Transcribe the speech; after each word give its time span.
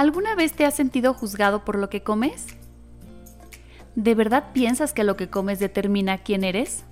¿Alguna 0.00 0.34
vez 0.34 0.54
te 0.54 0.64
has 0.64 0.72
sentido 0.72 1.12
juzgado 1.12 1.62
por 1.62 1.76
lo 1.76 1.90
que 1.90 2.02
comes? 2.02 2.46
¿De 3.96 4.14
verdad 4.14 4.44
piensas 4.54 4.94
que 4.94 5.04
lo 5.04 5.14
que 5.14 5.28
comes 5.28 5.58
determina 5.58 6.16
quién 6.16 6.42
eres? 6.42 6.84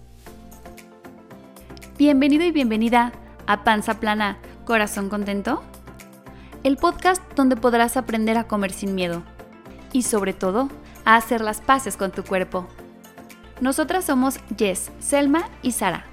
Bienvenido 1.97 2.45
y 2.45 2.51
bienvenida 2.51 3.13
a 3.47 3.65
Panza 3.65 3.99
Plana, 3.99 4.37
Corazón 4.67 5.09
Contento, 5.09 5.63
el 6.65 6.77
podcast 6.77 7.23
donde 7.35 7.57
podrás 7.57 7.97
aprender 7.97 8.37
a 8.37 8.47
comer 8.47 8.73
sin 8.73 8.95
miedo 8.95 9.23
y 9.95 10.03
sobre 10.03 10.35
todo 10.35 10.69
a 11.07 11.17
hacer 11.17 11.41
las 11.41 11.63
paces 11.63 11.97
con 11.97 12.11
tu 12.11 12.25
cuerpo. 12.25 12.69
Nosotras 13.63 14.05
somos 14.05 14.39
Jess, 14.59 14.93
Selma 14.99 15.49
y 15.63 15.73
Sara 15.73 16.05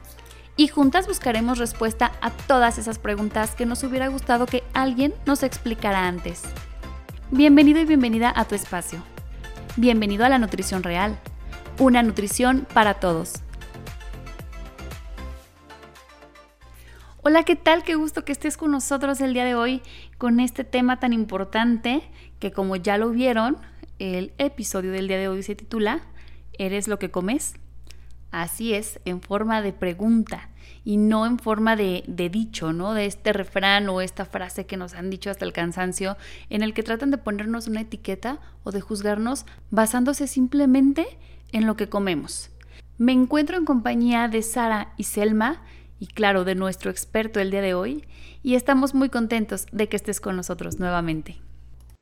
y 0.55 0.69
juntas 0.69 1.07
buscaremos 1.07 1.57
respuesta 1.57 2.13
a 2.21 2.31
todas 2.31 2.77
esas 2.77 2.99
preguntas 2.99 3.53
que 3.53 3.65
nos 3.65 3.83
hubiera 3.83 4.07
gustado 4.07 4.45
que 4.45 4.63
alguien 4.73 5.13
nos 5.25 5.43
explicara 5.43 6.07
antes. 6.07 6.43
Bienvenido 7.35 7.81
y 7.81 7.85
bienvenida 7.85 8.31
a 8.33 8.45
tu 8.45 8.55
espacio. 8.55 9.03
Bienvenido 9.75 10.23
a 10.23 10.29
la 10.29 10.39
nutrición 10.39 10.83
real, 10.83 11.19
una 11.79 12.01
nutrición 12.01 12.65
para 12.73 12.93
todos. 12.93 13.43
Hola, 17.23 17.43
¿qué 17.43 17.57
tal? 17.57 17.83
Qué 17.83 17.95
gusto 17.95 18.23
que 18.23 18.31
estés 18.31 18.55
con 18.55 18.71
nosotros 18.71 19.19
el 19.19 19.33
día 19.33 19.43
de 19.43 19.53
hoy 19.53 19.81
con 20.17 20.39
este 20.39 20.63
tema 20.63 21.01
tan 21.01 21.11
importante 21.11 22.03
que 22.39 22.53
como 22.53 22.77
ya 22.77 22.97
lo 22.97 23.09
vieron, 23.09 23.57
el 23.99 24.31
episodio 24.37 24.93
del 24.93 25.09
día 25.09 25.17
de 25.17 25.27
hoy 25.27 25.43
se 25.43 25.55
titula 25.55 26.03
¿Eres 26.57 26.87
lo 26.87 26.99
que 26.99 27.11
comes? 27.11 27.55
Así 28.31 28.73
es, 28.73 29.01
en 29.03 29.19
forma 29.19 29.61
de 29.61 29.73
pregunta 29.73 30.51
y 30.85 30.97
no 30.97 31.25
en 31.25 31.39
forma 31.39 31.75
de, 31.75 32.03
dicho, 32.31 32.71
¿no? 32.71 32.93
De 32.93 33.07
este 33.07 33.33
refrán 33.33 33.89
o 33.89 33.99
esta 33.99 34.23
frase 34.23 34.65
que 34.65 34.77
nos 34.77 34.93
han 34.93 35.09
dicho 35.09 35.31
hasta 35.31 35.43
el 35.43 35.51
cansancio, 35.51 36.15
en 36.49 36.61
el 36.61 36.73
que 36.73 36.83
tratan 36.83 37.11
de 37.11 37.17
ponernos 37.17 37.67
una 37.67 37.81
etiqueta 37.81 38.39
o 38.63 38.71
de 38.71 38.81
juzgarnos 38.81 39.45
basándose 39.71 40.27
simplemente 40.27 41.05
en 41.51 41.65
lo 41.65 41.75
que 41.75 41.89
comemos. 41.89 42.51
Me 42.97 43.11
encuentro 43.11 43.57
en 43.57 43.65
compañía 43.65 44.27
de 44.27 44.41
Sara 44.43 44.93
y 44.95 45.03
Selma 45.03 45.63
y 45.99 46.07
claro, 46.07 46.43
de 46.43 46.55
nuestro 46.55 46.91
experto 46.91 47.39
el 47.39 47.51
día 47.51 47.61
de 47.61 47.73
hoy, 47.73 48.05
y 48.43 48.55
estamos 48.55 48.93
muy 48.93 49.09
contentos 49.09 49.65
de 49.71 49.87
que 49.89 49.95
estés 49.95 50.19
con 50.19 50.35
nosotros 50.35 50.77
nuevamente. 50.77 51.37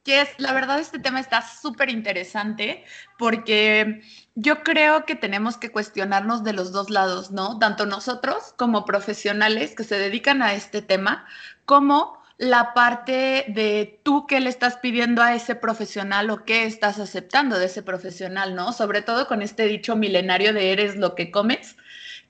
Yes, 0.05 0.27
la 0.37 0.51
verdad 0.51 0.79
este 0.79 0.99
tema 0.99 1.21
está 1.21 1.41
súper 1.41 1.89
interesante 1.89 2.83
porque 3.17 4.01
yo 4.35 4.61
creo 4.61 5.05
que 5.05 5.15
tenemos 5.15 5.55
que 5.55 5.71
cuestionarnos 5.71 6.43
de 6.43 6.51
los 6.51 6.73
dos 6.73 6.89
lados, 6.89 7.31
¿no? 7.31 7.57
Tanto 7.57 7.85
nosotros 7.85 8.53
como 8.57 8.83
profesionales 8.83 9.73
que 9.75 9.85
se 9.85 9.97
dedican 9.97 10.41
a 10.41 10.55
este 10.55 10.81
tema, 10.81 11.25
como 11.63 12.21
la 12.37 12.73
parte 12.73 13.45
de 13.47 14.01
tú 14.03 14.27
qué 14.27 14.41
le 14.41 14.49
estás 14.49 14.75
pidiendo 14.77 15.21
a 15.21 15.35
ese 15.35 15.55
profesional 15.55 16.29
o 16.31 16.43
qué 16.43 16.65
estás 16.65 16.99
aceptando 16.99 17.57
de 17.57 17.67
ese 17.67 17.81
profesional, 17.81 18.55
¿no? 18.55 18.73
Sobre 18.73 19.03
todo 19.03 19.27
con 19.27 19.41
este 19.41 19.67
dicho 19.67 19.95
milenario 19.95 20.51
de 20.53 20.73
eres 20.73 20.97
lo 20.97 21.15
que 21.15 21.31
comes, 21.31 21.77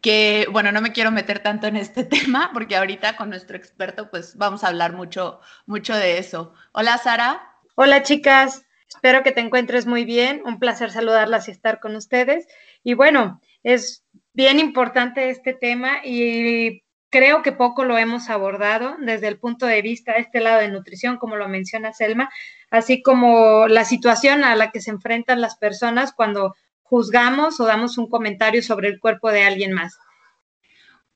que 0.02 0.47
bueno, 0.52 0.71
no 0.71 0.81
me 0.81 0.91
quiero 0.91 1.09
meter 1.11 1.39
tanto 1.39 1.65
en 1.67 1.77
este 1.77 2.03
tema 2.05 2.52
porque 2.53 2.75
ahorita 2.75 3.15
con 3.15 3.30
nuestro 3.30 3.58
experto 3.58 4.11
pues 4.11 4.37
vamos 4.37 4.63
a 4.63 4.67
hablar 4.67 4.93
mucho, 4.93 5.39
mucho 5.65 5.95
de 5.95 6.19
eso. 6.19 6.53
Hola 6.73 6.99
Sara. 6.99 7.52
Hola 7.75 8.03
chicas, 8.03 8.67
espero 8.88 9.23
que 9.23 9.31
te 9.31 9.41
encuentres 9.41 9.88
muy 9.88 10.05
bien. 10.05 10.43
Un 10.45 10.59
placer 10.59 10.91
saludarlas 10.91 11.47
y 11.47 11.52
estar 11.52 11.80
con 11.80 11.95
ustedes. 11.95 12.45
Y 12.83 12.93
bueno, 12.93 13.41
es 13.63 14.05
bien 14.33 14.59
importante 14.59 15.31
este 15.31 15.55
tema 15.55 16.05
y 16.05 16.83
creo 17.09 17.41
que 17.41 17.52
poco 17.52 17.83
lo 17.83 17.97
hemos 17.97 18.30
abordado 18.30 18.95
desde 18.99 19.27
el 19.27 19.39
punto 19.39 19.65
de 19.65 19.81
vista 19.81 20.13
de 20.13 20.19
este 20.19 20.39
lado 20.39 20.61
de 20.61 20.67
nutrición, 20.67 21.17
como 21.17 21.35
lo 21.35 21.49
menciona 21.49 21.93
Selma, 21.93 22.30
así 22.69 23.02
como 23.02 23.67
la 23.67 23.85
situación 23.85 24.43
a 24.43 24.55
la 24.55 24.69
que 24.69 24.80
se 24.80 24.91
enfrentan 24.91 25.41
las 25.41 25.58
personas 25.58 26.13
cuando 26.13 26.53
juzgamos 26.83 27.59
o 27.59 27.65
damos 27.65 27.97
un 27.97 28.08
comentario 28.08 28.61
sobre 28.61 28.89
el 28.89 28.99
cuerpo 28.99 29.31
de 29.31 29.45
alguien 29.45 29.73
más. 29.73 29.98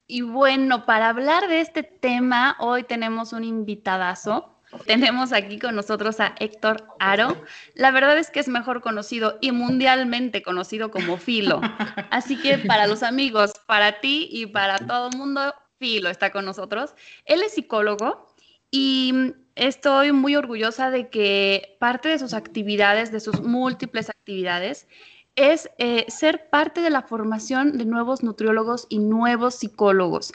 Y 0.08 0.22
bueno, 0.22 0.88
para 0.88 1.10
hablar 1.10 1.50
de 1.50 1.62
este 1.62 1.84
tema, 1.84 2.56
hoy 2.60 2.84
tenemos 2.84 3.32
un 3.32 3.44
invitadazo 3.44 4.57
tenemos 4.86 5.32
aquí 5.32 5.60
con 5.60 5.76
nosotros 5.76 6.20
a 6.20 6.36
Héctor 6.40 6.86
Aro. 7.00 7.42
La 7.74 7.92
verdad 7.92 8.18
es 8.18 8.30
que 8.30 8.40
es 8.40 8.48
mejor 8.48 8.82
conocido 8.82 9.38
y 9.42 9.52
mundialmente 9.52 10.42
conocido 10.42 10.92
como 10.92 11.18
Filo. 11.18 11.62
Así 12.12 12.38
que 12.38 12.58
para 12.58 12.88
los 12.88 13.04
amigos, 13.04 13.54
para 13.66 14.00
ti 14.00 14.28
y 14.32 14.48
para 14.48 14.78
todo 14.78 15.10
el 15.10 15.18
mundo, 15.18 15.54
Filo 15.80 16.10
está 16.10 16.32
con 16.32 16.46
nosotros. 16.46 16.94
Él 17.26 17.42
es 17.44 17.54
psicólogo 17.54 18.34
y 18.72 19.34
estoy 19.56 20.12
muy 20.12 20.36
orgullosa 20.36 20.92
de 20.92 21.10
que 21.10 21.78
parte 21.80 22.10
de 22.10 22.20
sus 22.20 22.34
actividades, 22.34 23.12
de 23.12 23.20
sus 23.20 23.42
múltiples 23.42 24.10
actividades, 24.10 24.88
es 25.36 25.70
eh, 25.78 26.06
ser 26.08 26.50
parte 26.50 26.82
de 26.82 26.90
la 26.90 27.04
formación 27.04 27.78
de 27.78 27.86
nuevos 27.86 28.24
nutriólogos 28.24 28.88
y 28.90 29.00
nuevos 29.00 29.56
psicólogos. 29.56 30.34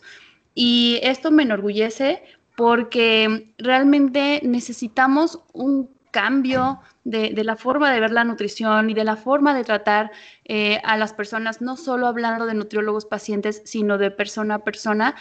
Y 0.54 1.00
esto 1.02 1.30
me 1.30 1.42
enorgullece 1.42 2.22
porque 2.56 3.54
realmente 3.58 4.40
necesitamos 4.44 5.40
un 5.52 5.88
cambio 6.10 6.80
de, 7.04 7.32
la 7.42 7.56
forma 7.56 7.92
de 7.92 7.98
ver 7.98 8.12
la 8.12 8.22
nutrición 8.22 8.90
y 8.90 8.94
de 8.94 9.04
la 9.04 9.16
forma 9.16 9.54
de 9.54 9.64
tratar 9.64 10.12
eh, 10.44 10.80
a 10.84 10.96
las 10.96 11.12
personas, 11.12 11.60
no 11.60 11.76
solo 11.76 12.06
hablando 12.06 12.46
de 12.46 12.54
nutriólogos 12.54 13.06
pacientes, 13.06 13.62
sino 13.64 13.98
de 13.98 14.10
persona 14.10 14.56
a 14.56 14.64
persona. 14.64 15.16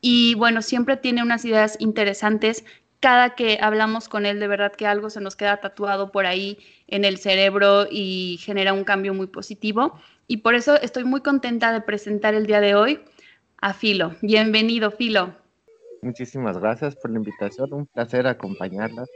Y 0.00 0.34
bueno, 0.34 0.60
siempre 0.60 0.96
tiene 0.96 1.22
unas 1.22 1.44
ideas 1.44 1.76
interesantes. 1.78 2.64
Cada 3.00 3.34
que 3.34 3.58
hablamos 3.62 4.08
con 4.08 4.26
él, 4.26 4.40
de 4.40 4.48
verdad 4.48 4.72
que 4.72 4.86
algo 4.86 5.10
se 5.10 5.20
nos 5.20 5.36
queda 5.36 5.58
tatuado 5.58 6.12
por 6.12 6.26
ahí 6.26 6.58
en 6.88 7.04
el 7.04 7.18
cerebro 7.18 7.86
y 7.90 8.38
genera 8.42 8.72
un 8.72 8.84
cambio 8.84 9.14
muy 9.14 9.28
positivo. 9.28 9.98
Y 10.26 10.38
por 10.38 10.54
eso 10.54 10.80
estoy 10.80 11.04
muy 11.04 11.20
contenta 11.20 11.72
de 11.72 11.80
presentar 11.80 12.34
el 12.34 12.46
día 12.46 12.60
de 12.60 12.74
hoy 12.74 13.00
a 13.60 13.72
Filo. 13.74 14.14
Bienvenido, 14.22 14.90
Filo. 14.90 15.41
Muchísimas 16.02 16.58
gracias 16.58 16.96
por 16.96 17.12
la 17.12 17.18
invitación. 17.18 17.72
Un 17.72 17.86
placer 17.86 18.26
acompañarlas 18.26 19.08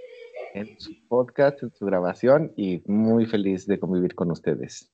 en 0.55 0.81
su 0.81 0.95
podcast, 1.09 1.63
en 1.63 1.75
su 1.75 1.85
grabación 1.85 2.53
y 2.57 2.83
muy 2.87 3.27
feliz 3.27 3.67
de 3.67 3.79
convivir 3.79 4.15
con 4.15 4.31
ustedes. 4.31 4.91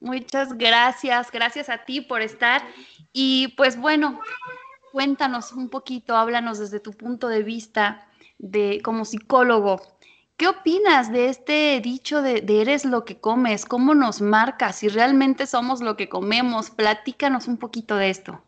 Muchas 0.00 0.56
gracias, 0.58 1.30
gracias 1.30 1.68
a 1.68 1.84
ti 1.84 2.00
por 2.00 2.22
estar. 2.22 2.62
Y 3.12 3.54
pues 3.56 3.80
bueno, 3.80 4.20
cuéntanos 4.92 5.52
un 5.52 5.70
poquito, 5.70 6.16
háblanos 6.16 6.58
desde 6.58 6.80
tu 6.80 6.92
punto 6.92 7.28
de 7.28 7.42
vista 7.42 8.08
de 8.38 8.80
como 8.82 9.04
psicólogo. 9.04 9.80
¿Qué 10.36 10.46
opinas 10.46 11.10
de 11.12 11.28
este 11.28 11.80
dicho 11.80 12.22
de, 12.22 12.44
eres 12.48 12.84
lo 12.84 13.04
que 13.04 13.20
comes? 13.20 13.64
¿Cómo 13.64 13.94
nos 13.94 14.20
marca? 14.20 14.72
Si 14.72 14.88
realmente 14.88 15.46
somos 15.46 15.80
lo 15.80 15.96
que 15.96 16.08
comemos, 16.08 16.70
platícanos 16.70 17.48
un 17.48 17.58
poquito 17.58 17.96
de 17.96 18.10
esto. 18.10 18.40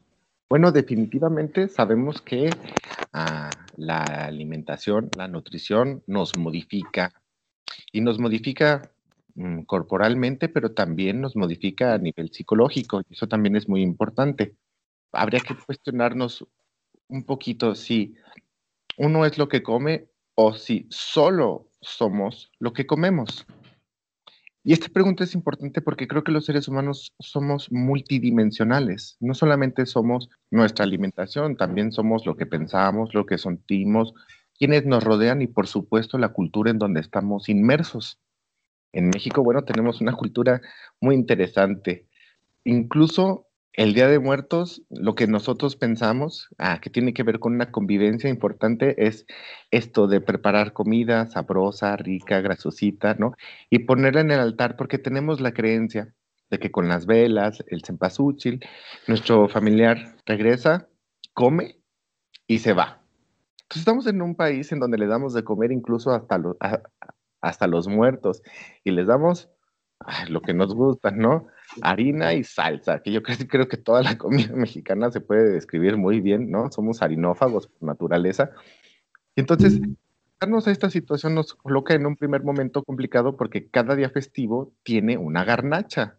Bueno, 0.51 0.73
definitivamente 0.73 1.69
sabemos 1.69 2.21
que 2.23 2.51
ah, 3.13 3.51
la 3.77 4.03
alimentación, 4.03 5.09
la 5.17 5.29
nutrición 5.29 6.03
nos 6.09 6.37
modifica 6.37 7.13
y 7.93 8.01
nos 8.01 8.19
modifica 8.19 8.91
mm, 9.37 9.61
corporalmente, 9.61 10.49
pero 10.49 10.73
también 10.73 11.21
nos 11.21 11.37
modifica 11.37 11.95
a 11.95 11.99
nivel 11.99 12.33
psicológico. 12.33 13.01
Y 13.09 13.15
eso 13.15 13.29
también 13.29 13.55
es 13.55 13.69
muy 13.69 13.81
importante. 13.81 14.57
Habría 15.13 15.39
que 15.39 15.55
cuestionarnos 15.55 16.45
un 17.07 17.23
poquito 17.23 17.77
si 17.77 18.17
uno 18.97 19.25
es 19.27 19.39
lo 19.39 19.49
que 19.49 19.63
come 19.63 20.09
o 20.35 20.53
si 20.53 20.89
solo 20.91 21.69
somos 21.81 22.51
lo 22.59 22.73
que 22.73 22.89
comemos. 22.89 23.47
Y 24.63 24.75
esta 24.75 24.89
pregunta 24.89 25.25
es 25.25 25.35
importante 25.35 25.81
porque 25.81 26.07
creo 26.07 26.23
que 26.23 26.33
los 26.33 26.45
seres 26.45 26.69
humanos 26.69 27.15
somos 27.19 27.73
multidimensionales. 27.73 29.17
No 29.19 29.35
solamente 29.35 29.87
somos 29.87 30.29
nuestra 30.51 30.85
alimentación, 30.85 31.57
también 31.57 31.93
somos 31.93 32.27
lo 32.27 32.37
que 32.37 32.45
pensamos, 32.45 33.15
lo 33.15 33.25
que 33.25 33.39
sentimos, 33.39 34.13
quienes 34.59 34.85
nos 34.85 35.03
rodean 35.03 35.41
y 35.41 35.47
por 35.47 35.67
supuesto 35.67 36.19
la 36.19 36.29
cultura 36.29 36.71
en 36.71 36.79
donde 36.79 37.01
estamos 37.01 37.49
inmersos. 37.49 38.19
En 38.93 39.09
México, 39.09 39.43
bueno, 39.43 39.65
tenemos 39.65 40.03
una 40.03 40.13
cultura 40.13 40.61
muy 41.01 41.15
interesante. 41.15 42.07
Incluso 42.65 43.50
el 43.75 43.95
Día 43.95 44.09
de 44.09 44.19
Muertos, 44.19 44.83
lo 44.91 45.15
que 45.15 45.27
nosotros 45.27 45.77
pensamos, 45.77 46.49
ah, 46.59 46.81
que 46.81 46.91
tiene 46.91 47.15
que 47.15 47.23
ver 47.23 47.39
con 47.39 47.55
una 47.55 47.71
convivencia 47.71 48.29
importante, 48.29 49.07
es 49.07 49.27
esto 49.71 50.09
de 50.09 50.21
preparar 50.21 50.73
comida 50.73 51.27
sabrosa, 51.27 51.97
rica, 51.97 52.41
grasosita, 52.41 53.15
¿no? 53.15 53.35
Y 53.71 53.81
ponerla 53.81 54.23
en 54.23 54.33
el 54.33 54.41
altar 54.41 54.77
porque 54.77 54.99
tenemos 54.99 55.41
la 55.41 55.53
creencia 55.53 56.13
de 56.51 56.59
que 56.59 56.73
con 56.73 56.89
las 56.89 57.07
velas, 57.07 57.65
el 57.69 57.83
cempasúchil, 57.85 58.61
nuestro 59.07 59.49
familiar 59.49 60.17
regresa, 60.27 60.89
come 61.33 61.81
y 62.49 62.59
se 62.59 62.73
va. 62.73 63.03
Entonces 63.63 63.83
estamos 63.83 64.07
en 64.09 64.21
un 64.21 64.35
país 64.35 64.73
en 64.73 64.81
donde 64.81 64.99
le 64.99 65.07
damos 65.07 65.33
de 65.33 65.45
comer 65.45 65.71
incluso 65.71 66.11
hasta, 66.11 66.43
hasta 67.41 67.67
los 67.69 67.87
muertos 67.87 68.43
y 68.83 68.91
les 68.91 69.07
damos 69.07 69.49
lo 70.29 70.41
que 70.43 70.55
nos 70.55 70.75
gusta, 70.75 71.13
¿no? 71.13 71.47
Harina 71.83 72.35
y 72.35 72.45
salsa, 72.45 73.01
que 73.03 73.13
yo 73.13 73.23
creo, 73.23 73.37
creo 73.49 73.69
que 73.69 73.77
toda 73.77 74.03
la 74.03 74.19
comida 74.19 74.55
mexicana 74.55 75.11
se 75.11 75.21
puede 75.21 75.51
describir 75.51 75.97
muy 75.97 76.21
bien, 76.21 76.51
¿no? 76.51 76.71
Somos 76.71 77.03
harinófagos 77.03 77.69
por 77.69 77.89
naturaleza. 77.89 78.51
Entonces, 79.37 79.81
adaptarnos 80.41 80.67
a 80.69 80.71
esta 80.71 80.89
situación 80.91 81.35
nos 81.35 81.55
coloca 81.55 81.95
en 81.95 82.07
un 82.07 82.17
primer 82.17 82.43
momento 82.43 82.83
complicado 82.83 83.37
porque 83.37 83.69
cada 83.69 83.95
día 83.95 84.09
festivo 84.09 84.73
tiene 84.83 85.19
una 85.19 85.45
garnacha. 85.45 86.19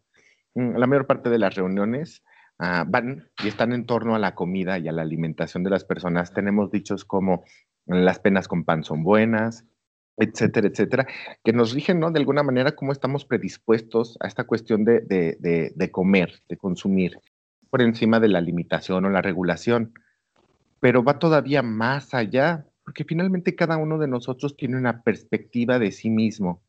Mm, 0.54 0.78
la 0.78 0.88
mayor 0.88 1.08
parte 1.08 1.30
de 1.30 1.40
las 1.40 1.56
reuniones 1.56 2.24
ah, 2.60 2.86
van 2.88 3.30
y 3.44 3.48
están 3.48 3.74
en 3.74 3.86
torno 3.86 4.14
a 4.14 4.20
la 4.20 4.36
comida 4.36 4.78
y 4.78 4.88
a 4.88 4.92
la 4.92 5.02
alimentación 5.02 5.64
de 5.64 5.72
las 5.72 5.86
personas. 5.86 6.34
Tenemos 6.34 6.72
dichos 6.72 7.04
como 7.04 7.44
las 7.88 8.20
penas 8.20 8.48
con 8.48 8.64
pan 8.64 8.84
son 8.84 9.04
buenas, 9.04 9.66
etcétera, 10.18 10.68
etcétera, 10.68 11.08
que 11.44 11.54
nos 11.54 11.74
rigen, 11.74 12.00
¿no? 12.00 12.12
De 12.12 12.20
alguna 12.20 12.44
manera 12.44 12.76
cómo 12.76 12.92
estamos 12.92 13.26
predispuestos 13.26 14.18
a 14.20 14.28
esta 14.28 14.44
cuestión 14.44 14.86
de, 14.86 15.02
de 15.02 15.92
comer, 15.92 16.42
de 16.50 16.58
consumir, 16.58 17.20
por 17.70 17.82
encima 17.82 18.20
de 18.20 18.28
la 18.28 18.42
limitación 18.42 19.06
o 19.06 19.10
la 19.10 19.22
regulación. 19.22 19.94
Pero 20.80 21.04
va 21.04 21.20
todavía 21.20 21.62
más 21.62 22.14
allá, 22.14 22.66
porque 22.84 23.04
finalmente 23.04 23.56
cada 23.56 23.78
uno 23.78 23.98
de 23.98 24.08
nosotros 24.08 24.56
tiene 24.58 24.78
una 24.78 25.02
perspectiva 25.04 25.80
de 25.80 25.92
sí 25.92 26.10
mismo. 26.10 26.62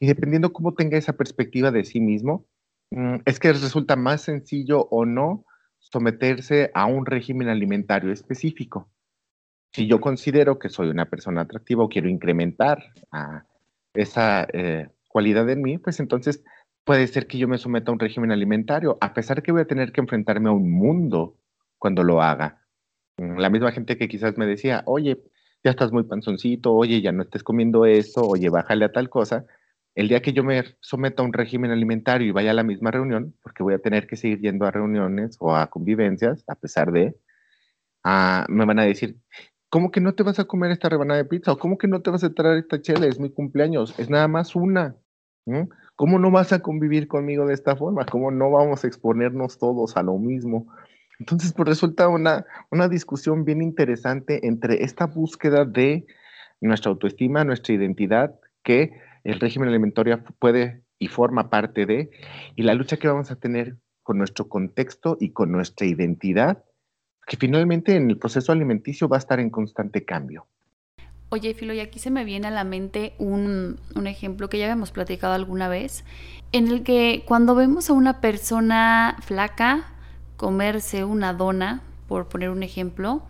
Y 0.00 0.06
dependiendo 0.06 0.52
cómo 0.52 0.74
tenga 0.74 0.96
esa 0.96 1.14
perspectiva 1.14 1.70
de 1.70 1.84
sí 1.84 2.00
mismo, 2.00 2.46
mm, 2.90 3.16
es 3.24 3.38
que 3.38 3.52
resulta 3.52 3.96
más 3.96 4.22
sencillo 4.22 4.86
o 4.90 5.04
no 5.04 5.44
someterse 5.78 6.70
a 6.74 6.86
un 6.86 7.06
régimen 7.06 7.48
alimentario 7.48 8.12
específico 8.12 8.88
si 9.72 9.86
yo 9.86 10.00
considero 10.00 10.58
que 10.58 10.68
soy 10.68 10.88
una 10.88 11.06
persona 11.06 11.42
atractiva 11.42 11.84
o 11.84 11.88
quiero 11.88 12.08
incrementar 12.08 12.92
esa 13.94 14.46
eh, 14.52 14.88
cualidad 15.08 15.48
en 15.50 15.62
mí, 15.62 15.78
pues 15.78 16.00
entonces 16.00 16.42
puede 16.84 17.06
ser 17.06 17.26
que 17.26 17.38
yo 17.38 17.48
me 17.48 17.58
someta 17.58 17.90
a 17.90 17.94
un 17.94 18.00
régimen 18.00 18.32
alimentario, 18.32 18.96
a 19.00 19.12
pesar 19.12 19.42
que 19.42 19.52
voy 19.52 19.60
a 19.60 19.66
tener 19.66 19.92
que 19.92 20.00
enfrentarme 20.00 20.48
a 20.48 20.52
un 20.52 20.70
mundo 20.70 21.36
cuando 21.78 22.02
lo 22.02 22.22
haga. 22.22 22.62
Mm, 23.18 23.38
la 23.38 23.50
misma 23.50 23.72
gente 23.72 23.98
que 23.98 24.08
quizás 24.08 24.38
me 24.38 24.46
decía, 24.46 24.82
oye, 24.86 25.22
ya 25.64 25.70
estás 25.72 25.92
muy 25.92 26.04
panzoncito, 26.04 26.72
oye, 26.72 27.02
ya 27.02 27.12
no 27.12 27.22
estés 27.22 27.42
comiendo 27.42 27.84
eso, 27.84 28.22
oye, 28.22 28.48
bájale 28.48 28.84
a 28.86 28.92
tal 28.92 29.10
cosa. 29.10 29.46
El 29.94 30.08
día 30.08 30.22
que 30.22 30.32
yo 30.32 30.44
me 30.44 30.64
someta 30.80 31.22
a 31.22 31.26
un 31.26 31.32
régimen 31.32 31.72
alimentario 31.72 32.26
y 32.26 32.30
vaya 32.30 32.52
a 32.52 32.54
la 32.54 32.62
misma 32.62 32.90
reunión, 32.90 33.34
porque 33.42 33.62
voy 33.62 33.74
a 33.74 33.80
tener 33.80 34.06
que 34.06 34.16
seguir 34.16 34.40
yendo 34.40 34.64
a 34.66 34.70
reuniones 34.70 35.36
o 35.40 35.54
a 35.54 35.68
convivencias, 35.68 36.44
a 36.48 36.54
pesar 36.54 36.92
de, 36.92 37.16
ah, 38.04 38.46
me 38.48 38.64
van 38.64 38.78
a 38.78 38.84
decir, 38.84 39.16
¿Cómo 39.70 39.90
que 39.90 40.00
no 40.00 40.14
te 40.14 40.22
vas 40.22 40.38
a 40.38 40.44
comer 40.44 40.70
esta 40.70 40.88
rebanada 40.88 41.22
de 41.22 41.28
pizza? 41.28 41.52
¿O 41.52 41.58
cómo 41.58 41.76
que 41.76 41.88
no 41.88 42.00
te 42.00 42.10
vas 42.10 42.24
a 42.24 42.32
traer 42.32 42.58
esta 42.58 42.80
chela? 42.80 43.06
Es 43.06 43.20
mi 43.20 43.30
cumpleaños, 43.30 43.98
es 43.98 44.08
nada 44.08 44.28
más 44.28 44.56
una. 44.56 44.96
¿Cómo 45.96 46.18
no 46.18 46.30
vas 46.30 46.52
a 46.52 46.60
convivir 46.60 47.08
conmigo 47.08 47.46
de 47.46 47.54
esta 47.54 47.76
forma? 47.76 48.04
¿Cómo 48.06 48.30
no 48.30 48.50
vamos 48.50 48.84
a 48.84 48.86
exponernos 48.86 49.58
todos 49.58 49.96
a 49.96 50.02
lo 50.02 50.18
mismo? 50.18 50.66
Entonces, 51.18 51.52
pues 51.52 51.68
resulta 51.68 52.08
una, 52.08 52.46
una 52.70 52.88
discusión 52.88 53.44
bien 53.44 53.62
interesante 53.62 54.46
entre 54.46 54.84
esta 54.84 55.06
búsqueda 55.06 55.64
de 55.64 56.06
nuestra 56.60 56.90
autoestima, 56.90 57.44
nuestra 57.44 57.74
identidad, 57.74 58.38
que 58.62 58.92
el 59.24 59.40
régimen 59.40 59.68
alimentario 59.68 60.22
puede 60.38 60.82
y 60.98 61.08
forma 61.08 61.50
parte 61.50 61.86
de, 61.86 62.10
y 62.56 62.62
la 62.62 62.74
lucha 62.74 62.96
que 62.96 63.08
vamos 63.08 63.30
a 63.30 63.36
tener 63.36 63.76
con 64.02 64.18
nuestro 64.18 64.48
contexto 64.48 65.16
y 65.20 65.32
con 65.32 65.52
nuestra 65.52 65.86
identidad 65.86 66.64
que 67.28 67.36
finalmente 67.36 67.94
en 67.94 68.10
el 68.10 68.18
proceso 68.18 68.50
alimenticio 68.50 69.08
va 69.08 69.16
a 69.16 69.20
estar 69.20 69.38
en 69.38 69.50
constante 69.50 70.04
cambio. 70.04 70.46
Oye, 71.28 71.52
Filo, 71.52 71.74
y 71.74 71.80
aquí 71.80 71.98
se 71.98 72.10
me 72.10 72.24
viene 72.24 72.48
a 72.48 72.50
la 72.50 72.64
mente 72.64 73.12
un, 73.18 73.78
un, 73.94 74.06
ejemplo 74.06 74.48
que 74.48 74.58
ya 74.58 74.64
habíamos 74.64 74.92
platicado 74.92 75.34
alguna 75.34 75.68
vez, 75.68 76.04
en 76.52 76.68
el 76.68 76.82
que 76.82 77.24
cuando 77.26 77.54
vemos 77.54 77.90
a 77.90 77.92
una 77.92 78.22
persona 78.22 79.18
flaca 79.20 79.92
comerse 80.38 81.04
una 81.04 81.34
dona, 81.34 81.82
por 82.06 82.28
poner 82.28 82.48
un 82.48 82.62
ejemplo, 82.62 83.22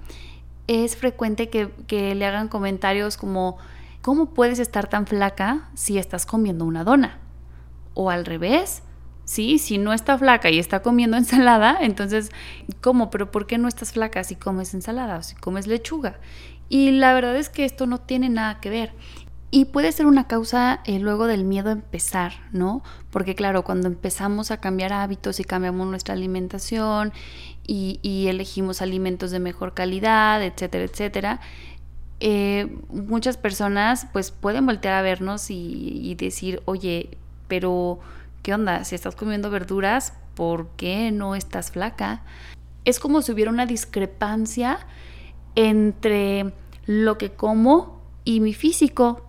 es 0.69 0.97
frecuente 0.97 1.49
que, 1.49 1.71
que 1.89 2.15
le 2.15 2.25
hagan 2.25 2.47
comentarios 2.47 3.17
como, 3.17 3.59
¿cómo 4.01 4.33
puedes 4.33 4.61
estar 4.61 4.89
tan 4.89 5.09
flaca 5.09 5.69
si 5.75 5.99
estás 5.99 6.25
comiendo 6.25 6.65
una 6.65 6.85
dona? 6.85 7.19
O 7.95 8.11
al 8.11 8.25
revés, 8.25 8.85
¿sí? 9.29 9.59
Si 9.59 9.77
no 9.77 9.93
está 9.93 10.17
flaca 10.17 10.49
y 10.51 10.59
está 10.59 10.81
comiendo 10.81 11.17
ensalada, 11.19 11.77
entonces, 11.83 12.31
¿cómo? 12.81 13.11
¿Pero 13.11 13.31
por 13.31 13.47
qué 13.47 13.59
no 13.59 13.69
estás 13.69 13.93
flaca 13.93 14.25
si 14.25 14.37
comes 14.37 14.73
ensalada 14.73 15.19
o 15.19 15.23
si 15.23 15.37
comes 15.37 15.67
lechuga? 15.67 16.19
Y 16.71 16.93
la 16.93 17.13
verdad 17.13 17.37
es 17.37 17.51
que 17.51 17.67
esto 17.67 17.87
no 17.87 17.99
tiene 18.01 18.31
nada 18.31 18.59
que 18.61 18.71
ver. 18.71 18.93
Y 19.51 19.67
puede 19.67 19.93
ser 19.93 20.07
una 20.07 20.27
causa 20.27 20.81
eh, 20.85 20.99
luego 20.99 21.27
del 21.27 21.45
miedo 21.45 21.69
a 21.69 21.73
empezar, 21.73 22.33
¿no? 22.53 22.83
Porque 23.11 23.35
claro, 23.35 23.65
cuando 23.65 23.89
empezamos 23.89 24.51
a 24.51 24.61
cambiar 24.61 24.95
hábitos 24.95 25.41
y 25.41 25.45
cambiamos 25.45 25.87
nuestra 25.87 26.15
alimentación 26.15 27.13
y, 27.67 28.27
elegimos 28.29 28.81
alimentos 28.81 29.31
de 29.31 29.41
mejor 29.41 29.75
calidad, 29.75 30.43
etcétera, 30.43 30.85
etcétera, 30.85 31.41
eh, 32.21 32.79
muchas 32.89 33.37
personas 33.37 34.07
pues 34.13 34.31
pueden 34.31 34.65
voltear 34.65 34.95
a 34.95 35.03
vernos 35.03 35.51
y 35.51 36.15
decir, 36.19 36.63
oye, 36.65 37.11
pero 37.47 38.01
¿qué 38.49 38.55
onda? 38.55 38.83
Si 38.85 38.95
estás 38.95 39.15
comiendo 39.15 39.51
verduras, 39.51 40.15
¿por 40.35 40.69
qué 40.79 41.13
no 41.13 41.35
estás 41.35 41.71
flaca? 41.71 42.23
Es 42.87 42.99
como 42.99 43.21
si 43.21 43.31
hubiera 43.31 43.51
una 43.51 43.67
discrepancia 43.67 44.79
entre 45.55 46.55
lo 46.87 47.19
que 47.19 47.29
como 47.29 48.01
y 48.25 48.41
mi 48.41 48.55
físico. 48.55 49.21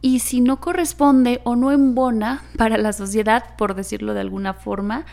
Y 0.00 0.20
si 0.20 0.40
no 0.40 0.62
corresponde 0.62 1.42
o 1.44 1.56
no 1.56 1.72
embona 1.72 2.42
para 2.56 2.78
la 2.78 2.94
sociedad, 2.94 3.54
por 3.58 3.74
decirlo 3.74 4.14
de 4.14 4.20
alguna 4.20 4.54
forma, 4.54 5.04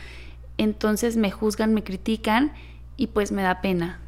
entonces 0.57 1.17
me 1.17 1.29
juzgan, 1.29 1.73
me 1.73 1.83
critican 1.83 2.53
y 2.95 3.07
pues 3.07 3.33
me 3.33 3.41
da 3.41 3.59
pena. 3.59 3.99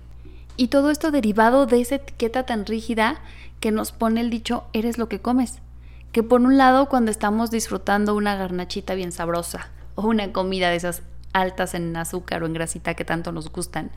Y 0.55 0.69
todo 0.69 0.89
esto 0.89 1.11
derivado 1.11 1.65
de 1.65 1.81
esa 1.81 1.95
etiqueta 1.95 2.45
tan 2.45 2.65
rígida 2.65 3.19
que 3.59 3.71
nos 3.71 3.91
pone 3.91 4.21
el 4.21 4.29
dicho, 4.29 4.63
eres 4.71 4.97
lo 4.97 5.09
que 5.09 5.19
comes 5.19 5.59
que 6.13 6.23
por 6.23 6.39
un 6.39 6.57
lado 6.57 6.87
cuando 6.87 7.11
estamos 7.11 7.49
disfrutando 7.49 8.15
una 8.15 8.35
garnachita 8.35 8.93
bien 8.93 9.11
sabrosa 9.11 9.71
o 9.95 10.03
una 10.03 10.31
comida 10.31 10.69
de 10.69 10.75
esas 10.75 11.01
altas 11.33 11.73
en 11.73 11.97
azúcar 11.97 12.43
o 12.43 12.45
en 12.45 12.53
grasita 12.53 12.93
que 12.93 13.03
tanto 13.03 13.31
nos 13.31 13.51
gustan, 13.51 13.89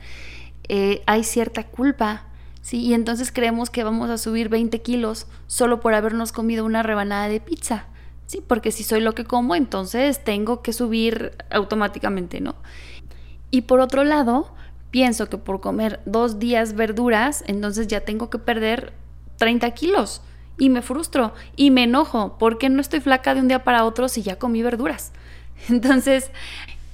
eh, 0.67 1.03
hay 1.05 1.23
cierta 1.23 1.63
culpa, 1.63 2.23
¿sí? 2.61 2.79
Y 2.79 2.95
entonces 2.95 3.31
creemos 3.31 3.69
que 3.69 3.83
vamos 3.83 4.09
a 4.09 4.17
subir 4.17 4.49
20 4.49 4.81
kilos 4.81 5.27
solo 5.45 5.79
por 5.79 5.93
habernos 5.93 6.31
comido 6.31 6.65
una 6.65 6.81
rebanada 6.81 7.29
de 7.29 7.39
pizza, 7.39 7.85
¿sí? 8.25 8.43
Porque 8.45 8.71
si 8.71 8.83
soy 8.83 8.99
lo 8.99 9.13
que 9.13 9.23
como, 9.23 9.53
entonces 9.53 10.23
tengo 10.23 10.63
que 10.63 10.73
subir 10.73 11.33
automáticamente, 11.51 12.41
¿no? 12.41 12.55
Y 13.51 13.61
por 13.61 13.79
otro 13.79 14.03
lado, 14.03 14.51
pienso 14.89 15.29
que 15.29 15.37
por 15.37 15.61
comer 15.61 15.99
dos 16.07 16.39
días 16.39 16.73
verduras, 16.73 17.43
entonces 17.45 17.85
ya 17.85 18.01
tengo 18.01 18.31
que 18.31 18.39
perder 18.39 18.93
30 19.37 19.69
kilos 19.71 20.23
y 20.57 20.69
me 20.69 20.81
frustro 20.81 21.33
y 21.55 21.71
me 21.71 21.83
enojo 21.83 22.37
porque 22.39 22.69
no 22.69 22.81
estoy 22.81 22.99
flaca 22.99 23.35
de 23.35 23.41
un 23.41 23.47
día 23.47 23.63
para 23.63 23.85
otro 23.85 24.07
si 24.09 24.21
ya 24.21 24.37
comí 24.37 24.63
verduras. 24.63 25.11
Entonces, 25.69 26.31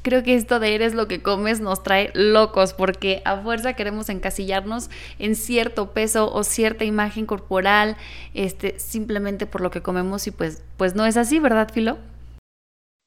creo 0.03 0.22
que 0.24 0.36
esto 0.36 0.60
de 0.60 0.75
eres 0.75 0.93
lo 0.93 1.08
que 1.08 1.22
comes 1.22 1.62
nos 1.62 1.82
trae 1.82 2.12
locos 2.13 2.74
porque 2.74 3.22
a 3.25 3.38
fuerza 3.41 3.74
queremos 3.74 4.10
encasillarnos 4.10 4.89
en 5.17 5.36
cierto 5.36 5.91
peso 5.91 6.32
o 6.32 6.43
cierta 6.43 6.84
imagen 6.84 7.25
corporal, 7.25 7.98
este, 8.34 8.77
simplemente 8.79 9.48
por 9.48 9.62
lo 9.62 9.72
que 9.72 9.82
comemos 9.82 10.27
y 10.27 10.32
pues, 10.32 10.63
pues 10.77 10.96
no 10.96 11.05
es 11.05 11.17
así, 11.17 11.39
¿verdad, 11.39 11.72
Filo? 11.74 11.98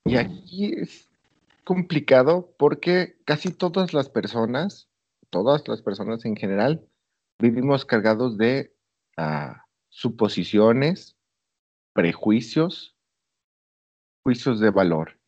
Y 0.04 0.16
aquí 0.16 0.72
es 0.76 1.08
complicado 1.64 2.54
porque 2.58 3.16
casi 3.24 3.50
todas 3.50 3.92
las 3.92 4.08
personas, 4.08 4.88
todas 5.30 5.66
las 5.66 5.82
personas 5.82 6.24
en 6.24 6.36
general, 6.36 6.86
vivimos 7.38 7.84
cargados 7.84 8.38
de 8.38 8.72
ah, 9.16 9.65
suposiciones, 9.96 11.16
prejuicios, 11.94 12.94
juicios 14.22 14.60
de 14.60 14.70
valor. 14.70 15.18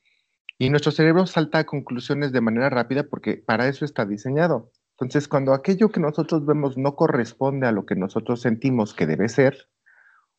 Y 0.59 0.69
nuestro 0.69 0.93
cerebro 0.93 1.27
salta 1.27 1.61
a 1.61 1.65
conclusiones 1.65 2.33
de 2.33 2.43
manera 2.43 2.69
rápida 2.69 3.05
porque 3.05 3.39
para 3.39 3.67
eso 3.67 3.87
está 3.87 4.05
diseñado. 4.05 4.71
Entonces, 4.91 5.27
cuando 5.27 5.55
aquello 5.55 5.89
que 5.89 6.01
nosotros 6.01 6.45
vemos 6.45 6.77
no 6.77 6.97
corresponde 6.97 7.67
a 7.67 7.73
lo 7.73 7.87
que 7.87 7.95
nosotros 7.95 8.43
sentimos 8.43 8.93
que 8.93 9.07
debe 9.07 9.31
ser, 9.31 9.71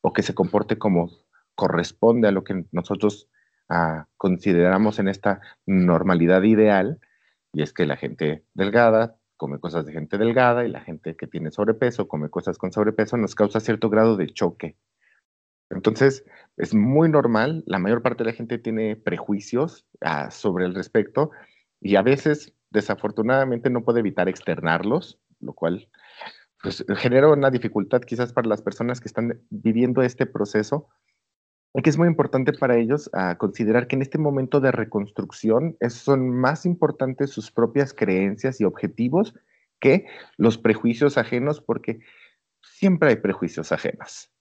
o 0.01 0.13
que 0.13 0.21
se 0.21 0.35
comporte 0.35 0.77
como 0.77 1.09
corresponde 1.55 2.27
a 2.27 2.31
lo 2.31 2.43
que 2.43 2.65
nosotros 2.71 3.29
ah, 3.67 4.05
consideramos 4.15 4.99
en 4.99 5.07
esta 5.07 5.41
normalidad 5.65 6.43
ideal, 6.43 6.99
y 7.51 7.63
es 7.63 7.73
que 7.73 7.87
la 7.87 7.97
gente 7.97 8.45
delgada 8.53 9.18
come 9.39 9.59
cosas 9.59 9.85
de 9.85 9.93
gente 9.93 10.17
delgada 10.17 10.65
y 10.65 10.69
la 10.69 10.81
gente 10.81 11.15
que 11.15 11.25
tiene 11.25 11.49
sobrepeso 11.49 12.09
come 12.09 12.29
cosas 12.29 12.57
con 12.57 12.73
sobrepeso, 12.73 13.15
nos 13.15 13.35
causa 13.35 13.61
cierto 13.61 13.89
grado 13.89 14.17
de 14.17 14.27
choque. 14.27 14.75
Entonces, 15.69 16.25
es 16.57 16.73
muy 16.73 17.09
normal, 17.09 17.63
la 17.65 17.79
mayor 17.79 18.01
parte 18.01 18.23
de 18.23 18.31
la 18.31 18.35
gente 18.35 18.57
tiene 18.57 18.97
prejuicios 18.97 19.85
ah, 20.01 20.29
sobre 20.29 20.65
el 20.65 20.75
respecto 20.75 21.31
y 21.79 21.95
a 21.95 22.01
veces, 22.01 22.53
desafortunadamente, 22.69 23.69
no 23.69 23.85
puede 23.85 24.01
evitar 24.01 24.27
externarlos, 24.27 25.19
lo 25.39 25.53
cual 25.53 25.87
pues, 26.61 26.83
genera 26.97 27.29
una 27.29 27.49
dificultad 27.49 28.01
quizás 28.01 28.33
para 28.33 28.49
las 28.49 28.61
personas 28.61 28.99
que 28.99 29.07
están 29.07 29.39
viviendo 29.49 30.01
este 30.01 30.25
proceso, 30.25 30.89
que 31.81 31.89
es 31.89 31.97
muy 31.97 32.07
importante 32.07 32.53
para 32.53 32.77
ellos 32.77 33.09
a 33.13 33.37
considerar 33.37 33.87
que 33.87 33.95
en 33.95 34.01
este 34.01 34.17
momento 34.17 34.59
de 34.59 34.71
reconstrucción 34.71 35.77
son 35.89 36.29
más 36.29 36.65
importantes 36.65 37.29
sus 37.29 37.51
propias 37.51 37.93
creencias 37.93 38.59
y 38.59 38.65
objetivos 38.65 39.35
que 39.79 40.05
los 40.37 40.57
prejuicios 40.57 41.17
ajenos, 41.17 41.61
porque 41.61 41.99
siempre 42.61 43.09
hay 43.09 43.15
prejuicios 43.17 43.71
ajenos. 43.71 44.31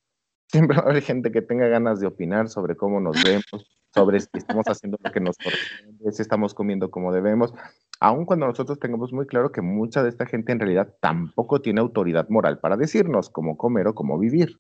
siempre 0.51 0.77
va 0.79 0.85
a 0.85 0.91
haber 0.91 1.03
gente 1.03 1.31
que 1.31 1.43
tenga 1.43 1.69
ganas 1.69 2.01
de 2.01 2.07
opinar 2.07 2.49
sobre 2.49 2.77
cómo 2.77 3.01
nos 3.01 3.23
vemos, 3.23 3.79
sobre 3.95 4.21
si 4.21 4.29
estamos 4.33 4.65
haciendo 4.67 4.99
lo 5.03 5.13
que 5.13 5.21
nos 5.21 5.37
corresponde, 5.37 6.13
si 6.13 6.23
estamos 6.23 6.55
comiendo 6.55 6.91
como 6.91 7.13
debemos, 7.13 7.53
aun 8.01 8.25
cuando 8.25 8.47
nosotros 8.47 8.79
tengamos 8.79 9.13
muy 9.13 9.27
claro 9.27 9.53
que 9.53 9.61
mucha 9.61 10.03
de 10.03 10.09
esta 10.09 10.27
gente 10.27 10.53
en 10.53 10.61
realidad 10.61 10.95
tampoco 11.01 11.61
tiene 11.61 11.81
autoridad 11.81 12.29
moral 12.29 12.59
para 12.61 12.77
decirnos 12.77 13.29
cómo 13.29 13.57
comer 13.57 13.89
o 13.89 13.95
cómo 13.95 14.19
vivir. 14.19 14.59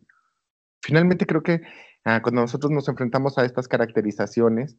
Finalmente 0.82 1.26
creo 1.26 1.42
que 1.42 1.62
ah, 2.04 2.22
cuando 2.22 2.40
nosotros 2.42 2.72
nos 2.72 2.88
enfrentamos 2.88 3.38
a 3.38 3.44
estas 3.44 3.68
caracterizaciones, 3.68 4.76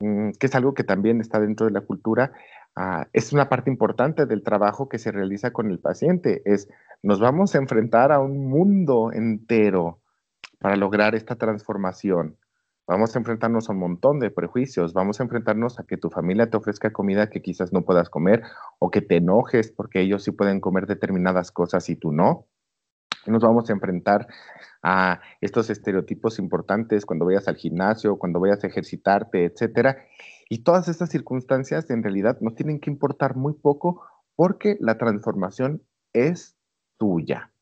mm, 0.00 0.30
que 0.38 0.46
es 0.46 0.54
algo 0.54 0.74
que 0.74 0.84
también 0.84 1.20
está 1.20 1.40
dentro 1.40 1.66
de 1.66 1.72
la 1.72 1.82
cultura, 1.82 2.32
ah, 2.76 3.08
es 3.12 3.32
una 3.32 3.48
parte 3.48 3.70
importante 3.70 4.26
del 4.26 4.42
trabajo 4.42 4.88
que 4.88 4.98
se 4.98 5.12
realiza 5.12 5.52
con 5.52 5.70
el 5.70 5.78
paciente, 5.78 6.42
es 6.44 6.68
nos 7.02 7.20
vamos 7.20 7.54
a 7.54 7.58
enfrentar 7.58 8.12
a 8.12 8.20
un 8.20 8.48
mundo 8.48 9.12
entero 9.12 10.00
para 10.60 10.76
lograr 10.76 11.14
esta 11.14 11.36
transformación. 11.36 12.36
Vamos 12.86 13.14
a 13.14 13.18
enfrentarnos 13.18 13.68
a 13.68 13.72
un 13.72 13.78
montón 13.78 14.18
de 14.18 14.30
prejuicios, 14.30 14.92
vamos 14.92 15.20
a 15.20 15.22
enfrentarnos 15.22 15.78
a 15.78 15.84
que 15.84 15.96
tu 15.96 16.10
familia 16.10 16.50
te 16.50 16.56
ofrezca 16.56 16.92
comida 16.92 17.30
que 17.30 17.40
quizás 17.40 17.72
no 17.72 17.84
puedas 17.84 18.10
comer 18.10 18.42
o 18.78 18.90
que 18.90 19.00
te 19.00 19.16
enojes 19.16 19.70
porque 19.70 20.00
ellos 20.00 20.24
sí 20.24 20.32
pueden 20.32 20.60
comer 20.60 20.86
determinadas 20.86 21.52
cosas 21.52 21.88
y 21.88 21.96
tú 21.96 22.12
no. 22.12 22.46
Nos 23.26 23.42
vamos 23.42 23.70
a 23.70 23.72
enfrentar 23.72 24.26
a 24.82 25.20
estos 25.40 25.70
estereotipos 25.70 26.38
importantes 26.38 27.06
cuando 27.06 27.24
vayas 27.24 27.46
al 27.46 27.56
gimnasio, 27.56 28.18
cuando 28.18 28.40
vayas 28.40 28.64
a 28.64 28.66
ejercitarte, 28.66 29.44
etcétera. 29.44 29.98
Y 30.48 30.64
todas 30.64 30.88
estas 30.88 31.10
circunstancias 31.10 31.88
en 31.90 32.02
realidad 32.02 32.38
nos 32.40 32.54
tienen 32.54 32.80
que 32.80 32.90
importar 32.90 33.36
muy 33.36 33.54
poco 33.54 34.02
porque 34.34 34.76
la 34.80 34.98
transformación 34.98 35.82
es 36.12 36.56
tuya. 36.98 37.52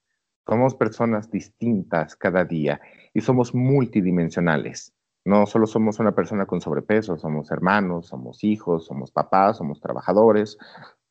Somos 0.46 0.74
personas 0.74 1.30
distintas 1.30 2.16
cada 2.16 2.44
día 2.44 2.80
y 3.12 3.20
somos 3.20 3.54
multidimensionales. 3.54 4.94
No 5.24 5.46
solo 5.46 5.66
somos 5.66 5.98
una 6.00 6.14
persona 6.14 6.46
con 6.46 6.62
sobrepeso, 6.62 7.18
somos 7.18 7.50
hermanos, 7.50 8.06
somos 8.06 8.42
hijos, 8.42 8.86
somos 8.86 9.10
papás, 9.10 9.58
somos 9.58 9.80
trabajadores, 9.80 10.56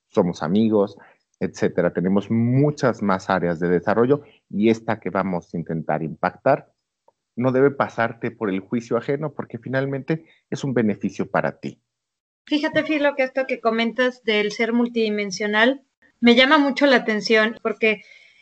somos 0.10 0.42
amigos, 0.42 0.98
etcétera. 1.40 1.94
Tenemos 1.94 2.30
muchas 2.30 3.02
más 3.02 3.30
áreas 3.30 3.60
de 3.60 3.70
desarrollo 3.70 4.24
y 4.50 4.70
esta 4.70 5.00
que 5.00 5.10
vamos 5.10 5.54
a 5.54 5.58
intentar 5.58 6.04
impactar 6.04 6.72
no 7.36 7.52
debe 7.52 7.72
pasarte 7.72 8.32
por 8.32 8.50
el 8.50 8.60
juicio 8.60 8.98
ajeno 8.98 9.34
porque 9.34 9.58
finalmente 9.58 10.26
es 10.50 10.64
un 10.64 10.74
beneficio 10.74 11.30
para 11.30 11.60
ti. 11.60 11.82
Fíjate, 12.46 12.84
Filo, 12.84 13.16
que 13.16 13.24
esto 13.24 13.46
que 13.48 13.62
comentas 13.62 14.24
del 14.24 14.52
ser 14.52 14.74
multidimensional 14.74 15.84
me 16.20 16.36
llama 16.36 16.58
mucho 16.58 16.86
la 16.86 16.98
atención 16.98 17.58
porque 17.62 18.02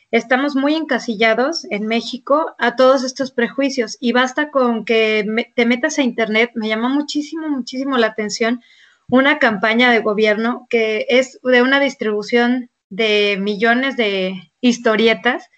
estamos 0.09 0.55
muy 0.55 0.73
encasillados 0.73 1.65
en 1.69 1.85
México 1.85 2.55
a 2.57 2.75
todos 2.75 3.03
estos 3.03 3.31
prejuicios 3.31 3.97
y 3.99 4.13
basta 4.13 4.49
con 4.49 4.85
que 4.85 5.25
te 5.55 5.65
metas 5.65 5.99
a 5.99 6.03
internet, 6.03 6.51
me 6.55 6.69
llama 6.69 6.89
muchísimo, 6.89 7.49
muchísimo 7.49 7.97
la 7.97 8.07
atención 8.07 8.61
una 9.09 9.39
campaña 9.39 9.91
de 9.91 9.99
gobierno 9.99 10.67
que 10.69 11.05
es 11.09 11.39
de 11.43 11.61
una 11.61 11.79
distribución 11.79 12.69
de 12.89 13.37
millones 13.39 13.97
de 13.97 14.51
historietas 14.61 15.49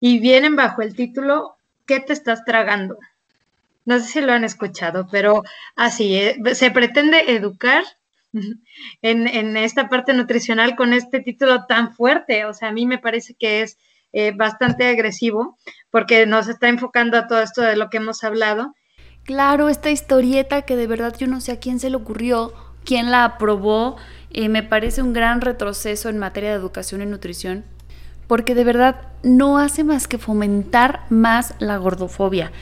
y 0.00 0.18
vienen 0.18 0.56
bajo 0.56 0.82
el 0.82 0.94
título 0.94 1.56
¿Qué 1.86 2.00
te 2.00 2.12
estás 2.12 2.44
tragando? 2.44 2.98
No 3.84 3.98
sé 3.98 4.06
si 4.06 4.20
lo 4.22 4.32
han 4.32 4.44
escuchado, 4.44 5.06
pero 5.10 5.42
así, 5.76 6.16
eh, 6.16 6.36
se 6.54 6.70
pretende 6.70 7.34
educar 7.34 7.84
en, 9.02 9.56
esta 9.56 9.88
parte 9.88 10.14
nutricional 10.14 10.76
con 10.76 10.92
este 10.92 11.20
título 11.20 11.66
tan 11.66 11.94
fuerte. 11.94 12.46
O 12.46 12.54
sea, 12.54 12.68
a 12.68 12.72
mí 12.72 12.86
me 12.86 12.98
parece 12.98 13.34
que 13.34 13.62
es 13.62 13.78
eh, 14.12 14.32
bastante 14.34 14.86
agresivo 14.86 15.58
porque 15.90 16.26
nos 16.26 16.48
está 16.48 16.68
enfocando 16.68 17.18
a 17.18 17.26
todo 17.26 17.40
esto 17.42 17.60
de 17.62 17.76
lo 17.76 17.90
que 17.90 17.98
hemos 17.98 18.24
hablado. 18.24 18.74
Claro, 19.24 19.68
esta 19.68 19.90
historieta 19.90 20.62
que 20.62 20.76
de 20.76 20.86
verdad 20.86 21.14
yo 21.18 21.26
no 21.26 21.40
sé 21.40 21.52
a 21.52 21.60
quién 21.60 21.80
se 21.80 21.90
le 21.90 21.96
ocurrió, 21.96 22.52
quién 22.84 23.10
la 23.10 23.24
aprobó, 23.24 23.96
me 24.48 24.62
parece 24.62 25.02
un 25.02 25.12
gran 25.12 25.40
retroceso 25.40 26.08
en 26.08 26.18
materia 26.18 26.50
de 26.50 26.56
educación 26.56 27.02
y 27.02 27.06
nutrición 27.06 27.64
porque 28.26 28.54
de 28.54 28.64
verdad 28.64 28.96
no 29.22 29.58
hace 29.58 29.84
más 29.84 30.08
que 30.08 30.18
fomentar 30.18 31.04
más 31.10 31.54
la 31.58 31.76
gordofobia. 31.76 32.52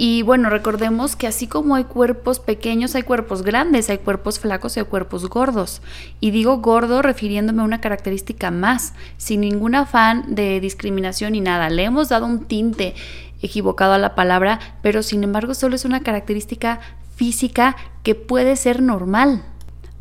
Y 0.00 0.22
bueno, 0.22 0.48
recordemos 0.48 1.16
que 1.16 1.26
así 1.26 1.48
como 1.48 1.74
hay 1.74 1.82
cuerpos 1.82 2.38
pequeños, 2.38 2.94
hay 2.94 3.02
cuerpos 3.02 3.42
grandes, 3.42 3.90
hay 3.90 3.98
cuerpos 3.98 4.38
flacos 4.38 4.76
y 4.76 4.80
hay 4.80 4.86
cuerpos 4.86 5.28
gordos. 5.28 5.82
Y 6.20 6.30
digo 6.30 6.58
gordo 6.58 7.02
refiriéndome 7.02 7.62
a 7.62 7.64
una 7.64 7.80
característica 7.80 8.52
más, 8.52 8.94
sin 9.16 9.40
ningún 9.40 9.74
afán 9.74 10.36
de 10.36 10.60
discriminación 10.60 11.32
ni 11.32 11.40
nada. 11.40 11.68
Le 11.68 11.82
hemos 11.82 12.10
dado 12.10 12.26
un 12.26 12.44
tinte 12.44 12.94
equivocado 13.42 13.94
a 13.94 13.98
la 13.98 14.14
palabra, 14.14 14.60
pero 14.82 15.02
sin 15.02 15.24
embargo 15.24 15.54
solo 15.54 15.74
es 15.74 15.84
una 15.84 16.00
característica 16.00 16.78
física 17.16 17.74
que 18.04 18.14
puede 18.14 18.54
ser 18.54 18.80
normal. 18.80 19.42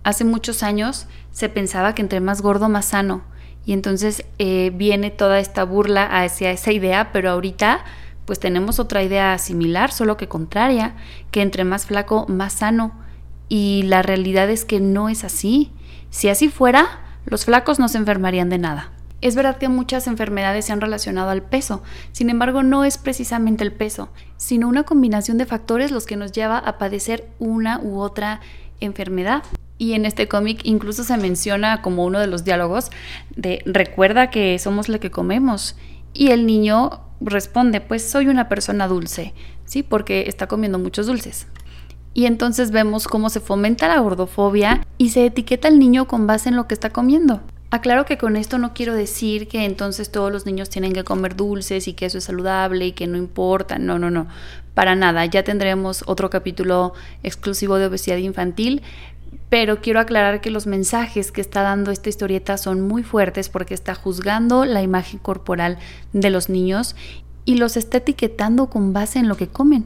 Hace 0.08 0.24
muchos 0.24 0.64
años 0.64 1.06
se 1.32 1.50
pensaba 1.50 1.94
que 1.94 2.02
entre 2.02 2.22
más 2.22 2.42
gordo, 2.42 2.70
más 2.70 2.86
sano. 2.86 3.24
Y 3.66 3.74
entonces 3.74 4.24
eh, 4.38 4.72
viene 4.74 5.12
toda 5.12 5.38
esta 5.38 5.66
burla 5.66 6.06
hacia 6.06 6.50
esa 6.52 6.72
idea, 6.72 7.12
pero 7.12 7.30
ahorita 7.30 7.82
pues 8.24 8.40
tenemos 8.40 8.80
otra 8.80 9.04
idea 9.04 9.38
similar, 9.38 9.92
solo 9.92 10.16
que 10.16 10.30
contraria, 10.30 10.96
que 11.30 11.42
entre 11.42 11.66
más 11.66 11.88
flaco, 11.88 12.26
más 12.30 12.54
sano. 12.54 12.94
Y 13.50 13.84
la 13.84 14.02
realidad 14.02 14.50
es 14.50 14.64
que 14.64 14.80
no 14.80 15.10
es 15.10 15.26
así. 15.26 15.74
Si 16.10 16.30
así 16.30 16.48
fuera, 16.48 17.02
los 17.26 17.44
flacos 17.44 17.78
no 17.78 17.90
se 17.90 17.98
enfermarían 17.98 18.48
de 18.48 18.60
nada. 18.60 18.94
Es 19.20 19.36
verdad 19.36 19.58
que 19.58 19.68
muchas 19.68 20.08
enfermedades 20.08 20.64
se 20.64 20.72
han 20.72 20.80
relacionado 20.80 21.32
al 21.32 21.44
peso, 21.44 21.84
sin 22.14 22.30
embargo 22.30 22.64
no 22.64 22.86
es 22.86 22.98
precisamente 22.98 23.66
el 23.66 23.74
peso, 23.74 24.08
sino 24.38 24.70
una 24.70 24.84
combinación 24.84 25.38
de 25.38 25.46
factores 25.46 25.92
los 25.92 26.06
que 26.06 26.16
nos 26.16 26.32
lleva 26.32 26.60
a 26.60 26.78
padecer 26.78 27.28
una 27.40 27.82
u 27.82 28.00
otra 28.00 28.40
enfermedad. 28.80 29.44
Y 29.78 29.94
en 29.94 30.06
este 30.06 30.28
cómic 30.28 30.62
incluso 30.64 31.04
se 31.04 31.18
menciona 31.18 31.82
como 31.82 32.06
uno 32.06 32.20
de 32.20 32.28
los 32.28 32.44
diálogos 32.44 32.90
de 33.36 33.62
recuerda 33.66 34.30
que 34.30 34.58
somos 34.60 34.90
lo 34.90 35.00
que 35.00 35.12
comemos. 35.12 35.76
Y 36.14 36.32
el 36.32 36.46
niño 36.46 37.02
responde, 37.22 37.82
pues 37.82 38.10
soy 38.10 38.28
una 38.28 38.50
persona 38.50 38.88
dulce, 38.88 39.34
¿sí? 39.66 39.84
Porque 39.84 40.26
está 40.28 40.48
comiendo 40.48 40.80
muchos 40.80 41.08
dulces. 41.08 41.48
Y 42.14 42.26
entonces 42.26 42.72
vemos 42.72 43.08
cómo 43.08 43.30
se 43.30 43.40
fomenta 43.40 43.88
la 43.88 44.00
gordofobia 44.00 44.86
y 44.98 45.10
se 45.10 45.28
etiqueta 45.28 45.68
al 45.68 45.78
niño 45.78 46.08
con 46.08 46.26
base 46.26 46.50
en 46.50 46.56
lo 46.56 46.68
que 46.68 46.74
está 46.74 46.90
comiendo. 46.90 47.42
Aclaro 47.70 48.06
que 48.06 48.18
con 48.18 48.38
esto 48.38 48.58
no 48.58 48.74
quiero 48.74 48.94
decir 48.96 49.50
que 49.50 49.66
entonces 49.66 50.10
todos 50.10 50.32
los 50.32 50.46
niños 50.46 50.70
tienen 50.70 50.94
que 50.94 51.04
comer 51.04 51.36
dulces 51.36 51.88
y 51.88 51.94
que 51.94 52.06
eso 52.06 52.18
es 52.18 52.24
saludable 52.24 52.88
y 52.88 52.92
que 52.94 53.08
no 53.08 53.18
importa. 53.18 53.78
No, 53.78 54.00
no, 54.00 54.10
no. 54.10 54.28
Para 54.74 54.96
nada. 54.96 55.26
Ya 55.26 55.44
tendremos 55.44 56.04
otro 56.08 56.30
capítulo 56.30 56.94
exclusivo 57.24 57.76
de 57.76 57.88
obesidad 57.88 58.18
infantil. 58.18 58.84
Pero 59.50 59.82
quiero 59.82 60.00
aclarar 60.00 60.42
que 60.42 60.52
los 60.52 60.68
mensajes 60.68 61.32
que 61.32 61.42
está 61.42 61.62
dando 61.62 61.92
esta 61.92 62.10
historieta 62.10 62.58
son 62.58 62.82
muy 62.82 63.04
fuertes 63.04 63.50
porque 63.50 63.74
está 63.74 63.96
juzgando 63.96 64.66
la 64.66 64.82
imagen 64.82 65.20
corporal 65.20 65.78
de 66.12 66.30
los 66.30 66.50
niños 66.50 66.96
y 67.46 67.56
los 67.56 67.78
está 67.78 68.00
etiquetando 68.00 68.70
con 68.70 68.92
base 68.92 69.20
en 69.20 69.30
lo 69.30 69.38
que 69.38 69.48
comen. 69.48 69.86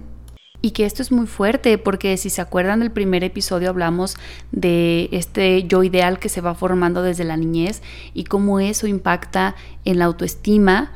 Y 0.64 0.72
que 0.72 0.86
esto 0.86 1.02
es 1.02 1.12
muy 1.12 1.28
fuerte 1.28 1.78
porque 1.78 2.18
si 2.18 2.30
se 2.30 2.42
acuerdan 2.42 2.82
del 2.82 2.92
primer 2.92 3.24
episodio 3.24 3.70
hablamos 3.70 4.16
de 4.52 5.10
este 5.12 5.64
yo 5.64 5.84
ideal 5.84 6.20
que 6.20 6.30
se 6.30 6.42
va 6.42 6.54
formando 6.54 7.02
desde 7.02 7.24
la 7.24 7.38
niñez 7.38 7.82
y 8.14 8.26
cómo 8.26 8.60
eso 8.60 8.88
impacta 8.88 9.56
en 9.86 10.00
la 10.00 10.06
autoestima 10.06 10.92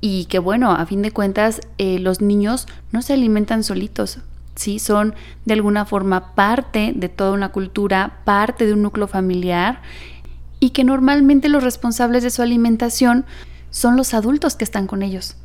y 0.00 0.26
que 0.26 0.38
bueno, 0.38 0.72
a 0.72 0.84
fin 0.86 1.02
de 1.02 1.10
cuentas 1.10 1.60
eh, 1.78 1.98
los 1.98 2.20
niños 2.20 2.68
no 2.92 3.02
se 3.02 3.14
alimentan 3.14 3.64
solitos, 3.64 4.20
¿sí? 4.58 4.80
Son 4.80 5.14
de 5.44 5.54
alguna 5.54 5.84
forma 5.84 6.34
parte 6.34 6.92
de 6.94 7.08
toda 7.08 7.30
una 7.30 7.50
cultura, 7.52 8.18
parte 8.24 8.66
de 8.66 8.72
un 8.72 8.82
núcleo 8.82 9.06
familiar 9.06 9.82
y 10.58 10.70
que 10.70 10.82
normalmente 10.82 11.48
los 11.48 11.62
responsables 11.62 12.24
de 12.24 12.30
su 12.30 12.42
alimentación 12.42 13.24
son 13.70 13.96
los 13.96 14.14
adultos 14.14 14.56
que 14.56 14.64
están 14.64 14.88
con 14.88 15.02
ellos. 15.02 15.36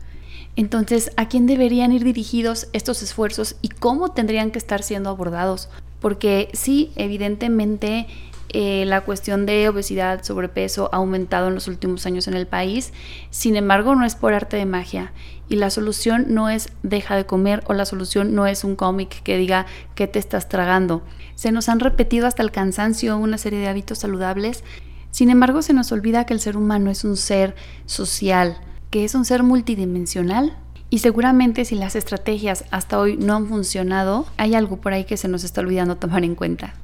Entonces, 0.55 1.11
¿a 1.15 1.27
quién 1.27 1.45
deberían 1.45 1.91
ir 1.91 2.03
dirigidos 2.03 2.67
estos 2.73 3.03
esfuerzos 3.03 3.55
y 3.61 3.69
cómo 3.69 4.09
tendrían 4.09 4.49
que 4.49 4.57
estar 4.57 4.81
siendo 4.81 5.11
abordados? 5.11 5.69
Porque 5.99 6.49
sí, 6.53 6.91
evidentemente 6.95 8.07
eh, 8.55 8.85
la 8.85 9.01
cuestión 9.01 9.47
de 9.47 9.67
obesidad, 9.67 10.23
sobrepeso 10.23 10.89
ha 10.93 10.97
aumentado 10.97 11.47
en 11.47 11.55
los 11.55 11.67
últimos 11.67 12.05
años 12.05 12.27
en 12.27 12.35
el 12.35 12.45
país, 12.45 12.93
sin 13.31 13.55
embargo 13.55 13.95
no 13.95 14.05
es 14.05 14.13
por 14.13 14.33
arte 14.33 14.57
de 14.57 14.67
magia 14.67 15.11
y 15.49 15.55
la 15.55 15.71
solución 15.71 16.27
no 16.29 16.49
es 16.49 16.69
deja 16.83 17.15
de 17.15 17.25
comer 17.25 17.63
o 17.65 17.73
la 17.73 17.85
solución 17.85 18.35
no 18.35 18.45
es 18.45 18.63
un 18.63 18.75
cómic 18.75 19.23
que 19.23 19.37
diga 19.37 19.65
qué 19.95 20.07
te 20.07 20.19
estás 20.19 20.49
tragando. 20.49 21.01
Se 21.33 21.51
nos 21.51 21.67
han 21.67 21.79
repetido 21.79 22.27
hasta 22.27 22.43
el 22.43 22.51
cansancio 22.51 23.17
una 23.17 23.39
serie 23.39 23.57
de 23.57 23.67
hábitos 23.67 23.97
saludables, 23.97 24.63
sin 25.09 25.31
embargo 25.31 25.63
se 25.63 25.73
nos 25.73 25.91
olvida 25.91 26.27
que 26.27 26.35
el 26.35 26.39
ser 26.39 26.55
humano 26.55 26.91
es 26.91 27.03
un 27.03 27.17
ser 27.17 27.55
social, 27.87 28.57
que 28.91 29.03
es 29.03 29.15
un 29.15 29.25
ser 29.25 29.41
multidimensional. 29.41 30.55
Y 30.91 30.99
seguramente 30.99 31.65
si 31.65 31.73
las 31.73 31.95
estrategias 31.95 32.65
hasta 32.69 32.99
hoy 32.99 33.17
no 33.17 33.35
han 33.35 33.47
funcionado, 33.47 34.27
hay 34.37 34.53
algo 34.53 34.77
por 34.77 34.93
ahí 34.93 35.05
que 35.05 35.17
se 35.17 35.27
nos 35.27 35.43
está 35.43 35.61
olvidando 35.61 35.97
tomar 35.97 36.23
en 36.23 36.35
cuenta. 36.35 36.75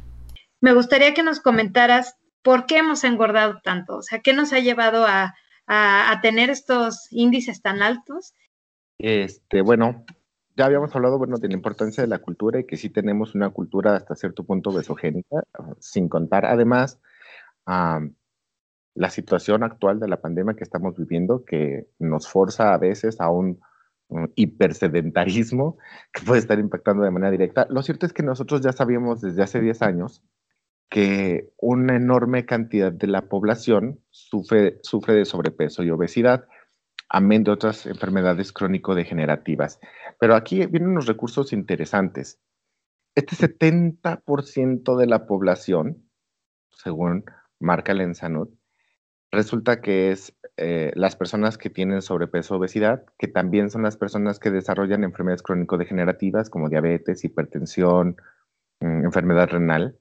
Me 0.62 0.74
gustaría 0.74 1.14
que 1.14 1.24
nos 1.24 1.40
comentaras 1.40 2.18
por 2.42 2.66
qué 2.66 2.78
hemos 2.78 3.04
engordado 3.04 3.60
tanto, 3.64 3.98
o 3.98 4.02
sea, 4.02 4.20
qué 4.20 4.34
nos 4.34 4.54
ha 4.54 4.60
llevado 4.60 5.06
a, 5.08 5.36
tener 6.24 6.50
estos 6.50 7.08
índices 7.12 7.62
tan 7.62 7.84
altos. 7.84 8.34
Este, 8.98 9.62
bueno, 9.62 10.04
ya 10.58 10.66
habíamos 10.66 10.96
hablado, 10.96 11.20
bueno, 11.20 11.38
de 11.38 11.48
la 11.48 11.54
importancia 11.54 12.02
de 12.02 12.10
la 12.10 12.18
cultura 12.18 12.60
y 12.60 12.66
que 12.66 12.76
sí 12.76 12.90
tenemos 12.90 13.36
una 13.36 13.52
cultura 13.52 13.96
hasta 13.96 14.16
cierto 14.16 14.44
punto 14.44 14.74
besogénica, 14.74 15.44
sin 15.80 16.10
contar 16.10 16.46
además 16.46 17.00
la 17.66 19.10
situación 19.12 19.64
actual 19.64 20.00
de 20.00 20.08
la 20.08 20.22
pandemia 20.22 20.56
que 20.56 20.64
estamos 20.64 20.98
viviendo, 20.98 21.46
que 21.46 21.88
nos 22.00 22.28
forza 22.28 22.74
a 22.74 22.78
veces 22.80 23.22
a 23.22 23.30
un, 23.30 23.62
hipersedentarismo 24.36 25.78
que 26.12 26.24
puede 26.26 26.40
estar 26.40 26.58
impactando 26.58 27.04
de 27.04 27.12
manera 27.12 27.30
directa. 27.30 27.68
Lo 27.70 27.84
cierto 27.84 28.08
es 28.08 28.14
que 28.14 28.24
nosotros 28.24 28.62
ya 28.62 28.72
sabíamos 28.72 29.22
desde 29.22 29.44
hace 29.44 29.62
10 29.62 29.84
años 29.84 30.24
que 30.90 31.52
una 31.58 31.96
enorme 31.96 32.46
cantidad 32.46 32.92
de 32.92 33.08
la 33.08 33.30
población 33.30 34.00
sufre, 34.10 34.80
sufre 34.82 35.14
de 35.14 35.26
sobrepeso 35.26 35.84
y 35.84 35.92
obesidad, 35.92 36.48
amén 37.10 37.44
de 37.44 37.52
otras 37.52 37.86
enfermedades 37.86 38.52
crónico-degenerativas. 38.52 39.80
Pero 40.20 40.36
aquí 40.36 40.66
vienen 40.66 40.90
unos 40.90 41.06
recursos 41.06 41.54
interesantes. 41.54 42.40
Este 43.16 43.36
70% 43.36 44.98
de 44.98 45.06
la 45.06 45.26
población, 45.26 46.10
según 46.72 47.26
marca 47.60 47.94
la 47.94 48.04
Ensanud, 48.04 48.50
resulta 49.32 49.82
que 49.82 50.12
es 50.12 50.36
eh, 50.58 50.92
las 50.96 51.16
personas 51.16 51.58
que 51.58 51.70
tienen 51.70 52.02
sobrepeso 52.02 52.56
obesidad, 52.56 53.06
que 53.18 53.28
también 53.28 53.70
son 53.70 53.84
las 53.84 53.98
personas 53.98 54.40
que 54.40 54.52
desarrollan 54.52 55.04
enfermedades 55.04 55.44
crónico-degenerativas 55.44 56.50
como 56.50 56.70
diabetes, 56.70 57.24
hipertensión, 57.24 58.18
mm, 58.80 59.06
enfermedad 59.06 59.50
renal, 59.50 60.00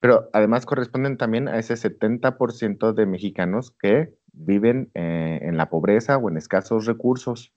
pero 0.00 0.30
además 0.32 0.66
corresponden 0.66 1.18
también 1.18 1.46
a 1.46 1.58
ese 1.58 1.74
70% 1.74 2.92
de 2.94 3.06
mexicanos 3.06 3.70
que 3.78 4.14
viven 4.32 4.90
eh, 4.94 5.40
en 5.42 5.56
la 5.56 5.68
pobreza 5.68 6.16
o 6.16 6.30
en 6.30 6.38
escasos 6.38 6.86
recursos, 6.86 7.54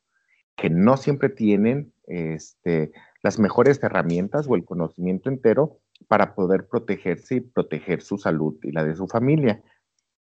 que 0.55 0.69
no 0.69 0.97
siempre 0.97 1.29
tienen 1.29 1.93
este, 2.05 2.91
las 3.23 3.39
mejores 3.39 3.81
herramientas 3.81 4.45
o 4.47 4.55
el 4.55 4.65
conocimiento 4.65 5.29
entero 5.29 5.79
para 6.07 6.35
poder 6.35 6.67
protegerse 6.67 7.35
y 7.35 7.41
proteger 7.41 8.01
su 8.01 8.17
salud 8.17 8.57
y 8.61 8.71
la 8.71 8.83
de 8.83 8.95
su 8.95 9.07
familia. 9.07 9.63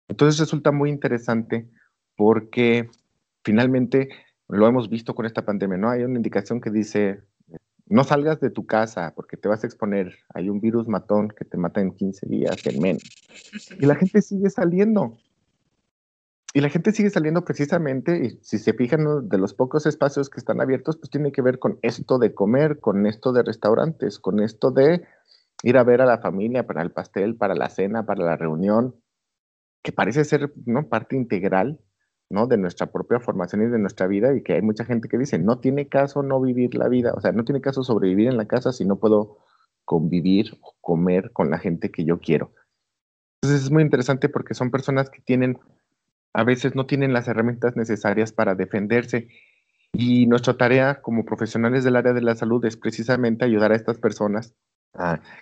Entonces 0.09 0.39
resulta 0.39 0.71
muy 0.71 0.91
interesante 0.91 1.69
porque 2.17 2.89
finalmente 3.45 4.09
lo 4.49 4.67
hemos 4.69 4.89
visto 4.89 5.15
con 5.15 5.27
esta 5.27 5.45
pandemia, 5.45 5.77
¿no? 5.77 5.91
Hay 5.91 6.05
una 6.05 6.17
indicación 6.17 6.61
que 6.61 6.71
dice, 6.71 7.23
no 7.89 8.05
salgas 8.05 8.41
de 8.41 8.51
tu 8.51 8.67
casa 8.67 9.13
porque 9.15 9.37
te 9.37 9.49
vas 9.49 9.63
a 9.63 9.67
exponer, 9.67 10.17
hay 10.35 10.49
un 10.49 10.61
virus 10.61 10.89
matón 10.89 11.29
que 11.29 11.45
te 11.45 11.57
mata 11.57 11.81
en 11.81 11.93
15 11.93 12.27
días, 12.27 12.67
en 12.67 12.81
menos. 12.81 13.05
Y 13.79 13.87
la 13.87 13.95
gente 13.95 14.23
sigue 14.23 14.51
saliendo. 14.51 15.17
Y 16.53 16.61
la 16.61 16.71
gente 16.71 16.93
sigue 16.93 17.11
saliendo 17.11 17.45
precisamente, 17.45 18.25
y 18.25 18.39
si 18.43 18.59
se 18.59 18.73
fijan 18.73 19.29
de 19.29 19.39
los 19.39 19.53
pocos 19.53 19.85
espacios 19.85 20.31
que 20.31 20.41
están 20.41 20.61
abiertos, 20.61 20.97
pues 20.97 21.11
tiene 21.11 21.31
que 21.31 21.43
ver 21.43 21.59
con 21.59 21.79
esto 21.83 22.19
de 22.19 22.35
comer, 22.35 22.81
con 22.81 23.07
esto 23.07 23.33
de 23.33 23.43
restaurantes, 23.43 24.19
con 24.19 24.41
esto 24.41 24.71
de 24.71 25.03
ir 25.63 25.77
a 25.77 25.85
ver 25.85 26.01
a 26.01 26.07
la 26.07 26.19
familia 26.19 26.67
para 26.67 26.83
el 26.83 26.93
pastel, 26.93 27.37
para 27.37 27.55
la 27.55 27.69
cena, 27.69 28.07
para 28.07 28.25
la 28.25 28.37
reunión, 28.37 28.97
que 29.83 29.93
parece 29.93 30.25
ser 30.25 30.53
¿no? 30.65 30.89
parte 30.89 31.15
integral 31.15 31.79
¿no? 32.31 32.47
de 32.47 32.59
nuestra 32.59 32.87
propia 32.87 33.21
formación 33.21 33.63
y 33.63 33.67
de 33.67 33.79
nuestra 33.79 34.07
vida 34.07 34.35
y 34.35 34.43
que 34.43 34.55
hay 34.55 34.63
mucha 34.63 34.85
gente 34.85 35.09
que 35.09 35.19
dice, 35.19 35.39
no 35.39 35.59
tiene 35.59 35.89
caso 35.89 36.23
no 36.23 36.41
vivir 36.41 36.75
la 36.75 36.89
vida, 36.89 37.13
o 37.15 37.21
sea, 37.21 37.33
no 37.33 37.45
tiene 37.45 37.61
caso 37.61 37.83
sobrevivir 37.83 38.29
en 38.29 38.37
la 38.37 38.47
casa 38.47 38.73
si 38.73 38.85
no 38.85 38.97
puedo 38.97 39.39
convivir 39.85 40.59
o 40.63 40.75
comer 40.81 41.31
con 41.33 41.51
la 41.51 41.59
gente 41.59 41.91
que 41.91 42.05
yo 42.05 42.19
quiero. 42.19 42.53
Entonces 43.41 43.65
es 43.65 43.71
muy 43.71 43.83
interesante 43.83 44.29
porque 44.29 44.55
son 44.55 44.71
personas 44.71 45.11
que 45.11 45.21
tienen, 45.21 45.59
a 46.33 46.43
veces 46.43 46.75
no 46.75 46.87
tienen 46.87 47.13
las 47.13 47.29
herramientas 47.29 47.77
necesarias 47.77 48.33
para 48.33 48.55
defenderse 48.55 49.29
y 49.93 50.27
nuestra 50.27 50.57
tarea 50.57 51.01
como 51.01 51.25
profesionales 51.25 51.85
del 51.85 51.97
área 51.97 52.13
de 52.13 52.23
la 52.23 52.35
salud 52.35 52.65
es 52.65 52.77
precisamente 52.77 53.45
ayudar 53.45 53.73
a 53.73 53.77
estas 53.77 53.99
personas 53.99 54.55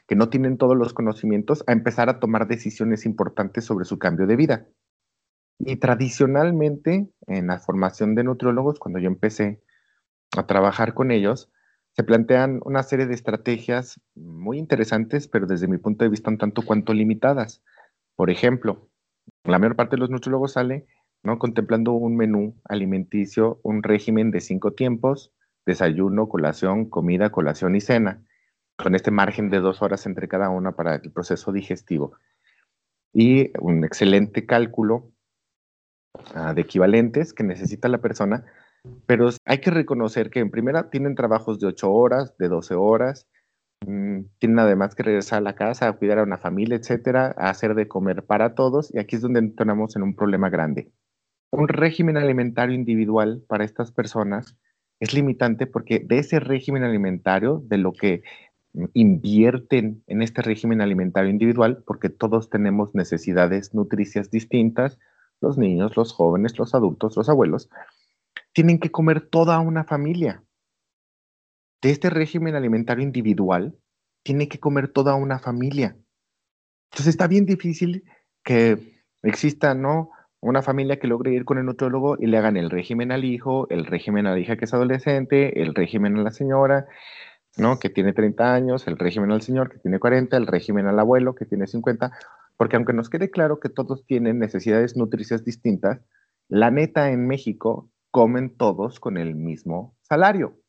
que 0.06 0.16
no 0.16 0.28
tienen 0.28 0.58
todos 0.58 0.76
los 0.76 0.92
conocimientos 0.92 1.62
a 1.66 1.72
empezar 1.72 2.08
a 2.08 2.18
tomar 2.18 2.48
decisiones 2.48 3.06
importantes 3.06 3.64
sobre 3.64 3.84
su 3.84 3.98
cambio 3.98 4.26
de 4.26 4.36
vida. 4.36 4.66
Y 5.58 5.76
tradicionalmente, 5.76 7.08
en 7.26 7.46
la 7.46 7.58
formación 7.58 8.14
de 8.14 8.24
nutriólogos, 8.24 8.78
cuando 8.78 8.98
yo 8.98 9.06
empecé 9.06 9.62
a 10.36 10.46
trabajar 10.46 10.94
con 10.94 11.10
ellos, 11.10 11.50
se 11.92 12.02
plantean 12.02 12.60
una 12.64 12.82
serie 12.82 13.06
de 13.06 13.14
estrategias 13.14 14.00
muy 14.14 14.58
interesantes, 14.58 15.28
pero 15.28 15.46
desde 15.46 15.68
mi 15.68 15.78
punto 15.78 16.04
de 16.04 16.10
vista 16.10 16.30
un 16.30 16.38
tanto 16.38 16.62
cuanto 16.62 16.92
limitadas. 16.92 17.62
Por 18.16 18.30
ejemplo, 18.30 18.88
la 19.44 19.58
mayor 19.58 19.76
parte 19.76 19.96
de 19.96 20.00
los 20.00 20.10
nutriólogos 20.10 20.52
sale 20.52 20.86
¿no? 21.22 21.38
contemplando 21.38 21.92
un 21.92 22.16
menú 22.16 22.60
alimenticio, 22.64 23.60
un 23.62 23.82
régimen 23.82 24.32
de 24.32 24.40
cinco 24.40 24.72
tiempos, 24.72 25.32
desayuno, 25.64 26.28
colación, 26.28 26.90
comida, 26.90 27.30
colación 27.30 27.76
y 27.76 27.80
cena 27.80 28.22
con 28.76 28.94
este 28.96 29.10
margen 29.10 29.50
de 29.50 29.60
dos 29.60 29.82
horas 29.82 30.04
entre 30.06 30.26
cada 30.28 30.50
una 30.50 30.72
para 30.72 30.96
el 30.96 31.12
proceso 31.12 31.52
digestivo. 31.52 32.16
Y 33.12 33.52
un 33.60 33.84
excelente 33.84 34.46
cálculo 34.46 35.12
de 36.54 36.60
equivalentes 36.60 37.32
que 37.32 37.44
necesita 37.44 37.88
la 37.88 37.98
persona, 37.98 38.44
pero 39.06 39.30
hay 39.44 39.58
que 39.58 39.70
reconocer 39.70 40.30
que 40.30 40.40
en 40.40 40.50
primera 40.50 40.90
tienen 40.90 41.14
trabajos 41.14 41.58
de 41.58 41.66
ocho 41.66 41.92
horas, 41.92 42.36
de 42.38 42.48
12 42.48 42.74
horas, 42.74 43.26
mm, 43.86 44.20
tienen 44.38 44.58
además 44.58 44.94
que 44.94 45.02
regresar 45.02 45.38
a 45.38 45.42
la 45.42 45.54
casa, 45.54 45.88
a 45.88 45.92
cuidar 45.92 46.18
a 46.18 46.22
una 46.22 46.38
familia, 46.38 46.76
etcétera, 46.76 47.34
a 47.36 47.50
hacer 47.50 47.74
de 47.74 47.88
comer 47.88 48.24
para 48.24 48.54
todos, 48.54 48.94
y 48.94 48.98
aquí 48.98 49.16
es 49.16 49.22
donde 49.22 49.40
entramos 49.40 49.96
en 49.96 50.02
un 50.02 50.14
problema 50.14 50.50
grande. 50.50 50.92
Un 51.50 51.68
régimen 51.68 52.16
alimentario 52.16 52.74
individual 52.74 53.42
para 53.48 53.64
estas 53.64 53.92
personas 53.92 54.56
es 55.00 55.14
limitante 55.14 55.66
porque 55.66 56.00
de 56.00 56.18
ese 56.18 56.40
régimen 56.40 56.84
alimentario, 56.84 57.62
de 57.66 57.78
lo 57.78 57.92
que 57.92 58.22
invierten 58.92 60.02
en 60.08 60.22
este 60.22 60.42
régimen 60.42 60.80
alimentario 60.80 61.30
individual 61.30 61.84
porque 61.86 62.08
todos 62.08 62.50
tenemos 62.50 62.94
necesidades 62.94 63.72
nutricias 63.72 64.30
distintas, 64.30 64.98
los 65.40 65.58
niños, 65.58 65.96
los 65.96 66.12
jóvenes, 66.12 66.58
los 66.58 66.74
adultos, 66.74 67.16
los 67.16 67.28
abuelos, 67.28 67.68
tienen 68.52 68.78
que 68.78 68.90
comer 68.90 69.20
toda 69.20 69.58
una 69.60 69.84
familia. 69.84 70.42
De 71.82 71.90
este 71.90 72.08
régimen 72.08 72.54
alimentario 72.54 73.04
individual, 73.04 73.76
tiene 74.22 74.48
que 74.48 74.58
comer 74.58 74.88
toda 74.88 75.14
una 75.14 75.38
familia. 75.38 75.96
Entonces 76.90 77.08
está 77.08 77.26
bien 77.26 77.44
difícil 77.44 78.04
que 78.42 79.02
exista, 79.22 79.74
¿no? 79.74 80.10
Una 80.40 80.62
familia 80.62 80.98
que 80.98 81.08
logre 81.08 81.32
ir 81.32 81.44
con 81.44 81.58
el 81.58 81.66
nutriólogo 81.66 82.16
y 82.18 82.26
le 82.26 82.38
hagan 82.38 82.56
el 82.56 82.70
régimen 82.70 83.12
al 83.12 83.24
hijo, 83.24 83.68
el 83.70 83.86
régimen 83.86 84.26
a 84.26 84.32
la 84.32 84.38
hija 84.38 84.56
que 84.56 84.64
es 84.66 84.74
adolescente, 84.74 85.60
el 85.62 85.74
régimen 85.74 86.16
a 86.16 86.22
la 86.22 86.30
señora, 86.30 86.86
¿no? 87.56 87.78
Que 87.78 87.90
tiene 87.90 88.12
30 88.12 88.54
años, 88.54 88.86
el 88.86 88.98
régimen 88.98 89.32
al 89.32 89.42
señor 89.42 89.70
que 89.70 89.78
tiene 89.78 89.98
40, 89.98 90.36
el 90.36 90.46
régimen 90.46 90.86
al 90.86 90.98
abuelo 90.98 91.34
que 91.34 91.46
tiene 91.46 91.66
50, 91.66 92.12
porque 92.56 92.76
aunque 92.76 92.92
nos 92.92 93.10
quede 93.10 93.30
claro 93.30 93.60
que 93.60 93.68
todos 93.68 94.04
tienen 94.06 94.38
necesidades 94.38 94.96
nutricias 94.96 95.44
distintas, 95.44 96.00
la 96.48 96.70
neta 96.70 97.10
en 97.10 97.26
México 97.26 97.90
comen 98.10 98.56
todos 98.56 99.00
con 99.00 99.16
el 99.16 99.34
mismo 99.34 99.96
salario. 100.02 100.60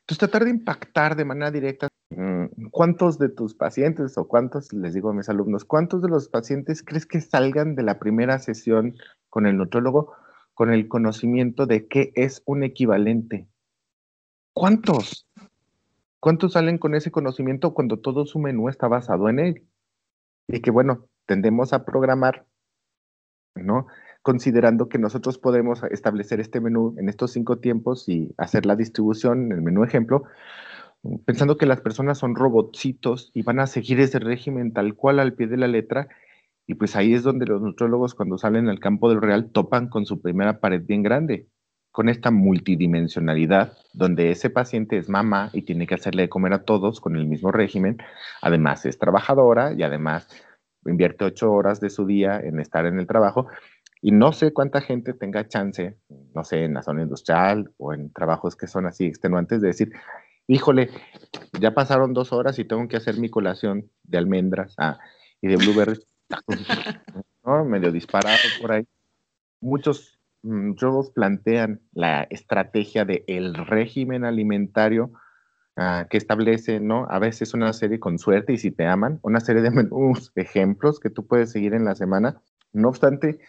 Entonces, 0.00 0.18
tratar 0.18 0.44
de 0.44 0.50
impactar 0.50 1.16
de 1.16 1.24
manera 1.24 1.50
directa, 1.50 1.88
mm, 2.10 2.68
¿cuántos 2.70 3.18
de 3.18 3.28
tus 3.28 3.54
pacientes 3.54 4.16
o 4.18 4.28
cuántos, 4.28 4.72
les 4.72 4.94
digo 4.94 5.10
a 5.10 5.14
mis 5.14 5.28
alumnos, 5.28 5.64
cuántos 5.64 6.02
de 6.02 6.08
los 6.08 6.28
pacientes 6.28 6.82
crees 6.82 7.06
que 7.06 7.20
salgan 7.20 7.74
de 7.74 7.82
la 7.82 7.98
primera 7.98 8.38
sesión 8.38 8.96
con 9.30 9.46
el 9.46 9.56
nutrólogo 9.56 10.12
con 10.54 10.72
el 10.72 10.88
conocimiento 10.88 11.66
de 11.66 11.88
qué 11.88 12.12
es 12.14 12.42
un 12.46 12.62
equivalente? 12.62 13.48
¿Cuántos? 14.52 15.26
¿Cuántos 16.20 16.52
salen 16.52 16.78
con 16.78 16.94
ese 16.94 17.10
conocimiento 17.10 17.74
cuando 17.74 17.98
todo 17.98 18.24
su 18.24 18.38
menú 18.38 18.68
está 18.68 18.88
basado 18.88 19.28
en 19.28 19.40
él? 19.40 19.68
Y 20.48 20.60
que 20.60 20.70
bueno, 20.70 21.06
tendemos 21.26 21.72
a 21.72 21.84
programar, 21.84 22.46
¿no? 23.54 23.86
Considerando 24.22 24.88
que 24.88 24.98
nosotros 24.98 25.38
podemos 25.38 25.82
establecer 25.90 26.40
este 26.40 26.60
menú 26.60 26.94
en 26.98 27.08
estos 27.08 27.32
cinco 27.32 27.58
tiempos 27.58 28.08
y 28.08 28.34
hacer 28.38 28.66
la 28.66 28.76
distribución 28.76 29.46
en 29.46 29.52
el 29.52 29.62
menú 29.62 29.84
ejemplo, 29.84 30.24
pensando 31.26 31.58
que 31.58 31.66
las 31.66 31.80
personas 31.80 32.18
son 32.18 32.34
robotcitos 32.34 33.30
y 33.34 33.42
van 33.42 33.60
a 33.60 33.66
seguir 33.66 34.00
ese 34.00 34.18
régimen 34.18 34.72
tal 34.72 34.94
cual 34.94 35.18
al 35.20 35.34
pie 35.34 35.46
de 35.46 35.58
la 35.58 35.68
letra. 35.68 36.08
Y 36.66 36.74
pues 36.74 36.96
ahí 36.96 37.12
es 37.12 37.22
donde 37.22 37.46
los 37.46 37.60
nutrólogos 37.60 38.14
cuando 38.14 38.38
salen 38.38 38.68
al 38.68 38.80
campo 38.80 39.10
del 39.10 39.20
real 39.20 39.50
topan 39.52 39.88
con 39.88 40.06
su 40.06 40.22
primera 40.22 40.60
pared 40.60 40.82
bien 40.82 41.02
grande 41.02 41.48
con 41.94 42.08
esta 42.08 42.32
multidimensionalidad, 42.32 43.78
donde 43.92 44.32
ese 44.32 44.50
paciente 44.50 44.98
es 44.98 45.08
mamá 45.08 45.50
y 45.52 45.62
tiene 45.62 45.86
que 45.86 45.94
hacerle 45.94 46.22
de 46.22 46.28
comer 46.28 46.52
a 46.52 46.64
todos 46.64 47.00
con 47.00 47.14
el 47.14 47.24
mismo 47.24 47.52
régimen, 47.52 47.98
además 48.42 48.84
es 48.84 48.98
trabajadora 48.98 49.72
y 49.72 49.84
además 49.84 50.28
invierte 50.84 51.24
ocho 51.24 51.52
horas 51.52 51.78
de 51.78 51.90
su 51.90 52.04
día 52.04 52.40
en 52.40 52.58
estar 52.58 52.84
en 52.86 52.98
el 52.98 53.06
trabajo, 53.06 53.46
y 54.02 54.10
no 54.10 54.32
sé 54.32 54.52
cuánta 54.52 54.80
gente 54.80 55.12
tenga 55.14 55.46
chance, 55.46 55.96
no 56.34 56.42
sé, 56.42 56.64
en 56.64 56.74
la 56.74 56.82
zona 56.82 57.02
industrial 57.02 57.70
o 57.76 57.94
en 57.94 58.12
trabajos 58.12 58.56
que 58.56 58.66
son 58.66 58.86
así 58.86 59.04
extenuantes, 59.04 59.60
de 59.60 59.68
decir, 59.68 59.92
híjole, 60.48 60.90
ya 61.60 61.74
pasaron 61.74 62.12
dos 62.12 62.32
horas 62.32 62.58
y 62.58 62.64
tengo 62.64 62.88
que 62.88 62.96
hacer 62.96 63.18
mi 63.18 63.28
colación 63.28 63.88
de 64.02 64.18
almendras 64.18 64.74
ah, 64.78 64.98
y 65.40 65.46
de 65.46 65.56
blueberries, 65.58 66.04
medio 67.66 67.92
disparado 67.92 68.36
por 68.60 68.72
ahí. 68.72 68.84
Muchos 69.60 70.13
muchos 70.44 71.10
plantean 71.10 71.80
la 71.92 72.22
estrategia 72.24 73.04
del 73.04 73.24
el 73.26 73.54
régimen 73.54 74.24
alimentario 74.24 75.12
ah, 75.76 76.06
que 76.08 76.18
establece, 76.18 76.80
¿no? 76.80 77.06
A 77.10 77.18
veces 77.18 77.54
una 77.54 77.72
serie 77.72 77.98
con 77.98 78.18
suerte 78.18 78.52
y 78.52 78.58
si 78.58 78.70
te 78.70 78.86
aman, 78.86 79.18
una 79.22 79.40
serie 79.40 79.62
de 79.62 79.70
ejemplos 80.36 81.00
que 81.00 81.10
tú 81.10 81.26
puedes 81.26 81.50
seguir 81.50 81.74
en 81.74 81.84
la 81.84 81.94
semana. 81.94 82.40
No 82.72 82.88
obstante, 82.88 83.40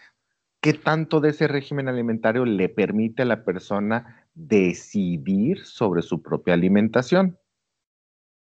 ¿qué 0.60 0.72
tanto 0.72 1.20
de 1.20 1.30
ese 1.30 1.48
régimen 1.48 1.88
alimentario 1.88 2.44
le 2.44 2.68
permite 2.68 3.22
a 3.22 3.26
la 3.26 3.44
persona 3.44 4.26
decidir 4.34 5.64
sobre 5.64 6.02
su 6.02 6.22
propia 6.22 6.54
alimentación? 6.54 7.38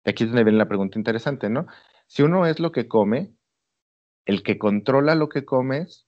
Aquí 0.06 0.24
es 0.24 0.30
donde 0.30 0.44
viene 0.44 0.60
la 0.60 0.68
pregunta 0.68 1.00
interesante, 1.00 1.50
¿no? 1.50 1.66
Si 2.08 2.24
uno 2.24 2.46
es 2.46 2.60
lo 2.60 2.72
que 2.72 2.88
come, 2.88 3.34
el 4.26 4.44
que 4.44 4.58
controla 4.58 5.16
lo 5.16 5.30
que 5.30 5.46
comes, 5.46 6.08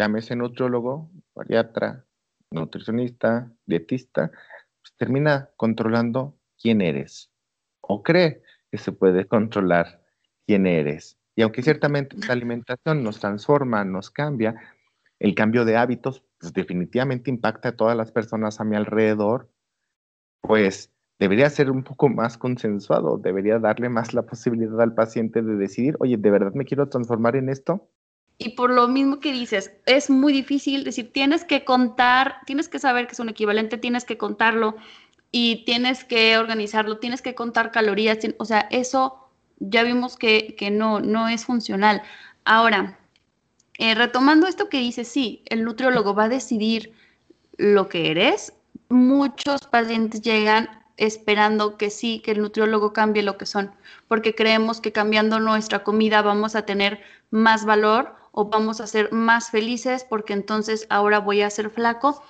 llámese 0.00 0.34
nutriólogo, 0.34 1.10
bariatra, 1.34 2.06
nutricionista, 2.50 3.52
dietista, 3.66 4.30
pues 4.30 4.94
termina 4.96 5.50
controlando 5.58 6.38
quién 6.58 6.80
eres 6.80 7.30
o 7.82 8.02
cree 8.02 8.42
que 8.70 8.78
se 8.78 8.92
puede 8.92 9.26
controlar 9.26 10.02
quién 10.46 10.66
eres. 10.66 11.18
Y 11.36 11.42
aunque 11.42 11.62
ciertamente 11.62 12.16
la 12.26 12.32
alimentación 12.32 13.04
nos 13.04 13.20
transforma, 13.20 13.84
nos 13.84 14.10
cambia, 14.10 14.54
el 15.18 15.34
cambio 15.34 15.66
de 15.66 15.76
hábitos 15.76 16.24
pues 16.38 16.54
definitivamente 16.54 17.28
impacta 17.28 17.68
a 17.68 17.76
todas 17.76 17.94
las 17.94 18.10
personas 18.10 18.58
a 18.58 18.64
mi 18.64 18.76
alrededor, 18.76 19.50
pues 20.40 20.94
debería 21.18 21.50
ser 21.50 21.70
un 21.70 21.84
poco 21.84 22.08
más 22.08 22.38
consensuado, 22.38 23.18
debería 23.18 23.58
darle 23.58 23.90
más 23.90 24.14
la 24.14 24.22
posibilidad 24.22 24.80
al 24.80 24.94
paciente 24.94 25.42
de 25.42 25.56
decidir, 25.56 25.96
oye, 26.00 26.16
¿de 26.16 26.30
verdad 26.30 26.54
me 26.54 26.64
quiero 26.64 26.88
transformar 26.88 27.36
en 27.36 27.50
esto? 27.50 27.90
Y 28.42 28.48
por 28.48 28.70
lo 28.70 28.88
mismo 28.88 29.20
que 29.20 29.32
dices, 29.32 29.70
es 29.84 30.08
muy 30.08 30.32
difícil 30.32 30.82
decir, 30.82 31.12
tienes 31.12 31.44
que 31.44 31.62
contar, 31.62 32.38
tienes 32.46 32.70
que 32.70 32.78
saber 32.78 33.06
que 33.06 33.12
es 33.12 33.20
un 33.20 33.28
equivalente, 33.28 33.76
tienes 33.76 34.06
que 34.06 34.16
contarlo 34.16 34.76
y 35.30 35.62
tienes 35.66 36.04
que 36.04 36.38
organizarlo, 36.38 36.96
tienes 36.96 37.20
que 37.20 37.34
contar 37.34 37.70
calorías, 37.70 38.18
o 38.38 38.46
sea, 38.46 38.66
eso 38.70 39.28
ya 39.58 39.82
vimos 39.82 40.16
que, 40.16 40.56
no, 40.72 41.00
no 41.00 41.28
es 41.28 41.44
funcional. 41.44 42.00
Ahora, 42.46 42.98
eh, 43.76 43.94
retomando 43.94 44.46
esto 44.46 44.70
que 44.70 44.78
dices, 44.78 45.06
sí, 45.06 45.42
el 45.50 45.62
nutriólogo 45.62 46.14
va 46.14 46.24
a 46.24 46.28
decidir 46.30 46.94
lo 47.58 47.90
que 47.90 48.10
eres. 48.10 48.54
Muchos 48.88 49.66
pacientes 49.66 50.22
llegan 50.22 50.70
esperando 50.96 51.76
que 51.76 51.90
sí, 51.90 52.20
que 52.20 52.30
el 52.30 52.40
nutriólogo 52.40 52.94
cambie 52.94 53.22
lo 53.22 53.36
que 53.36 53.44
son, 53.44 53.70
porque 54.08 54.34
creemos 54.34 54.80
que 54.80 54.92
cambiando 54.92 55.40
nuestra 55.40 55.84
comida 55.84 56.22
vamos 56.22 56.56
a 56.56 56.64
tener 56.64 57.02
más 57.30 57.66
valor 57.66 58.18
o 58.32 58.46
vamos 58.46 58.80
a 58.80 58.86
ser 58.86 59.12
más 59.12 59.50
felices 59.50 60.04
porque 60.08 60.32
entonces 60.32 60.86
ahora 60.90 61.18
voy 61.18 61.42
a 61.42 61.50
ser 61.50 61.70
flaco 61.70 62.22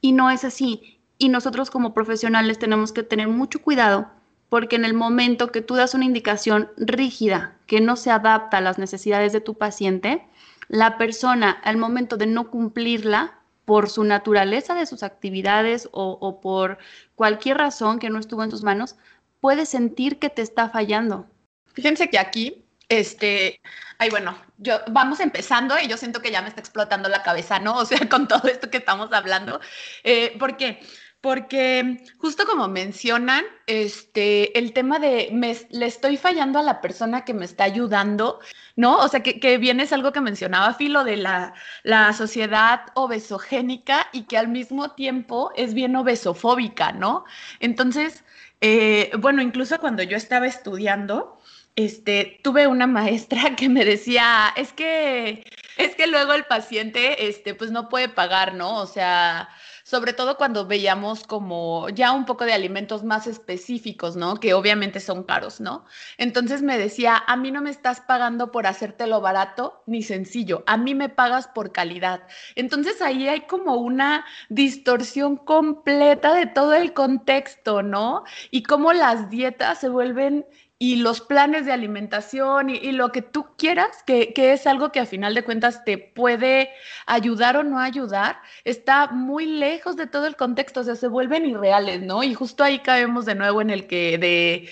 y 0.00 0.12
no 0.12 0.30
es 0.30 0.44
así. 0.44 1.00
Y 1.18 1.28
nosotros 1.28 1.70
como 1.70 1.94
profesionales 1.94 2.58
tenemos 2.58 2.92
que 2.92 3.02
tener 3.02 3.28
mucho 3.28 3.60
cuidado 3.60 4.08
porque 4.48 4.76
en 4.76 4.84
el 4.84 4.94
momento 4.94 5.52
que 5.52 5.60
tú 5.60 5.74
das 5.74 5.94
una 5.94 6.04
indicación 6.04 6.70
rígida 6.76 7.56
que 7.66 7.80
no 7.80 7.96
se 7.96 8.10
adapta 8.10 8.58
a 8.58 8.62
las 8.62 8.78
necesidades 8.78 9.32
de 9.32 9.40
tu 9.40 9.54
paciente, 9.54 10.26
la 10.68 10.96
persona 10.96 11.50
al 11.50 11.76
momento 11.76 12.16
de 12.16 12.26
no 12.26 12.50
cumplirla 12.50 13.38
por 13.64 13.90
su 13.90 14.04
naturaleza 14.04 14.74
de 14.74 14.86
sus 14.86 15.02
actividades 15.02 15.90
o, 15.92 16.40
por 16.40 16.78
cualquier 17.14 17.58
razón 17.58 17.98
que 17.98 18.08
no 18.08 18.18
estuvo 18.18 18.42
en 18.42 18.48
tus 18.48 18.62
manos, 18.62 18.96
puedes 19.40 19.68
sentir 19.68 20.18
que 20.18 20.30
te 20.30 20.40
está 20.40 20.70
fallando. 20.70 21.26
Fíjense 21.74 22.08
que 22.08 22.18
aquí, 22.18 22.64
este, 22.88 23.60
ay, 23.98 24.10
bueno, 24.10 24.38
yo 24.58 24.80
vamos 24.90 25.20
empezando 25.20 25.78
y 25.78 25.88
yo 25.88 25.96
siento 25.96 26.20
que 26.22 26.30
ya 26.30 26.42
me 26.42 26.48
está 26.48 26.60
explotando 26.60 27.08
la 27.08 27.22
cabeza, 27.22 27.58
¿no? 27.58 27.76
O 27.78 27.84
sea, 27.84 28.08
con 28.08 28.28
todo 28.28 28.48
esto 28.48 28.70
que 28.70 28.78
estamos 28.78 29.12
hablando, 29.12 29.60
eh, 30.04 30.36
porque 30.38 30.80
porque 31.20 32.04
justo 32.18 32.46
como 32.46 32.68
mencionan, 32.68 33.44
este, 33.66 34.56
el 34.56 34.72
tema 34.72 35.00
de 35.00 35.30
me, 35.32 35.56
le 35.70 35.86
estoy 35.86 36.16
fallando 36.16 36.60
a 36.60 36.62
la 36.62 36.80
persona 36.80 37.24
que 37.24 37.34
me 37.34 37.44
está 37.44 37.64
ayudando, 37.64 38.38
¿no? 38.76 38.98
O 38.98 39.08
sea, 39.08 39.20
que, 39.22 39.40
que 39.40 39.58
bien 39.58 39.80
es 39.80 39.92
algo 39.92 40.12
que 40.12 40.20
mencionaba 40.20 40.74
Filo 40.74 41.02
de 41.02 41.16
la, 41.16 41.54
la, 41.82 42.12
sociedad 42.12 42.82
obesogénica 42.94 44.06
y 44.12 44.26
que 44.26 44.38
al 44.38 44.46
mismo 44.48 44.92
tiempo 44.92 45.50
es 45.56 45.74
bien 45.74 45.96
obesofóbica, 45.96 46.92
¿no? 46.92 47.24
Entonces, 47.58 48.24
eh, 48.60 49.10
bueno, 49.18 49.42
incluso 49.42 49.78
cuando 49.80 50.04
yo 50.04 50.16
estaba 50.16 50.46
estudiando, 50.46 51.40
este, 51.78 52.40
tuve 52.42 52.66
una 52.66 52.88
maestra 52.88 53.54
que 53.56 53.68
me 53.68 53.84
decía, 53.84 54.52
es 54.56 54.72
que, 54.72 55.44
es 55.76 55.94
que 55.94 56.08
luego 56.08 56.32
el 56.32 56.44
paciente, 56.44 57.28
este, 57.28 57.54
pues 57.54 57.70
no 57.70 57.88
puede 57.88 58.08
pagar, 58.08 58.54
¿no? 58.54 58.78
O 58.78 58.86
sea, 58.86 59.48
sobre 59.84 60.12
todo 60.12 60.36
cuando 60.36 60.66
veíamos 60.66 61.22
como 61.22 61.88
ya 61.90 62.10
un 62.10 62.24
poco 62.24 62.44
de 62.44 62.52
alimentos 62.52 63.04
más 63.04 63.28
específicos, 63.28 64.16
¿no? 64.16 64.40
Que 64.40 64.54
obviamente 64.54 64.98
son 64.98 65.22
caros, 65.22 65.60
¿no? 65.60 65.84
Entonces 66.16 66.62
me 66.62 66.76
decía, 66.76 67.22
a 67.24 67.36
mí 67.36 67.52
no 67.52 67.62
me 67.62 67.70
estás 67.70 68.00
pagando 68.00 68.50
por 68.50 68.66
hacértelo 68.66 69.20
barato 69.20 69.84
ni 69.86 70.02
sencillo, 70.02 70.64
a 70.66 70.76
mí 70.76 70.96
me 70.96 71.08
pagas 71.08 71.46
por 71.46 71.70
calidad. 71.70 72.22
Entonces 72.56 73.00
ahí 73.00 73.28
hay 73.28 73.42
como 73.42 73.76
una 73.76 74.26
distorsión 74.48 75.36
completa 75.36 76.34
de 76.34 76.46
todo 76.46 76.74
el 76.74 76.92
contexto, 76.92 77.84
¿no? 77.84 78.24
Y 78.50 78.64
cómo 78.64 78.92
las 78.92 79.30
dietas 79.30 79.78
se 79.78 79.88
vuelven 79.88 80.44
y 80.78 80.96
los 80.96 81.20
planes 81.20 81.66
de 81.66 81.72
alimentación 81.72 82.70
y, 82.70 82.92
lo 82.92 83.10
que 83.10 83.22
tú 83.22 83.46
quieras, 83.56 84.02
que, 84.06 84.32
es 84.36 84.66
algo 84.66 84.92
que 84.92 85.00
a 85.00 85.06
final 85.06 85.34
de 85.34 85.44
cuentas 85.44 85.84
te 85.84 85.98
puede 85.98 86.70
ayudar 87.06 87.56
o 87.56 87.64
no 87.64 87.80
ayudar, 87.80 88.40
está 88.64 89.08
muy 89.08 89.46
lejos 89.46 89.96
de 89.96 90.06
todo 90.06 90.26
el 90.26 90.36
contexto, 90.36 90.80
o 90.80 90.84
sea, 90.84 90.94
se 90.94 91.08
vuelven 91.08 91.46
irreales, 91.46 92.02
¿no? 92.02 92.22
Y 92.22 92.34
justo 92.34 92.62
ahí 92.62 92.78
caemos 92.80 93.26
de 93.26 93.34
nuevo 93.34 93.60
en 93.60 93.70
el 93.70 93.88
que 93.88 94.18
de 94.18 94.68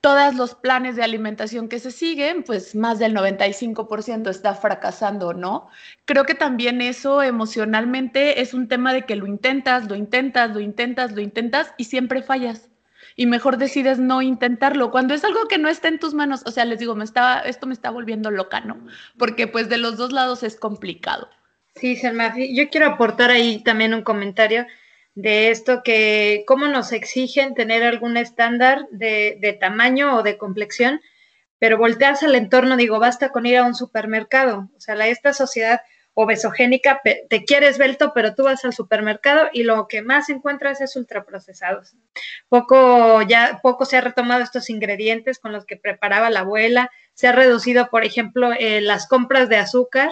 todos 0.00 0.34
los 0.34 0.54
planes 0.54 0.96
de 0.96 1.02
alimentación 1.02 1.68
que 1.68 1.78
se 1.80 1.90
siguen, 1.90 2.44
pues 2.44 2.74
más 2.74 2.98
del 2.98 3.14
95% 3.14 4.28
está 4.28 4.54
fracasando, 4.54 5.32
¿no? 5.32 5.68
Creo 6.04 6.24
que 6.24 6.34
también 6.34 6.80
eso 6.82 7.22
emocionalmente 7.22 8.40
es 8.42 8.54
un 8.54 8.68
tema 8.68 8.92
de 8.92 9.02
que 9.06 9.16
lo 9.16 9.26
intentas, 9.26 9.88
lo 9.88 9.96
intentas, 9.96 10.50
lo 10.50 10.60
intentas, 10.60 11.12
lo 11.12 11.20
intentas 11.20 11.74
y 11.78 11.84
siempre 11.84 12.22
fallas 12.22 12.68
y 13.18 13.26
mejor 13.26 13.58
decides 13.58 13.98
no 13.98 14.22
intentarlo. 14.22 14.92
Cuando 14.92 15.12
es 15.12 15.24
algo 15.24 15.48
que 15.48 15.58
no 15.58 15.68
está 15.68 15.88
en 15.88 15.98
tus 15.98 16.14
manos, 16.14 16.44
o 16.46 16.52
sea, 16.52 16.64
les 16.64 16.78
digo, 16.78 16.94
me 16.94 17.02
está, 17.02 17.40
esto 17.40 17.66
me 17.66 17.74
está 17.74 17.90
volviendo 17.90 18.30
loca, 18.30 18.60
¿no? 18.60 18.78
Porque 19.18 19.48
pues 19.48 19.68
de 19.68 19.76
los 19.76 19.96
dos 19.96 20.12
lados 20.12 20.44
es 20.44 20.54
complicado. 20.54 21.28
Sí, 21.74 21.96
Selma, 21.96 22.32
yo 22.38 22.70
quiero 22.70 22.86
aportar 22.86 23.32
ahí 23.32 23.60
también 23.64 23.92
un 23.92 24.02
comentario 24.02 24.68
de 25.16 25.50
esto 25.50 25.82
que 25.82 26.44
cómo 26.46 26.68
nos 26.68 26.92
exigen 26.92 27.56
tener 27.56 27.82
algún 27.82 28.16
estándar 28.16 28.86
de, 28.92 29.36
de 29.40 29.52
tamaño 29.52 30.14
o 30.14 30.22
de 30.22 30.38
complexión, 30.38 31.00
pero 31.58 31.76
voltearse 31.76 32.26
al 32.26 32.36
entorno, 32.36 32.76
digo, 32.76 33.00
basta 33.00 33.30
con 33.30 33.46
ir 33.46 33.56
a 33.56 33.64
un 33.64 33.74
supermercado. 33.74 34.70
O 34.76 34.80
sea, 34.80 34.94
esta 35.08 35.32
sociedad 35.32 35.80
obesogénica, 36.20 37.00
te 37.04 37.44
quieres 37.44 37.78
velto, 37.78 38.12
pero 38.12 38.34
tú 38.34 38.42
vas 38.42 38.64
al 38.64 38.72
supermercado 38.72 39.48
y 39.52 39.62
lo 39.62 39.86
que 39.86 40.02
más 40.02 40.28
encuentras 40.30 40.80
es 40.80 40.96
ultraprocesados. 40.96 41.94
Poco 42.48 43.22
ya 43.22 43.60
poco 43.62 43.84
se 43.84 43.98
ha 43.98 44.00
retomado 44.00 44.42
estos 44.42 44.68
ingredientes 44.68 45.38
con 45.38 45.52
los 45.52 45.64
que 45.64 45.76
preparaba 45.76 46.28
la 46.28 46.40
abuela, 46.40 46.90
se 47.14 47.28
ha 47.28 47.32
reducido, 47.32 47.88
por 47.88 48.04
ejemplo, 48.04 48.50
eh, 48.52 48.80
las 48.80 49.06
compras 49.06 49.48
de 49.48 49.58
azúcar, 49.58 50.10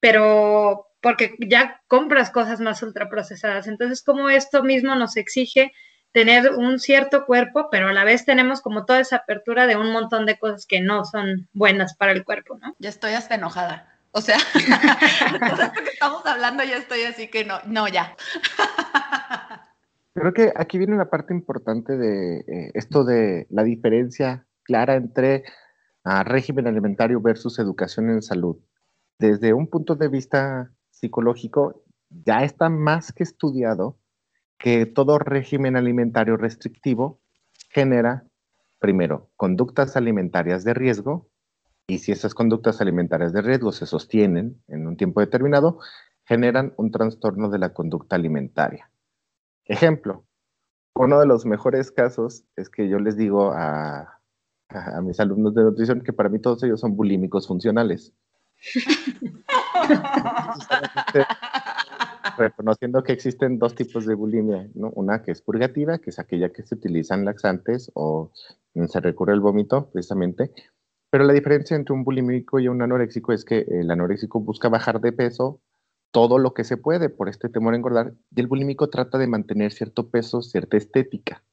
pero 0.00 0.86
porque 1.02 1.34
ya 1.38 1.82
compras 1.88 2.30
cosas 2.30 2.60
más 2.60 2.82
ultraprocesadas. 2.82 3.66
Entonces, 3.66 4.02
como 4.02 4.30
esto 4.30 4.62
mismo 4.62 4.94
nos 4.94 5.18
exige 5.18 5.72
tener 6.12 6.52
un 6.52 6.78
cierto 6.78 7.26
cuerpo, 7.26 7.68
pero 7.70 7.88
a 7.88 7.92
la 7.92 8.04
vez 8.04 8.24
tenemos 8.24 8.62
como 8.62 8.86
toda 8.86 9.00
esa 9.00 9.16
apertura 9.16 9.66
de 9.66 9.76
un 9.76 9.92
montón 9.92 10.24
de 10.24 10.38
cosas 10.38 10.64
que 10.64 10.80
no 10.80 11.04
son 11.04 11.50
buenas 11.52 11.94
para 11.94 12.12
el 12.12 12.24
cuerpo, 12.24 12.56
¿no? 12.56 12.74
Ya 12.78 12.88
estoy 12.88 13.12
hasta 13.12 13.34
enojada. 13.34 13.93
O 14.14 14.20
sea, 14.20 14.38
que 15.74 15.90
estamos 15.90 16.24
hablando 16.24 16.62
ya 16.62 16.76
estoy 16.76 17.02
así 17.02 17.28
que 17.28 17.44
no, 17.44 17.58
no, 17.66 17.88
ya. 17.88 18.16
Creo 20.14 20.32
que 20.32 20.52
aquí 20.54 20.78
viene 20.78 20.94
una 20.94 21.10
parte 21.10 21.34
importante 21.34 21.96
de 21.96 22.38
eh, 22.38 22.70
esto 22.74 23.04
de 23.04 23.48
la 23.50 23.64
diferencia 23.64 24.46
clara 24.62 24.94
entre 24.94 25.42
ah, 26.04 26.22
régimen 26.22 26.68
alimentario 26.68 27.20
versus 27.20 27.58
educación 27.58 28.08
en 28.08 28.22
salud. 28.22 28.56
Desde 29.18 29.52
un 29.52 29.66
punto 29.66 29.96
de 29.96 30.06
vista 30.06 30.70
psicológico, 30.90 31.82
ya 32.08 32.44
está 32.44 32.68
más 32.68 33.12
que 33.12 33.24
estudiado 33.24 33.98
que 34.56 34.86
todo 34.86 35.18
régimen 35.18 35.74
alimentario 35.74 36.36
restrictivo 36.36 37.20
genera, 37.70 38.24
primero, 38.78 39.32
conductas 39.34 39.96
alimentarias 39.96 40.62
de 40.62 40.74
riesgo 40.74 41.28
y 41.86 41.98
si 41.98 42.12
esas 42.12 42.34
conductas 42.34 42.80
alimentarias 42.80 43.32
de 43.32 43.42
riesgo 43.42 43.72
se 43.72 43.86
sostienen 43.86 44.62
en 44.68 44.86
un 44.86 44.96
tiempo 44.96 45.20
determinado, 45.20 45.78
generan 46.24 46.72
un 46.76 46.90
trastorno 46.90 47.50
de 47.50 47.58
la 47.58 47.74
conducta 47.74 48.16
alimentaria. 48.16 48.90
Ejemplo, 49.66 50.24
uno 50.94 51.20
de 51.20 51.26
los 51.26 51.44
mejores 51.44 51.90
casos 51.90 52.44
es 52.56 52.70
que 52.70 52.88
yo 52.88 52.98
les 52.98 53.16
digo 53.16 53.52
a, 53.52 54.20
mis 55.02 55.20
alumnos 55.20 55.54
de 55.54 55.62
nutrición 55.62 56.00
que 56.00 56.12
para 56.12 56.28
mí 56.28 56.40
todos 56.40 56.62
ellos 56.62 56.80
son 56.80 56.96
bulímicos 56.96 57.46
funcionales. 57.46 58.12
reconociendo 62.36 63.02
que 63.02 63.12
existen 63.12 63.58
dos 63.58 63.74
tipos 63.74 64.06
de 64.06 64.14
bulimia, 64.14 64.68
¿no? 64.74 64.90
Una 64.94 65.22
que 65.22 65.30
es 65.30 65.42
purgativa, 65.42 65.98
que 65.98 66.10
es 66.10 66.18
aquella 66.18 66.50
que 66.50 66.62
se 66.62 66.74
utilizan 66.74 67.24
laxantes 67.24 67.90
o 67.94 68.32
se 68.88 69.00
recurre 69.00 69.32
al 69.32 69.40
vómito, 69.40 69.90
precisamente. 69.90 70.50
Pero 71.14 71.26
la 71.26 71.32
diferencia 71.32 71.76
entre 71.76 71.94
un 71.94 72.02
bulímico 72.02 72.58
y 72.58 72.66
un 72.66 72.82
anoréxico 72.82 73.32
es 73.32 73.44
que 73.44 73.64
el 73.68 73.88
anoréxico 73.88 74.40
busca 74.40 74.68
bajar 74.68 75.00
de 75.00 75.12
peso 75.12 75.60
todo 76.10 76.38
lo 76.38 76.54
que 76.54 76.64
se 76.64 76.76
puede 76.76 77.08
por 77.08 77.28
este 77.28 77.48
temor 77.48 77.72
a 77.72 77.76
engordar 77.76 78.14
y 78.34 78.40
el 78.40 78.48
bulímico 78.48 78.90
trata 78.90 79.16
de 79.16 79.28
mantener 79.28 79.70
cierto 79.70 80.10
peso, 80.10 80.42
cierta 80.42 80.76
estética. 80.76 81.44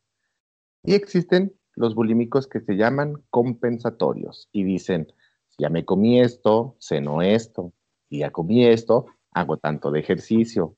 Y 0.83 0.95
existen 0.95 1.53
los 1.75 1.93
bulímicos 1.93 2.47
que 2.47 2.61
se 2.61 2.73
llaman 2.73 3.21
compensatorios 3.29 4.49
y 4.51 4.63
dicen, 4.63 5.13
si 5.49 5.57
ya 5.61 5.69
me 5.69 5.85
comí 5.85 6.19
esto, 6.19 6.75
ceno 6.79 7.21
esto, 7.21 7.71
si 8.09 8.17
ya 8.17 8.31
comí 8.31 8.65
esto, 8.65 9.05
hago 9.31 9.57
tanto 9.57 9.91
de 9.91 9.99
ejercicio. 9.99 10.75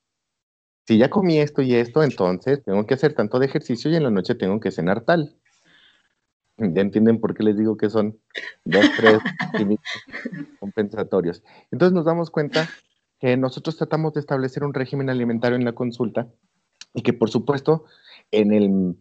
Si 0.85 0.97
ya 0.97 1.09
comí 1.09 1.39
esto 1.39 1.61
y 1.61 1.73
esto, 1.75 2.03
entonces 2.03 2.61
tengo 2.65 2.85
que 2.85 2.95
hacer 2.95 3.13
tanto 3.13 3.39
de 3.39 3.45
ejercicio 3.45 3.89
y 3.89 3.95
en 3.95 4.03
la 4.03 4.11
noche 4.11 4.35
tengo 4.35 4.59
que 4.59 4.71
cenar 4.71 5.05
tal. 5.05 5.37
Ya 6.57 6.81
entienden 6.81 7.19
por 7.19 7.33
qué 7.33 7.43
les 7.43 7.57
digo 7.57 7.77
que 7.77 7.89
son 7.89 8.19
dos, 8.63 8.85
tres 8.95 9.19
compensatorios. 10.59 11.43
Entonces 11.71 11.93
nos 11.93 12.05
damos 12.05 12.29
cuenta 12.29 12.69
que 13.19 13.37
nosotros 13.37 13.77
tratamos 13.77 14.13
de 14.13 14.19
establecer 14.19 14.63
un 14.63 14.73
régimen 14.73 15.09
alimentario 15.09 15.57
en 15.57 15.65
la 15.65 15.73
consulta 15.73 16.27
y 16.93 17.01
que 17.01 17.13
por 17.13 17.29
supuesto 17.29 17.85
en 18.31 18.53
el 18.53 18.97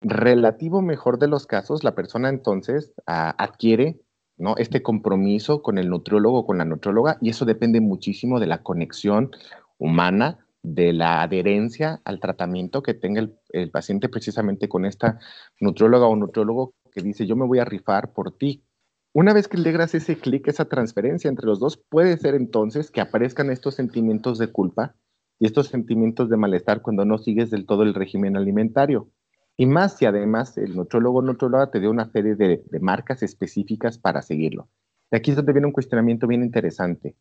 relativo 0.00 0.80
mejor 0.80 1.18
de 1.18 1.28
los 1.28 1.46
casos 1.46 1.82
la 1.82 1.94
persona 1.94 2.28
entonces 2.28 2.92
ah, 3.06 3.34
adquiere 3.36 4.00
¿no? 4.36 4.56
este 4.56 4.82
compromiso 4.82 5.62
con 5.62 5.78
el 5.78 5.90
nutriólogo 5.90 6.38
o 6.38 6.46
con 6.46 6.58
la 6.58 6.64
nutrióloga 6.64 7.18
y 7.20 7.30
eso 7.30 7.44
depende 7.44 7.80
muchísimo 7.80 8.38
de 8.38 8.46
la 8.46 8.62
conexión 8.62 9.32
humana 9.76 10.38
de 10.62 10.92
la 10.92 11.22
adherencia 11.22 12.00
al 12.04 12.20
tratamiento 12.20 12.82
que 12.82 12.94
tenga 12.94 13.20
el, 13.20 13.36
el, 13.50 13.70
paciente 13.70 14.08
precisamente 14.08 14.68
con 14.68 14.84
esta 14.84 15.18
nutrióloga 15.60 16.06
o 16.06 16.16
nutriólogo 16.16 16.74
dice 17.02 17.26
yo 17.26 17.36
me 17.36 17.46
voy 17.46 17.58
a 17.58 17.64
rifar 17.64 18.12
por 18.12 18.36
ti, 18.36 18.64
una 19.12 19.32
vez 19.32 19.48
que 19.48 19.56
logras 19.56 19.94
ese 19.94 20.16
clic, 20.18 20.48
esa 20.48 20.66
transferencia 20.66 21.28
entre 21.28 21.46
los 21.46 21.58
dos, 21.58 21.76
puede 21.76 22.16
ser 22.18 22.34
entonces 22.34 22.90
que 22.90 23.00
aparezcan 23.00 23.50
estos 23.50 23.74
sentimientos 23.74 24.38
de 24.38 24.52
culpa 24.52 24.94
y 25.38 25.46
estos 25.46 25.68
sentimientos 25.68 26.28
de 26.28 26.36
malestar 26.36 26.82
cuando 26.82 27.04
no 27.04 27.18
sigues 27.18 27.50
del 27.50 27.66
todo 27.66 27.82
el 27.82 27.94
régimen 27.94 28.36
alimentario. 28.36 29.08
Y 29.56 29.66
más 29.66 29.96
si 29.96 30.06
además 30.06 30.56
el 30.58 30.76
nutrólogo 30.76 31.22
nutróloga 31.22 31.70
te 31.70 31.80
dio 31.80 31.90
una 31.90 32.10
serie 32.12 32.36
de, 32.36 32.62
de 32.64 32.80
marcas 32.80 33.22
específicas 33.22 33.98
para 33.98 34.22
seguirlo. 34.22 34.68
Y 35.10 35.16
aquí 35.16 35.30
es 35.30 35.36
donde 35.36 35.52
viene 35.52 35.66
un 35.66 35.72
cuestionamiento 35.72 36.26
bien 36.26 36.44
interesante. 36.44 37.16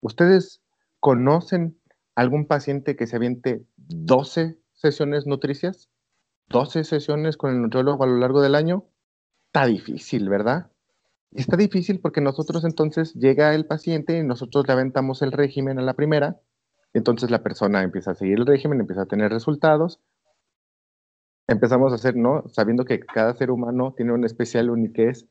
¿Ustedes 0.00 0.62
conocen 1.00 1.76
algún 2.14 2.46
paciente 2.46 2.94
que 2.94 3.06
se 3.06 3.16
aviente 3.16 3.64
12 3.76 4.58
sesiones 4.74 5.26
nutricias? 5.26 5.88
¿12 6.50 6.84
sesiones 6.84 7.36
con 7.36 7.50
el 7.50 7.62
nutrólogo 7.62 8.04
a 8.04 8.06
lo 8.06 8.18
largo 8.18 8.42
del 8.42 8.54
año? 8.54 8.84
Está 9.54 9.66
difícil, 9.66 10.30
¿verdad? 10.30 10.70
Está 11.30 11.58
difícil 11.58 12.00
porque 12.00 12.22
nosotros 12.22 12.64
entonces 12.64 13.12
llega 13.12 13.54
el 13.54 13.66
paciente 13.66 14.16
y 14.16 14.24
nosotros 14.24 14.66
le 14.66 14.72
aventamos 14.72 15.20
el 15.20 15.30
régimen 15.30 15.78
a 15.78 15.82
la 15.82 15.92
primera, 15.92 16.40
entonces 16.94 17.30
la 17.30 17.42
persona 17.42 17.82
empieza 17.82 18.12
a 18.12 18.14
seguir 18.14 18.38
el 18.38 18.46
régimen, 18.46 18.80
empieza 18.80 19.02
a 19.02 19.06
tener 19.06 19.30
resultados. 19.30 20.00
Empezamos 21.48 21.92
a 21.92 21.96
hacer, 21.96 22.16
¿no? 22.16 22.44
Sabiendo 22.48 22.86
que 22.86 23.00
cada 23.00 23.34
ser 23.34 23.50
humano 23.50 23.92
tiene 23.94 24.14
un 24.14 24.24
especial 24.24 24.70
uniquez, 24.70 25.28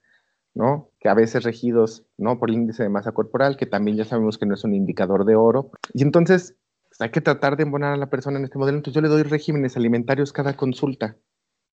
¿no? 0.54 0.92
Que 1.00 1.10
a 1.10 1.16
veces 1.16 1.44
regidos, 1.44 2.06
¿no? 2.20 2.38
Por 2.38 2.52
el 2.52 2.58
índice 2.58 2.84
de 2.84 2.90
masa 2.90 3.14
corporal, 3.14 3.58
que 3.58 3.66
también 3.66 3.98
ya 3.98 4.06
sabemos 4.06 4.38
que 4.38 4.46
no 4.46 4.54
es 4.54 4.64
un 4.64 4.76
indicador 4.76 5.26
de 5.26 5.36
oro. 5.36 5.72
Y 5.96 6.04
entonces 6.04 6.56
pues, 6.90 7.02
hay 7.02 7.10
que 7.10 7.22
tratar 7.22 7.58
de 7.58 7.64
embonar 7.64 7.94
a 7.94 7.98
la 7.98 8.12
persona 8.12 8.38
en 8.38 8.44
este 8.44 8.60
modelo. 8.60 8.78
Entonces 8.78 8.94
yo 8.94 9.02
le 9.02 9.08
doy 9.08 9.24
regímenes 9.24 9.78
alimentarios 9.78 10.32
cada 10.32 10.56
consulta. 10.56 11.18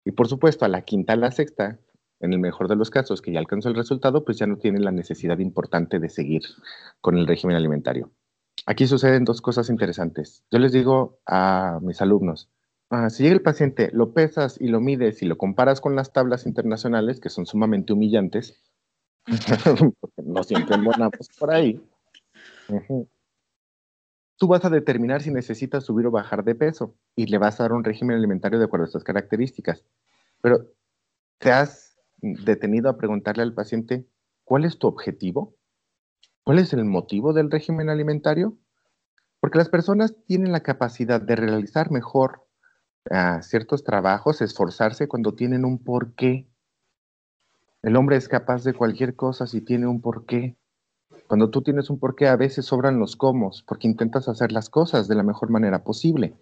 Y 0.06 0.14
por 0.14 0.30
supuesto, 0.30 0.64
a 0.64 0.70
la 0.70 0.84
quinta, 0.84 1.12
a 1.12 1.18
la 1.18 1.32
sexta, 1.32 1.82
en 2.20 2.34
el 2.34 2.40
mejor 2.40 2.68
de 2.68 2.76
los 2.76 2.90
casos, 2.90 3.22
que 3.22 3.32
ya 3.32 3.40
alcanzó 3.40 3.70
el 3.70 3.76
resultado, 3.76 4.26
pues 4.26 4.38
ya 4.38 4.48
no 4.48 4.58
tiene 4.58 4.80
la 4.80 4.92
necesidad 4.92 5.40
importante 5.40 6.00
de 6.00 6.10
seguir 6.10 6.44
con 7.02 7.18
el 7.18 7.28
régimen 7.28 7.56
alimentario. 7.56 8.12
Aquí 8.66 8.88
suceden 8.88 9.24
dos 9.24 9.42
cosas 9.42 9.70
interesantes. 9.70 10.44
Yo 10.52 10.60
les 10.60 10.72
digo 10.72 11.20
a 11.26 11.80
mis 11.82 12.02
alumnos, 12.02 12.50
ah, 12.90 13.10
si 13.10 13.24
llega 13.24 13.36
el 13.36 13.42
paciente, 13.42 13.90
lo 13.94 14.14
pesas 14.14 14.60
y 14.60 14.68
lo 14.68 14.82
mides 14.82 15.22
y 15.22 15.26
lo 15.26 15.38
comparas 15.38 15.80
con 15.80 15.96
las 15.96 16.12
tablas 16.12 16.46
internacionales, 16.46 17.20
que 17.20 17.30
son 17.30 17.46
sumamente 17.46 17.94
humillantes, 17.94 18.62
no 20.18 20.44
siempre 20.44 20.76
embonamos 20.76 21.30
por 21.38 21.52
ahí, 21.52 21.82
tú 24.38 24.48
vas 24.48 24.64
a 24.66 24.70
determinar 24.70 25.22
si 25.22 25.32
necesitas 25.32 25.84
subir 25.84 26.06
o 26.06 26.12
bajar 26.12 26.44
de 26.44 26.56
peso 26.56 26.96
y 27.16 27.26
le 27.28 27.38
vas 27.38 27.60
a 27.60 27.64
dar 27.64 27.74
un 27.74 27.84
régimen 27.84 28.18
alimentario 28.18 28.60
de 28.60 28.66
acuerdo 28.66 28.86
a 28.86 28.88
estas 28.88 29.04
características. 29.04 29.84
Pero 30.42 30.68
te 31.40 31.52
has 31.52 31.87
detenido 32.18 32.90
a 32.90 32.98
preguntarle 32.98 33.44
al 33.44 33.54
paciente, 33.54 34.08
¿cuál 34.44 34.66
es 34.66 34.78
tu 34.78 34.88
objetivo? 34.88 35.56
¿Cuál 36.44 36.60
es 36.60 36.74
el 36.74 36.86
motivo 36.86 37.34
del 37.34 37.52
régimen 37.52 37.90
alimentario? 37.90 38.58
Porque 39.40 39.58
las 39.58 39.70
personas 39.70 40.16
tienen 40.26 40.52
la 40.52 40.62
capacidad 40.62 41.22
de 41.22 41.36
realizar 41.36 41.92
mejor 41.92 42.48
uh, 43.12 43.42
ciertos 43.42 43.84
trabajos, 43.84 44.42
esforzarse 44.42 45.08
cuando 45.08 45.36
tienen 45.36 45.66
un 45.66 45.84
porqué. 45.84 46.48
El 47.84 47.96
hombre 47.96 48.16
es 48.16 48.28
capaz 48.28 48.64
de 48.64 48.74
cualquier 48.74 49.16
cosa 49.16 49.46
si 49.46 49.62
tiene 49.62 49.88
un 49.88 50.02
porqué. 50.02 50.58
Cuando 51.28 51.50
tú 51.50 51.62
tienes 51.62 51.90
un 51.90 52.00
porqué, 52.00 52.28
a 52.28 52.36
veces 52.38 52.66
sobran 52.66 53.00
los 53.00 53.16
comos, 53.16 53.64
porque 53.68 53.88
intentas 53.88 54.28
hacer 54.30 54.52
las 54.52 54.70
cosas 54.70 55.08
de 55.08 55.16
la 55.16 55.24
mejor 55.24 55.50
manera 55.50 55.84
posible. 55.84 56.34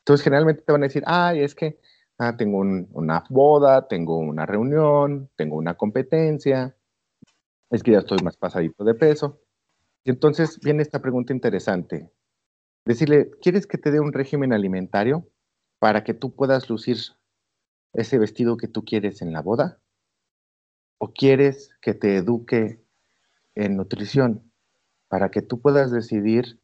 Entonces, 0.00 0.24
generalmente 0.24 0.62
te 0.62 0.72
van 0.72 0.82
a 0.82 0.86
decir, 0.86 1.04
ay, 1.06 1.40
es 1.40 1.54
que 1.54 1.78
Ah, 2.18 2.36
tengo 2.36 2.58
una 2.58 3.24
boda, 3.30 3.88
tengo 3.88 4.18
una 4.18 4.46
reunión, 4.46 5.30
tengo 5.36 5.56
una 5.56 5.74
competencia, 5.74 6.76
es 7.70 7.82
que 7.82 7.92
ya 7.92 7.98
estoy 7.98 8.18
más 8.22 8.36
pasadito 8.36 8.84
de 8.84 8.94
peso. 8.94 9.40
Y 10.04 10.10
entonces 10.10 10.60
viene 10.60 10.82
esta 10.82 11.00
pregunta 11.00 11.32
interesante. 11.32 12.12
Decirle, 12.84 13.30
¿quieres 13.40 13.66
que 13.66 13.78
te 13.78 13.90
dé 13.90 14.00
un 14.00 14.12
régimen 14.12 14.52
alimentario 14.52 15.28
para 15.78 16.04
que 16.04 16.14
tú 16.14 16.34
puedas 16.34 16.68
lucir 16.68 16.98
ese 17.92 18.18
vestido 18.18 18.56
que 18.56 18.68
tú 18.68 18.84
quieres 18.84 19.22
en 19.22 19.32
la 19.32 19.40
boda? 19.40 19.80
¿O 20.98 21.12
quieres 21.12 21.70
que 21.80 21.94
te 21.94 22.16
eduque 22.16 22.84
en 23.54 23.76
nutrición 23.76 24.52
para 25.08 25.30
que 25.30 25.42
tú 25.42 25.60
puedas 25.60 25.90
decidir 25.90 26.60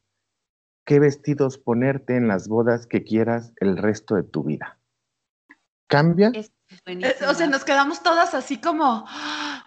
qué 0.84 1.00
vestidos 1.00 1.58
ponerte 1.58 2.16
en 2.16 2.28
las 2.28 2.48
bodas 2.48 2.86
que 2.86 3.02
quieras 3.02 3.52
el 3.60 3.76
resto 3.76 4.14
de 4.14 4.24
tu 4.24 4.44
vida? 4.44 4.78
Cambia. 5.88 6.30
O 7.28 7.34
sea, 7.34 7.46
nos 7.46 7.64
quedamos 7.64 8.02
todas 8.02 8.34
así 8.34 8.58
como, 8.58 9.06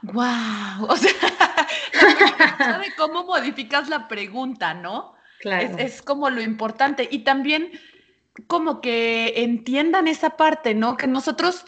wow, 0.04 0.86
o 0.88 0.96
sea, 0.96 1.12
de 2.80 2.96
cómo 2.98 3.26
modificas 3.26 3.90
la 3.90 4.08
pregunta, 4.08 4.74
¿no? 4.74 5.14
Claro. 5.42 5.78
Es, 5.78 6.02
como 6.02 6.30
lo 6.30 6.42
importante. 6.42 7.08
Y 7.12 7.20
también 7.20 7.72
como 8.48 8.80
que 8.82 9.44
entiendan 9.44 10.08
esa 10.08 10.38
parte, 10.38 10.76
¿no? 10.76 10.96
Que 10.96 11.08
nosotros, 11.08 11.66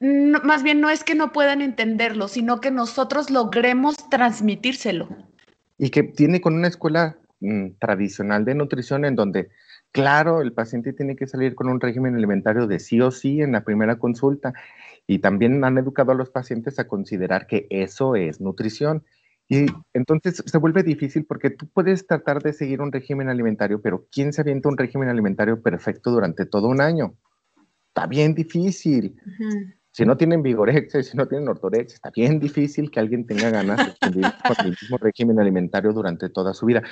más 0.00 0.62
bien 0.64 0.80
no 0.80 0.90
es 0.90 1.04
que 1.04 1.14
no 1.14 1.32
puedan 1.32 1.62
entenderlo, 1.62 2.28
sino 2.28 2.60
que 2.60 2.72
nosotros 2.72 3.30
logremos 3.30 3.96
transmitírselo. 4.10 5.08
Y 5.78 5.90
que 5.90 6.02
tiene 6.02 6.40
con 6.40 6.54
una 6.54 6.68
escuela 6.68 7.16
mm, 7.40 7.78
tradicional 7.78 8.44
de 8.44 8.54
nutrición 8.54 9.04
en 9.04 9.14
donde 9.14 9.50
Claro, 9.94 10.42
el 10.42 10.52
paciente 10.52 10.92
tiene 10.92 11.14
que 11.14 11.28
salir 11.28 11.54
con 11.54 11.68
un 11.68 11.78
régimen 11.78 12.16
alimentario 12.16 12.66
de 12.66 12.80
sí 12.80 13.00
o 13.00 13.12
sí 13.12 13.40
en 13.40 13.52
la 13.52 13.62
primera 13.62 13.96
consulta 13.96 14.52
y 15.06 15.20
también 15.20 15.62
han 15.62 15.78
educado 15.78 16.10
a 16.10 16.16
los 16.16 16.30
pacientes 16.30 16.80
a 16.80 16.88
considerar 16.88 17.46
que 17.46 17.68
eso 17.70 18.16
es 18.16 18.40
nutrición. 18.40 19.04
Y 19.48 19.66
entonces 19.92 20.42
se 20.44 20.58
vuelve 20.58 20.82
difícil 20.82 21.26
porque 21.26 21.50
tú 21.50 21.68
puedes 21.72 22.08
tratar 22.08 22.42
de 22.42 22.52
seguir 22.52 22.80
un 22.80 22.90
régimen 22.90 23.28
alimentario, 23.28 23.80
pero 23.80 24.04
¿quién 24.10 24.32
se 24.32 24.40
avienta 24.40 24.68
un 24.68 24.76
régimen 24.76 25.10
alimentario 25.10 25.62
perfecto 25.62 26.10
durante 26.10 26.44
todo 26.44 26.66
un 26.66 26.80
año? 26.80 27.14
Está 27.86 28.08
bien 28.08 28.34
difícil. 28.34 29.14
Si 29.92 30.04
no 30.04 30.16
tienen 30.16 30.42
vigorexia, 30.42 31.04
si 31.04 31.16
no 31.16 31.28
tienen 31.28 31.46
ortorexia, 31.46 31.94
está 31.94 32.10
bien 32.10 32.40
difícil 32.40 32.90
que 32.90 32.98
alguien 32.98 33.26
tenga 33.26 33.48
ganas 33.48 33.78
de 33.78 34.08
vivir 34.08 34.32
con 34.44 34.66
el 34.66 34.70
mismo 34.72 34.98
régimen 34.98 35.38
alimentario 35.38 35.92
durante 35.92 36.30
toda 36.30 36.52
su 36.52 36.66
vida 36.66 36.82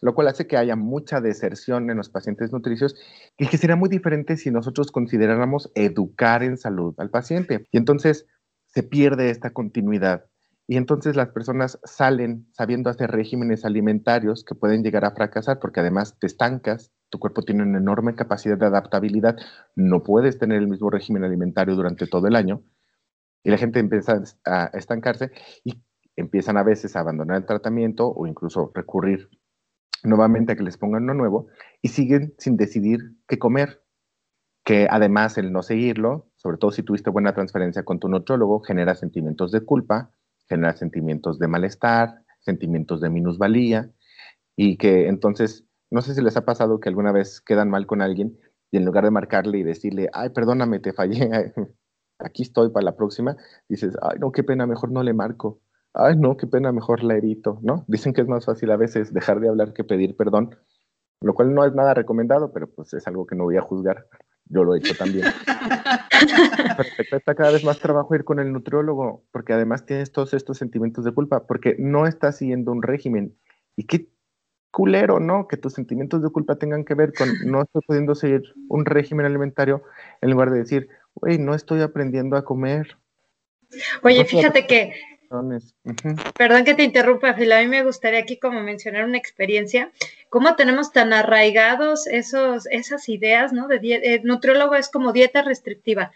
lo 0.00 0.14
cual 0.14 0.28
hace 0.28 0.46
que 0.46 0.56
haya 0.56 0.76
mucha 0.76 1.20
deserción 1.20 1.90
en 1.90 1.96
los 1.96 2.08
pacientes 2.08 2.52
nutricios 2.52 2.94
y 3.36 3.46
que 3.48 3.58
sería 3.58 3.76
muy 3.76 3.88
diferente 3.88 4.36
si 4.36 4.50
nosotros 4.50 4.90
consideráramos 4.90 5.70
educar 5.74 6.42
en 6.42 6.56
salud 6.56 6.94
al 6.98 7.10
paciente. 7.10 7.66
Y 7.70 7.78
entonces 7.78 8.26
se 8.66 8.82
pierde 8.82 9.30
esta 9.30 9.50
continuidad. 9.50 10.26
Y 10.68 10.76
entonces 10.76 11.14
las 11.14 11.28
personas 11.28 11.78
salen 11.84 12.48
sabiendo 12.52 12.90
hacer 12.90 13.10
regímenes 13.10 13.64
alimentarios 13.64 14.44
que 14.44 14.56
pueden 14.56 14.82
llegar 14.82 15.04
a 15.04 15.12
fracasar 15.12 15.60
porque 15.60 15.80
además 15.80 16.18
te 16.18 16.26
estancas, 16.26 16.92
tu 17.08 17.18
cuerpo 17.20 17.42
tiene 17.42 17.62
una 17.62 17.78
enorme 17.78 18.16
capacidad 18.16 18.58
de 18.58 18.66
adaptabilidad, 18.66 19.36
no 19.76 20.02
puedes 20.02 20.38
tener 20.38 20.58
el 20.58 20.66
mismo 20.66 20.90
régimen 20.90 21.22
alimentario 21.22 21.76
durante 21.76 22.08
todo 22.08 22.26
el 22.26 22.34
año 22.34 22.62
y 23.44 23.50
la 23.50 23.58
gente 23.58 23.78
empieza 23.78 24.20
a 24.44 24.70
estancarse 24.74 25.30
y 25.62 25.80
empiezan 26.16 26.56
a 26.56 26.64
veces 26.64 26.96
a 26.96 27.00
abandonar 27.00 27.36
el 27.36 27.46
tratamiento 27.46 28.08
o 28.08 28.26
incluso 28.26 28.72
recurrir 28.74 29.30
nuevamente 30.04 30.52
a 30.52 30.56
que 30.56 30.62
les 30.62 30.76
pongan 30.76 31.04
uno 31.04 31.14
nuevo 31.14 31.48
y 31.82 31.88
siguen 31.88 32.34
sin 32.38 32.56
decidir 32.56 33.00
qué 33.28 33.38
comer, 33.38 33.82
que 34.64 34.88
además 34.90 35.38
el 35.38 35.52
no 35.52 35.62
seguirlo, 35.62 36.28
sobre 36.36 36.58
todo 36.58 36.70
si 36.72 36.82
tuviste 36.82 37.10
buena 37.10 37.34
transferencia 37.34 37.84
con 37.84 38.00
tu 38.00 38.08
nutriólogo, 38.08 38.60
genera 38.60 38.94
sentimientos 38.94 39.52
de 39.52 39.60
culpa, 39.60 40.10
genera 40.48 40.76
sentimientos 40.76 41.38
de 41.38 41.48
malestar, 41.48 42.22
sentimientos 42.40 43.00
de 43.00 43.10
minusvalía 43.10 43.90
y 44.56 44.76
que 44.76 45.08
entonces, 45.08 45.64
no 45.90 46.00
sé 46.02 46.14
si 46.14 46.22
les 46.22 46.36
ha 46.36 46.44
pasado 46.44 46.80
que 46.80 46.88
alguna 46.88 47.12
vez 47.12 47.40
quedan 47.40 47.70
mal 47.70 47.86
con 47.86 48.02
alguien 48.02 48.38
y 48.70 48.78
en 48.78 48.84
lugar 48.84 49.04
de 49.04 49.10
marcarle 49.10 49.58
y 49.58 49.62
decirle, 49.62 50.08
ay, 50.12 50.30
perdóname, 50.30 50.80
te 50.80 50.92
fallé, 50.92 51.52
aquí 52.18 52.42
estoy 52.42 52.70
para 52.70 52.84
la 52.84 52.96
próxima, 52.96 53.36
dices, 53.68 53.96
ay, 54.02 54.18
no, 54.18 54.32
qué 54.32 54.42
pena, 54.42 54.66
mejor 54.66 54.90
no 54.90 55.02
le 55.02 55.14
marco 55.14 55.60
ay, 55.96 56.16
no, 56.16 56.36
qué 56.36 56.46
pena, 56.46 56.72
mejor 56.72 57.02
la 57.02 57.16
evito, 57.16 57.58
¿no? 57.62 57.84
Dicen 57.88 58.12
que 58.12 58.20
es 58.20 58.28
más 58.28 58.44
fácil 58.44 58.70
a 58.70 58.76
veces 58.76 59.12
dejar 59.12 59.40
de 59.40 59.48
hablar 59.48 59.72
que 59.72 59.84
pedir 59.84 60.16
perdón, 60.16 60.56
lo 61.20 61.34
cual 61.34 61.54
no 61.54 61.64
es 61.64 61.74
nada 61.74 61.94
recomendado, 61.94 62.52
pero 62.52 62.68
pues 62.68 62.92
es 62.94 63.06
algo 63.06 63.26
que 63.26 63.34
no 63.34 63.44
voy 63.44 63.56
a 63.56 63.62
juzgar. 63.62 64.06
Yo 64.48 64.62
lo 64.62 64.74
he 64.74 64.78
hecho 64.78 64.94
también. 64.94 65.26
está 67.10 67.34
cada 67.34 67.50
vez 67.50 67.64
más 67.64 67.80
trabajo 67.80 68.14
ir 68.14 68.24
con 68.24 68.38
el 68.38 68.52
nutriólogo, 68.52 69.24
porque 69.32 69.52
además 69.52 69.86
tienes 69.86 70.12
todos 70.12 70.34
estos 70.34 70.58
sentimientos 70.58 71.04
de 71.04 71.12
culpa, 71.12 71.46
porque 71.46 71.74
no 71.78 72.06
estás 72.06 72.36
siguiendo 72.36 72.70
un 72.70 72.82
régimen. 72.82 73.36
Y 73.74 73.84
qué 73.84 74.08
culero, 74.70 75.18
¿no? 75.18 75.48
Que 75.48 75.56
tus 75.56 75.72
sentimientos 75.72 76.22
de 76.22 76.30
culpa 76.30 76.56
tengan 76.56 76.84
que 76.84 76.94
ver 76.94 77.12
con 77.12 77.28
no 77.46 77.62
estoy 77.62 77.82
pudiendo 77.86 78.14
seguir 78.14 78.42
un 78.68 78.84
régimen 78.84 79.26
alimentario, 79.26 79.82
en 80.20 80.30
lugar 80.30 80.50
de 80.50 80.58
decir, 80.58 80.88
güey, 81.14 81.38
no 81.38 81.54
estoy 81.54 81.80
aprendiendo 81.80 82.36
a 82.36 82.44
comer. 82.44 82.98
Oye, 84.02 84.24
fíjate 84.24 84.66
que 84.66 84.92
Perdón 86.36 86.64
que 86.64 86.74
te 86.74 86.82
interrumpa, 86.82 87.34
Phil. 87.34 87.52
A 87.52 87.60
mí 87.60 87.68
me 87.68 87.82
gustaría 87.82 88.20
aquí 88.20 88.38
como 88.38 88.60
mencionar 88.62 89.04
una 89.04 89.18
experiencia. 89.18 89.90
¿Cómo 90.28 90.56
tenemos 90.56 90.92
tan 90.92 91.12
arraigados 91.12 92.06
esos, 92.06 92.66
esas 92.66 93.08
ideas, 93.08 93.52
¿no? 93.52 93.68
De 93.68 93.78
eh, 93.82 94.20
nutriólogo 94.24 94.74
es 94.74 94.88
como 94.88 95.12
dieta 95.12 95.42
restrictiva. 95.42 96.12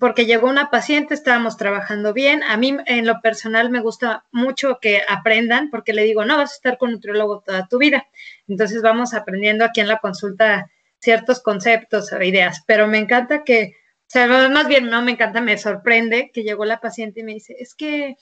Porque 0.00 0.24
llegó 0.24 0.48
una 0.48 0.70
paciente, 0.70 1.12
estábamos 1.12 1.56
trabajando 1.56 2.14
bien. 2.14 2.42
A 2.42 2.56
mí, 2.56 2.76
en 2.86 3.06
lo 3.06 3.20
personal, 3.20 3.70
me 3.70 3.80
gusta 3.80 4.24
mucho 4.32 4.78
que 4.80 5.02
aprendan, 5.06 5.70
porque 5.70 5.92
le 5.92 6.04
digo, 6.04 6.24
no 6.24 6.36
vas 6.36 6.52
a 6.52 6.54
estar 6.54 6.78
con 6.78 6.92
nutriólogo 6.92 7.40
toda 7.40 7.68
tu 7.68 7.78
vida. 7.78 8.06
Entonces, 8.48 8.80
vamos 8.80 9.12
aprendiendo 9.12 9.64
aquí 9.64 9.80
en 9.80 9.88
la 9.88 9.98
consulta 9.98 10.70
ciertos 10.98 11.42
conceptos 11.42 12.12
o 12.12 12.22
ideas. 12.22 12.62
Pero 12.66 12.86
me 12.86 12.98
encanta 12.98 13.44
que 13.44 13.74
o 14.06 14.08
sea, 14.08 14.48
más 14.48 14.68
bien 14.68 14.88
no 14.88 15.02
me 15.02 15.12
encanta, 15.12 15.40
me 15.40 15.58
sorprende 15.58 16.30
que 16.32 16.44
llegó 16.44 16.64
la 16.64 16.80
paciente 16.80 17.20
y 17.20 17.24
me 17.24 17.34
dice, 17.34 17.56
es 17.58 17.74
que, 17.74 18.16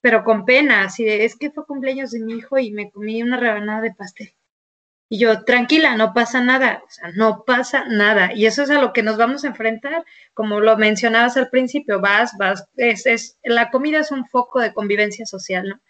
pero 0.00 0.22
con 0.22 0.44
pena, 0.44 0.84
así 0.84 1.04
de, 1.04 1.24
es 1.24 1.36
que 1.36 1.50
fue 1.50 1.66
cumpleaños 1.66 2.12
de 2.12 2.20
mi 2.20 2.34
hijo 2.34 2.58
y 2.58 2.70
me 2.72 2.90
comí 2.90 3.22
una 3.22 3.36
rebanada 3.36 3.80
de 3.80 3.94
pastel. 3.94 4.34
Y 5.08 5.18
yo, 5.18 5.44
tranquila, 5.44 5.96
no 5.96 6.14
pasa 6.14 6.40
nada, 6.40 6.82
o 6.86 6.90
sea, 6.90 7.10
no 7.14 7.44
pasa 7.44 7.84
nada. 7.88 8.32
Y 8.34 8.46
eso 8.46 8.62
es 8.62 8.70
a 8.70 8.80
lo 8.80 8.92
que 8.92 9.02
nos 9.02 9.16
vamos 9.16 9.44
a 9.44 9.48
enfrentar, 9.48 10.04
como 10.34 10.60
lo 10.60 10.76
mencionabas 10.76 11.36
al 11.36 11.50
principio, 11.50 12.00
vas, 12.00 12.32
vas, 12.38 12.66
es, 12.76 13.04
es, 13.06 13.38
la 13.42 13.70
comida 13.70 14.00
es 14.00 14.12
un 14.12 14.26
foco 14.26 14.60
de 14.60 14.72
convivencia 14.72 15.26
social, 15.26 15.68
¿no? 15.68 15.80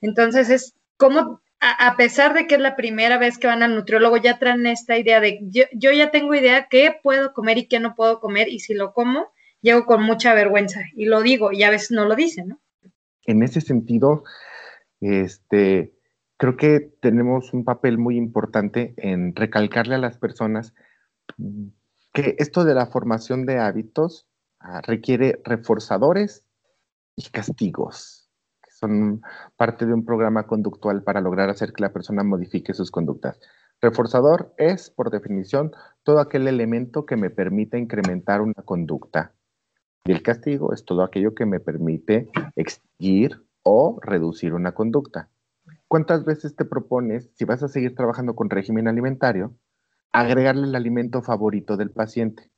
Entonces 0.00 0.50
es 0.50 0.74
cómo 0.96 1.40
a, 1.60 1.96
pesar 1.96 2.32
de 2.32 2.46
que 2.46 2.54
es 2.54 2.60
la 2.60 2.74
primera 2.74 3.18
vez 3.18 3.36
que 3.36 3.46
van 3.46 3.62
al 3.62 3.74
nutriólogo, 3.74 4.16
ya 4.16 4.38
traen 4.38 4.66
esta 4.66 4.96
idea 4.96 5.20
de 5.20 5.40
yo, 5.42 5.64
yo 5.72 5.92
ya 5.92 6.10
tengo 6.10 6.34
idea 6.34 6.68
qué 6.70 6.96
puedo 7.02 7.34
comer 7.34 7.58
y 7.58 7.68
qué 7.68 7.80
no 7.80 7.94
puedo 7.94 8.18
comer, 8.18 8.48
y 8.48 8.60
si 8.60 8.72
lo 8.72 8.94
como, 8.94 9.32
llego 9.60 9.84
con 9.84 10.02
mucha 10.02 10.32
vergüenza 10.32 10.80
y 10.94 11.04
lo 11.04 11.20
digo, 11.20 11.52
y 11.52 11.62
a 11.62 11.70
veces 11.70 11.90
no 11.90 12.06
lo 12.06 12.16
dicen, 12.16 12.48
¿no? 12.48 12.60
En 13.26 13.42
ese 13.42 13.60
sentido, 13.60 14.24
este, 15.00 15.92
creo 16.38 16.56
que 16.56 16.80
tenemos 17.00 17.52
un 17.52 17.64
papel 17.64 17.98
muy 17.98 18.16
importante 18.16 18.94
en 18.96 19.36
recalcarle 19.36 19.96
a 19.96 19.98
las 19.98 20.16
personas 20.16 20.72
que 22.14 22.36
esto 22.38 22.64
de 22.64 22.74
la 22.74 22.86
formación 22.86 23.44
de 23.44 23.58
hábitos 23.58 24.26
ah, 24.58 24.80
requiere 24.80 25.40
reforzadores 25.44 26.44
y 27.16 27.28
castigos 27.28 28.19
son 28.80 29.22
parte 29.56 29.84
de 29.84 29.92
un 29.92 30.04
programa 30.04 30.46
conductual 30.46 31.02
para 31.02 31.20
lograr 31.20 31.50
hacer 31.50 31.72
que 31.72 31.82
la 31.82 31.92
persona 31.92 32.24
modifique 32.24 32.72
sus 32.72 32.90
conductas. 32.90 33.38
Reforzador 33.82 34.54
es, 34.56 34.90
por 34.90 35.10
definición, 35.10 35.72
todo 36.02 36.20
aquel 36.20 36.48
elemento 36.48 37.06
que 37.06 37.16
me 37.16 37.30
permite 37.30 37.78
incrementar 37.78 38.40
una 38.40 38.62
conducta. 38.64 39.32
Y 40.04 40.12
el 40.12 40.22
castigo 40.22 40.72
es 40.72 40.84
todo 40.84 41.02
aquello 41.02 41.34
que 41.34 41.46
me 41.46 41.60
permite 41.60 42.28
extinguir 42.56 43.42
o 43.62 43.98
reducir 44.02 44.54
una 44.54 44.72
conducta. 44.72 45.28
¿Cuántas 45.88 46.24
veces 46.24 46.56
te 46.56 46.64
propones, 46.64 47.30
si 47.34 47.44
vas 47.44 47.62
a 47.62 47.68
seguir 47.68 47.94
trabajando 47.94 48.34
con 48.34 48.48
régimen 48.48 48.88
alimentario, 48.88 49.54
agregarle 50.12 50.66
el 50.66 50.74
alimento 50.74 51.22
favorito 51.22 51.76
del 51.76 51.90
paciente? 51.90 52.50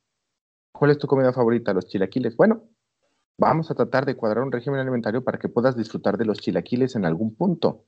¿Cuál 0.71 0.91
es 0.91 0.97
tu 0.97 1.07
comida 1.07 1.33
favorita? 1.33 1.73
Los 1.73 1.87
chilaquiles. 1.87 2.35
Bueno, 2.35 2.63
Vamos 3.37 3.71
a 3.71 3.75
tratar 3.75 4.05
de 4.05 4.15
cuadrar 4.15 4.43
un 4.43 4.51
régimen 4.51 4.79
alimentario 4.79 5.23
para 5.23 5.39
que 5.39 5.49
puedas 5.49 5.75
disfrutar 5.75 6.17
de 6.17 6.25
los 6.25 6.39
chilaquiles 6.39 6.95
en 6.95 7.05
algún 7.05 7.35
punto. 7.35 7.85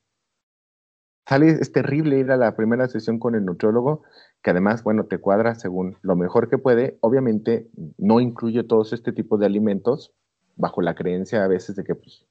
Sale, 1.28 1.50
es 1.50 1.72
terrible 1.72 2.20
ir 2.20 2.32
a 2.32 2.38
la 2.38 2.56
primera 2.56 2.88
sesión 2.88 3.18
con 3.18 3.34
el 3.36 3.46
nutriólogo, 3.46 4.04
que 4.44 4.52
además, 4.52 4.84
bueno, 4.84 5.06
te 5.06 5.18
cuadra 5.18 5.56
según 5.56 5.98
lo 6.02 6.16
mejor 6.16 6.50
que 6.50 6.60
puede. 6.60 7.00
Obviamente 7.02 7.70
no 7.98 8.20
incluye 8.20 8.64
todos 8.64 8.94
este 8.94 9.12
tipo 9.12 9.38
de 9.38 9.48
alimentos, 9.48 10.14
bajo 10.56 10.82
la 10.82 10.96
creencia 10.96 11.44
a 11.44 11.48
veces 11.48 11.76
de 11.76 11.84
que 11.84 11.96
pues, 11.96 12.26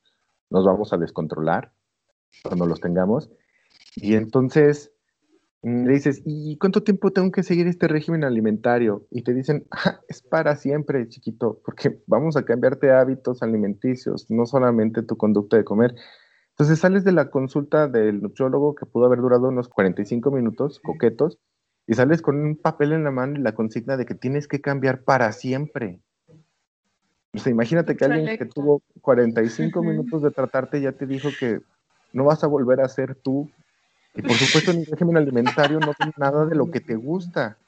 nos 0.50 0.64
vamos 0.64 0.92
a 0.92 0.96
descontrolar 0.96 1.72
cuando 2.44 2.66
los 2.66 2.81
tengamos. 2.81 3.31
Y 3.96 4.14
entonces 4.14 4.93
le 5.64 5.94
dices, 5.94 6.22
¿y 6.27 6.59
cuánto 6.59 6.83
tiempo 6.83 7.11
tengo 7.11 7.31
que 7.33 7.42
seguir 7.42 7.66
este 7.66 7.88
régimen 7.88 8.22
alimentario? 8.22 9.07
Y 9.11 9.22
te 9.22 9.33
dicen, 9.33 9.66
ah, 9.70 10.00
es 10.09 10.20
para 10.20 10.57
siempre, 10.57 11.09
chiquito, 11.09 11.61
porque 11.64 12.03
vamos 12.07 12.37
a 12.37 12.44
cambiarte 12.44 12.92
hábitos 12.92 13.42
alimenticios, 13.42 14.31
no 14.31 14.44
solamente 14.44 15.03
tu 15.03 15.16
conducta 15.16 15.57
de 15.57 15.64
comer. 15.64 15.94
Entonces 16.50 16.79
sales 16.79 17.03
de 17.03 17.12
la 17.12 17.31
consulta 17.31 17.88
del 17.88 18.20
nutriólogo 18.20 18.74
que 18.74 18.85
pudo 18.85 19.07
haber 19.07 19.20
durado 19.20 19.48
unos 19.48 19.68
45 19.68 20.31
minutos, 20.31 20.81
coquetos, 20.81 21.38
y 21.87 21.94
sales 21.94 22.20
con 22.20 22.37
un 22.37 22.57
papel 22.57 22.92
en 22.92 23.05
la 23.05 23.11
mano 23.11 23.38
y 23.38 23.42
la 23.42 23.55
consigna 23.55 23.96
de 23.96 24.05
que 24.05 24.14
tienes 24.14 24.46
que 24.46 24.61
cambiar 24.61 25.03
para 25.03 25.33
siempre. 25.33 26.00
O 27.33 27.38
sea, 27.38 27.50
imagínate 27.50 27.96
que 27.96 28.05
alguien 28.05 28.38
que 28.38 28.46
tuvo 28.46 28.83
45 29.00 29.83
minutos 29.83 30.22
de 30.22 30.31
tratarte 30.31 30.81
ya 30.81 30.92
te 30.92 31.07
dijo 31.07 31.31
que 31.38 31.61
no 32.12 32.24
vas 32.24 32.44
a 32.44 32.46
volver 32.48 32.81
a 32.81 32.88
ser 32.88 33.14
tú 33.16 33.50
y 34.14 34.22
por 34.22 34.33
supuesto 34.33 34.70
en 34.70 34.79
el 34.79 34.87
régimen 34.87 35.16
alimentario 35.16 35.81
no 35.81 35.92
tienes 35.94 36.16
nada 36.18 36.46
de 36.46 36.55
lo 36.55 36.70
que 36.70 36.81
te 36.81 36.94
gusta. 36.94 37.59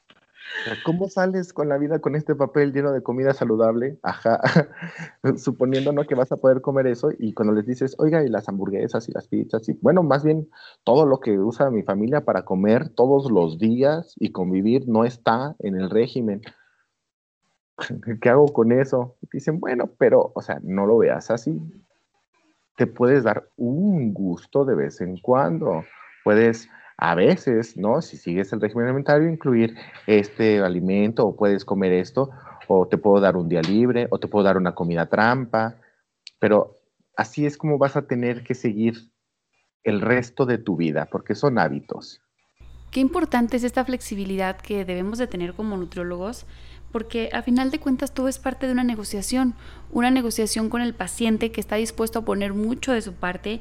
¿Cómo 0.84 1.08
sales 1.08 1.52
con 1.52 1.68
la 1.68 1.76
vida 1.76 1.98
con 1.98 2.14
este 2.14 2.34
papel 2.34 2.72
lleno 2.72 2.92
de 2.92 3.02
comida 3.02 3.34
saludable? 3.34 3.98
Ajá, 4.02 4.40
suponiendo 5.36 5.92
¿no? 5.92 6.04
que 6.04 6.14
vas 6.14 6.32
a 6.32 6.36
poder 6.36 6.60
comer 6.60 6.86
eso 6.86 7.10
y 7.18 7.34
cuando 7.34 7.52
les 7.52 7.66
dices, 7.66 7.94
oiga, 7.98 8.22
y 8.24 8.28
las 8.28 8.48
hamburguesas 8.48 9.08
y 9.08 9.12
las 9.12 9.28
pizzas, 9.28 9.68
y 9.68 9.72
bueno, 9.82 10.02
más 10.02 10.24
bien 10.24 10.48
todo 10.84 11.04
lo 11.04 11.20
que 11.20 11.38
usa 11.38 11.70
mi 11.70 11.82
familia 11.82 12.24
para 12.24 12.44
comer 12.44 12.88
todos 12.90 13.30
los 13.30 13.58
días 13.58 14.14
y 14.18 14.32
convivir 14.32 14.88
no 14.88 15.04
está 15.04 15.56
en 15.58 15.76
el 15.76 15.90
régimen. 15.90 16.42
¿Qué 18.20 18.28
hago 18.30 18.46
con 18.46 18.72
eso? 18.72 19.16
dicen, 19.32 19.60
bueno, 19.60 19.90
pero, 19.98 20.32
o 20.34 20.42
sea, 20.42 20.60
no 20.62 20.86
lo 20.86 20.98
veas 20.98 21.30
así. 21.30 21.60
Te 22.76 22.86
puedes 22.86 23.24
dar 23.24 23.48
un 23.56 24.14
gusto 24.14 24.64
de 24.64 24.74
vez 24.74 25.00
en 25.00 25.18
cuando 25.18 25.82
puedes 26.26 26.68
a 26.98 27.14
veces, 27.14 27.76
¿no? 27.76 28.02
Si 28.02 28.16
sigues 28.16 28.52
el 28.52 28.60
régimen 28.60 28.86
alimentario, 28.86 29.30
incluir 29.30 29.76
este 30.08 30.58
alimento 30.58 31.24
o 31.24 31.36
puedes 31.36 31.64
comer 31.64 31.92
esto, 31.92 32.30
o 32.66 32.88
te 32.88 32.98
puedo 32.98 33.20
dar 33.20 33.36
un 33.36 33.48
día 33.48 33.62
libre, 33.62 34.08
o 34.10 34.18
te 34.18 34.26
puedo 34.26 34.44
dar 34.44 34.56
una 34.56 34.74
comida 34.74 35.06
trampa, 35.06 35.76
pero 36.40 36.80
así 37.16 37.46
es 37.46 37.56
como 37.56 37.78
vas 37.78 37.94
a 37.94 38.08
tener 38.08 38.42
que 38.42 38.56
seguir 38.56 39.12
el 39.84 40.00
resto 40.00 40.46
de 40.46 40.58
tu 40.58 40.74
vida, 40.74 41.06
porque 41.12 41.36
son 41.36 41.60
hábitos. 41.60 42.20
Qué 42.90 42.98
importante 42.98 43.56
es 43.56 43.62
esta 43.62 43.84
flexibilidad 43.84 44.56
que 44.56 44.84
debemos 44.84 45.18
de 45.18 45.28
tener 45.28 45.54
como 45.54 45.76
nutriólogos, 45.76 46.44
porque 46.90 47.30
a 47.32 47.42
final 47.42 47.70
de 47.70 47.78
cuentas 47.78 48.12
todo 48.12 48.26
es 48.26 48.40
parte 48.40 48.66
de 48.66 48.72
una 48.72 48.82
negociación, 48.82 49.54
una 49.92 50.10
negociación 50.10 50.70
con 50.70 50.80
el 50.80 50.92
paciente 50.92 51.52
que 51.52 51.60
está 51.60 51.76
dispuesto 51.76 52.18
a 52.18 52.24
poner 52.24 52.52
mucho 52.52 52.92
de 52.92 53.02
su 53.02 53.12
parte 53.12 53.60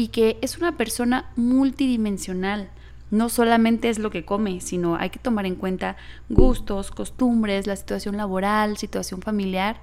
y 0.00 0.08
que 0.08 0.38
es 0.40 0.56
una 0.56 0.78
persona 0.78 1.30
multidimensional. 1.36 2.70
No 3.10 3.28
solamente 3.28 3.90
es 3.90 3.98
lo 3.98 4.08
que 4.08 4.24
come, 4.24 4.62
sino 4.62 4.96
hay 4.96 5.10
que 5.10 5.18
tomar 5.18 5.44
en 5.44 5.56
cuenta 5.56 5.98
gustos, 6.30 6.90
costumbres, 6.90 7.66
la 7.66 7.76
situación 7.76 8.16
laboral, 8.16 8.78
situación 8.78 9.20
familiar. 9.20 9.82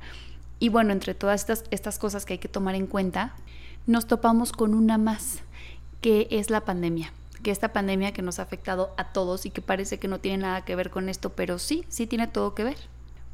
Y 0.57 0.69
bueno, 0.69 0.91
entre 0.91 1.13
todas 1.13 1.41
estas, 1.41 1.65
estas 1.69 1.99
cosas 1.99 2.25
que 2.25 2.33
hay 2.33 2.39
que 2.39 2.47
tomar 2.47 2.73
en 2.73 2.87
cuenta, 2.87 3.35
nos 3.85 4.07
topamos 4.07 4.53
con 4.53 4.73
una 4.73 4.97
más, 4.97 5.41
que 6.01 6.27
es 6.31 6.49
la 6.49 6.61
pandemia. 6.61 7.13
Que 7.43 7.51
esta 7.51 7.71
pandemia 7.71 8.11
que 8.11 8.23
nos 8.23 8.39
ha 8.39 8.41
afectado 8.41 8.95
a 8.97 9.11
todos 9.11 9.45
y 9.45 9.51
que 9.51 9.61
parece 9.61 9.99
que 9.99 10.07
no 10.07 10.17
tiene 10.17 10.39
nada 10.39 10.65
que 10.65 10.75
ver 10.75 10.89
con 10.89 11.09
esto, 11.09 11.29
pero 11.29 11.59
sí, 11.59 11.85
sí 11.89 12.07
tiene 12.07 12.25
todo 12.25 12.55
que 12.55 12.63
ver. 12.63 12.77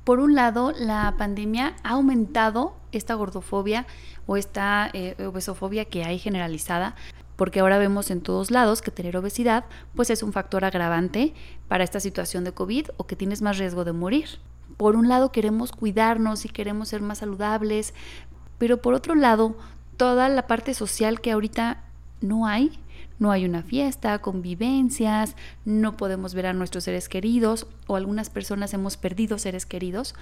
Por 0.03 0.19
un 0.19 0.35
lado, 0.35 0.73
la 0.77 1.15
pandemia 1.17 1.75
ha 1.83 1.91
aumentado 1.91 2.75
esta 2.91 3.13
gordofobia 3.13 3.87
o 4.25 4.35
esta 4.35 4.89
eh, 4.91 5.15
obesofobia 5.25 5.85
que 5.85 6.03
hay 6.03 6.19
generalizada, 6.19 6.95
porque 7.37 7.61
ahora 7.61 7.77
vemos 7.77 8.11
en 8.11 8.19
todos 8.19 8.51
lados 8.51 8.81
que 8.81 8.91
tener 8.91 9.15
obesidad 9.15 9.65
pues 9.95 10.09
es 10.09 10.21
un 10.21 10.33
factor 10.33 10.65
agravante 10.65 11.33
para 11.69 11.85
esta 11.85 12.01
situación 12.01 12.43
de 12.43 12.51
COVID 12.51 12.87
o 12.97 13.07
que 13.07 13.15
tienes 13.15 13.41
más 13.41 13.57
riesgo 13.57 13.85
de 13.85 13.93
morir. 13.93 14.39
Por 14.75 14.97
un 14.97 15.07
lado 15.07 15.31
queremos 15.31 15.71
cuidarnos 15.71 16.43
y 16.43 16.49
queremos 16.49 16.89
ser 16.89 17.01
más 17.01 17.19
saludables, 17.19 17.93
pero 18.57 18.81
por 18.81 18.93
otro 18.95 19.15
lado, 19.15 19.55
toda 19.95 20.27
la 20.27 20.47
parte 20.47 20.73
social 20.73 21.21
que 21.21 21.31
ahorita 21.31 21.83
no 22.19 22.45
hay, 22.45 22.77
no 23.23 23.31
hay 23.31 23.45
una 23.45 23.63
fiesta, 23.63 24.19
convivencias, 24.19 25.37
no 25.63 25.95
podemos 25.95 26.33
ver 26.33 26.45
a 26.45 26.53
nuestros 26.53 26.83
seres 26.83 27.07
queridos 27.07 27.67
o 27.87 27.95
algunas 27.95 28.29
personas 28.29 28.73
hemos 28.73 28.97
perdido 28.97 29.39
seres 29.39 29.65
queridos 29.65 30.13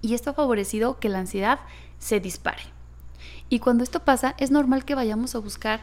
y 0.00 0.14
esto 0.14 0.30
ha 0.30 0.32
favorecido 0.32 0.98
que 0.98 1.10
la 1.10 1.18
ansiedad 1.18 1.60
se 1.98 2.20
dispare. 2.20 2.62
Y 3.50 3.58
cuando 3.58 3.84
esto 3.84 4.00
pasa, 4.00 4.34
es 4.38 4.50
normal 4.50 4.86
que 4.86 4.94
vayamos 4.94 5.34
a 5.34 5.40
buscar 5.40 5.80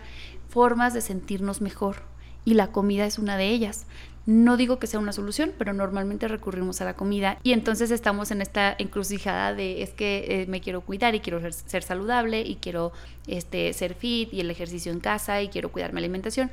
formas 0.50 0.95
de 0.95 1.02
sentirnos 1.02 1.62
mejor 1.62 1.97
y 2.45 2.56
la 2.56 2.72
comida 2.72 3.06
es 3.06 3.20
una 3.20 3.38
de 3.38 3.50
ellas. 3.50 3.86
No 4.30 4.57
digo 4.57 4.77
que 4.77 4.86
sea 4.86 4.99
una 4.99 5.11
solución, 5.11 5.53
pero 5.57 5.73
normalmente 5.73 6.27
recurrimos 6.27 6.82
a 6.82 6.86
la 6.86 6.95
comida 6.95 7.39
y 7.41 7.51
entonces 7.53 7.89
estamos 7.89 8.30
en 8.30 8.43
esta 8.43 8.75
encrucijada 8.77 9.55
de 9.55 9.82
es 9.82 9.89
que 9.89 10.43
eh, 10.43 10.45
me 10.47 10.61
quiero 10.61 10.82
cuidar 10.82 11.15
y 11.15 11.19
quiero 11.19 11.41
ser, 11.51 11.82
saludable 11.82 12.41
y 12.41 12.57
quiero 12.57 12.91
este, 13.25 13.73
ser 13.73 13.95
fit 13.95 14.32
y 14.32 14.41
el 14.41 14.51
ejercicio 14.51 14.91
en 14.91 14.99
casa 14.99 15.41
y 15.41 15.49
quiero 15.49 15.71
cuidar 15.71 15.93
mi 15.93 15.97
alimentación, 15.97 16.51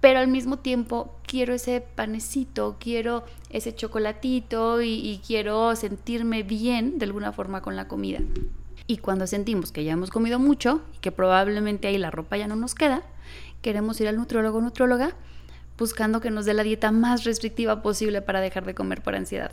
pero 0.00 0.18
al 0.18 0.26
mismo 0.26 0.58
tiempo 0.58 1.14
quiero 1.24 1.54
ese 1.54 1.80
panecito, 1.80 2.74
quiero 2.80 3.22
ese 3.50 3.72
chocolatito 3.72 4.82
y, 4.82 5.20
quiero 5.24 5.76
sentirme 5.76 6.42
bien 6.42 6.98
de 6.98 7.04
alguna 7.04 7.30
forma 7.30 7.62
con 7.62 7.76
la 7.76 7.86
comida. 7.86 8.18
Y 8.88 8.96
cuando 8.96 9.28
sentimos 9.28 9.70
que 9.70 9.84
ya 9.84 9.92
hemos 9.92 10.10
comido 10.10 10.40
mucho 10.40 10.82
y 10.96 10.98
que 10.98 11.12
probablemente 11.12 11.86
ahí 11.86 11.98
la 11.98 12.10
ropa 12.10 12.36
ya 12.36 12.48
no 12.48 12.56
nos 12.56 12.74
queda, 12.74 13.04
queremos 13.62 14.00
ir 14.00 14.08
al 14.08 14.16
nutriólogo 14.16 14.58
o 14.58 14.60
nutrióloga 14.60 15.14
buscando 15.78 16.20
que 16.20 16.30
nos 16.30 16.44
dé 16.44 16.54
la 16.54 16.62
dieta 16.62 16.90
más 16.92 17.24
restrictiva 17.24 17.82
posible 17.82 18.22
para 18.22 18.40
dejar 18.40 18.64
de 18.64 18.74
comer 18.74 19.02
por 19.02 19.14
ansiedad. 19.14 19.52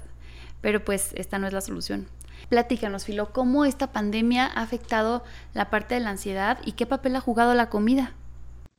Pero 0.62 0.84
pues 0.84 1.14
esta 1.16 1.40
no 1.40 1.48
es 1.48 1.54
la 1.54 1.62
solución. 1.62 2.08
Platícanos, 2.50 3.06
Filo, 3.06 3.32
¿cómo 3.32 3.66
esta 3.66 3.92
pandemia 3.92 4.46
ha 4.46 4.62
afectado 4.62 5.24
la 5.54 5.70
parte 5.70 5.96
de 5.96 6.02
la 6.02 6.12
ansiedad 6.12 6.60
y 6.66 6.74
qué 6.74 6.86
papel 6.86 7.16
ha 7.16 7.22
jugado 7.22 7.54
la 7.54 7.70
comida? 7.70 8.14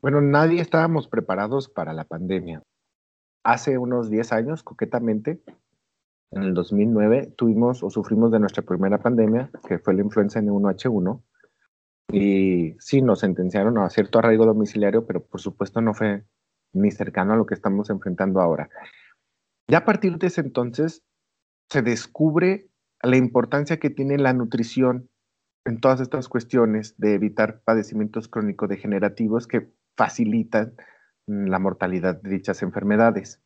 Bueno, 0.00 0.20
nadie 0.20 0.60
estábamos 0.60 1.08
preparados 1.08 1.68
para 1.68 1.92
la 1.92 2.04
pandemia. 2.04 2.62
Hace 3.42 3.78
unos 3.78 4.10
10 4.10 4.32
años, 4.32 4.62
coquetamente, 4.62 5.40
en 6.30 6.42
el 6.42 6.54
2009, 6.54 7.32
tuvimos 7.36 7.82
o 7.82 7.90
sufrimos 7.90 8.32
de 8.32 8.40
nuestra 8.40 8.62
primera 8.62 8.98
pandemia, 8.98 9.50
que 9.66 9.78
fue 9.78 9.94
la 9.94 10.02
influenza 10.02 10.40
N1H1. 10.40 11.22
Y 12.12 12.76
sí, 12.80 13.02
nos 13.02 13.20
sentenciaron 13.20 13.78
a 13.78 13.88
cierto 13.88 14.18
arraigo 14.18 14.44
domiciliario, 14.44 15.06
pero 15.06 15.22
por 15.22 15.40
supuesto 15.40 15.80
no 15.80 15.94
fue 15.94 16.24
ni 16.74 16.90
cercano 16.90 17.32
a 17.32 17.36
lo 17.36 17.46
que 17.46 17.54
estamos 17.54 17.90
enfrentando 17.90 18.40
ahora. 18.40 18.68
Ya 19.68 19.78
a 19.78 19.84
partir 19.84 20.18
de 20.18 20.26
ese 20.26 20.42
entonces 20.42 21.02
se 21.70 21.82
descubre 21.82 22.68
la 23.02 23.16
importancia 23.16 23.78
que 23.78 23.90
tiene 23.90 24.18
la 24.18 24.32
nutrición 24.32 25.08
en 25.64 25.80
todas 25.80 26.00
estas 26.00 26.28
cuestiones 26.28 26.94
de 26.98 27.14
evitar 27.14 27.62
padecimientos 27.64 28.28
crónico-degenerativos 28.28 29.46
que 29.46 29.72
facilitan 29.96 30.74
la 31.26 31.58
mortalidad 31.58 32.20
de 32.20 32.30
dichas 32.30 32.62
enfermedades. 32.62 33.40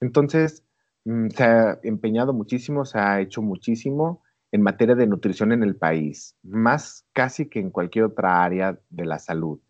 Entonces, 0.00 0.64
mm, 1.04 1.28
se 1.28 1.44
ha 1.44 1.78
empeñado 1.82 2.32
muchísimo, 2.32 2.84
se 2.84 2.98
ha 2.98 3.20
hecho 3.20 3.42
muchísimo 3.42 4.22
en 4.52 4.62
materia 4.62 4.94
de 4.94 5.06
nutrición 5.06 5.52
en 5.52 5.62
el 5.62 5.76
país, 5.76 6.36
más 6.42 7.06
casi 7.12 7.48
que 7.48 7.60
en 7.60 7.70
cualquier 7.70 8.06
otra 8.06 8.42
área 8.42 8.78
de 8.88 9.04
la 9.04 9.18
salud. 9.18 9.60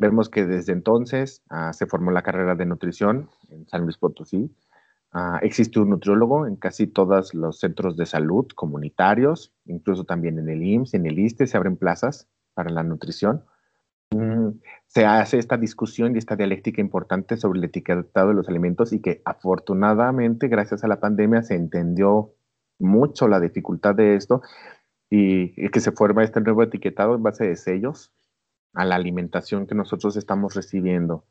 Vemos 0.00 0.30
que 0.30 0.46
desde 0.46 0.72
entonces 0.72 1.42
ah, 1.50 1.74
se 1.74 1.84
formó 1.84 2.10
la 2.10 2.22
carrera 2.22 2.54
de 2.54 2.64
nutrición 2.64 3.28
en 3.50 3.68
San 3.68 3.82
Luis 3.82 3.98
Potosí. 3.98 4.50
Ah, 5.12 5.38
existe 5.42 5.78
un 5.78 5.90
nutriólogo 5.90 6.46
en 6.46 6.56
casi 6.56 6.86
todos 6.86 7.34
los 7.34 7.58
centros 7.58 7.98
de 7.98 8.06
salud 8.06 8.46
comunitarios, 8.54 9.52
incluso 9.66 10.04
también 10.04 10.38
en 10.38 10.48
el 10.48 10.62
IMSS, 10.62 10.94
en 10.94 11.04
el 11.04 11.18
ISTE 11.18 11.46
se 11.46 11.54
abren 11.54 11.76
plazas 11.76 12.28
para 12.54 12.70
la 12.70 12.82
nutrición. 12.82 13.44
Mm, 14.12 14.60
se 14.86 15.04
hace 15.04 15.38
esta 15.38 15.58
discusión 15.58 16.14
y 16.14 16.18
esta 16.18 16.34
dialéctica 16.34 16.80
importante 16.80 17.36
sobre 17.36 17.58
el 17.58 17.66
etiquetado 17.66 18.28
de 18.28 18.34
los 18.34 18.48
alimentos 18.48 18.94
y 18.94 19.00
que 19.00 19.20
afortunadamente 19.26 20.48
gracias 20.48 20.82
a 20.82 20.88
la 20.88 20.98
pandemia 20.98 21.42
se 21.42 21.56
entendió 21.56 22.32
mucho 22.78 23.28
la 23.28 23.38
dificultad 23.38 23.94
de 23.94 24.14
esto 24.16 24.40
y, 25.10 25.68
que 25.70 25.80
se 25.80 25.92
forma 25.92 26.24
este 26.24 26.40
nuevo 26.40 26.62
etiquetado 26.62 27.14
en 27.16 27.22
base 27.22 27.46
de 27.46 27.56
sellos 27.56 28.12
a 28.74 28.84
la 28.84 28.96
alimentación 28.96 29.66
que 29.66 29.74
nosotros 29.74 30.16
estamos 30.16 30.54
recibiendo. 30.54 31.24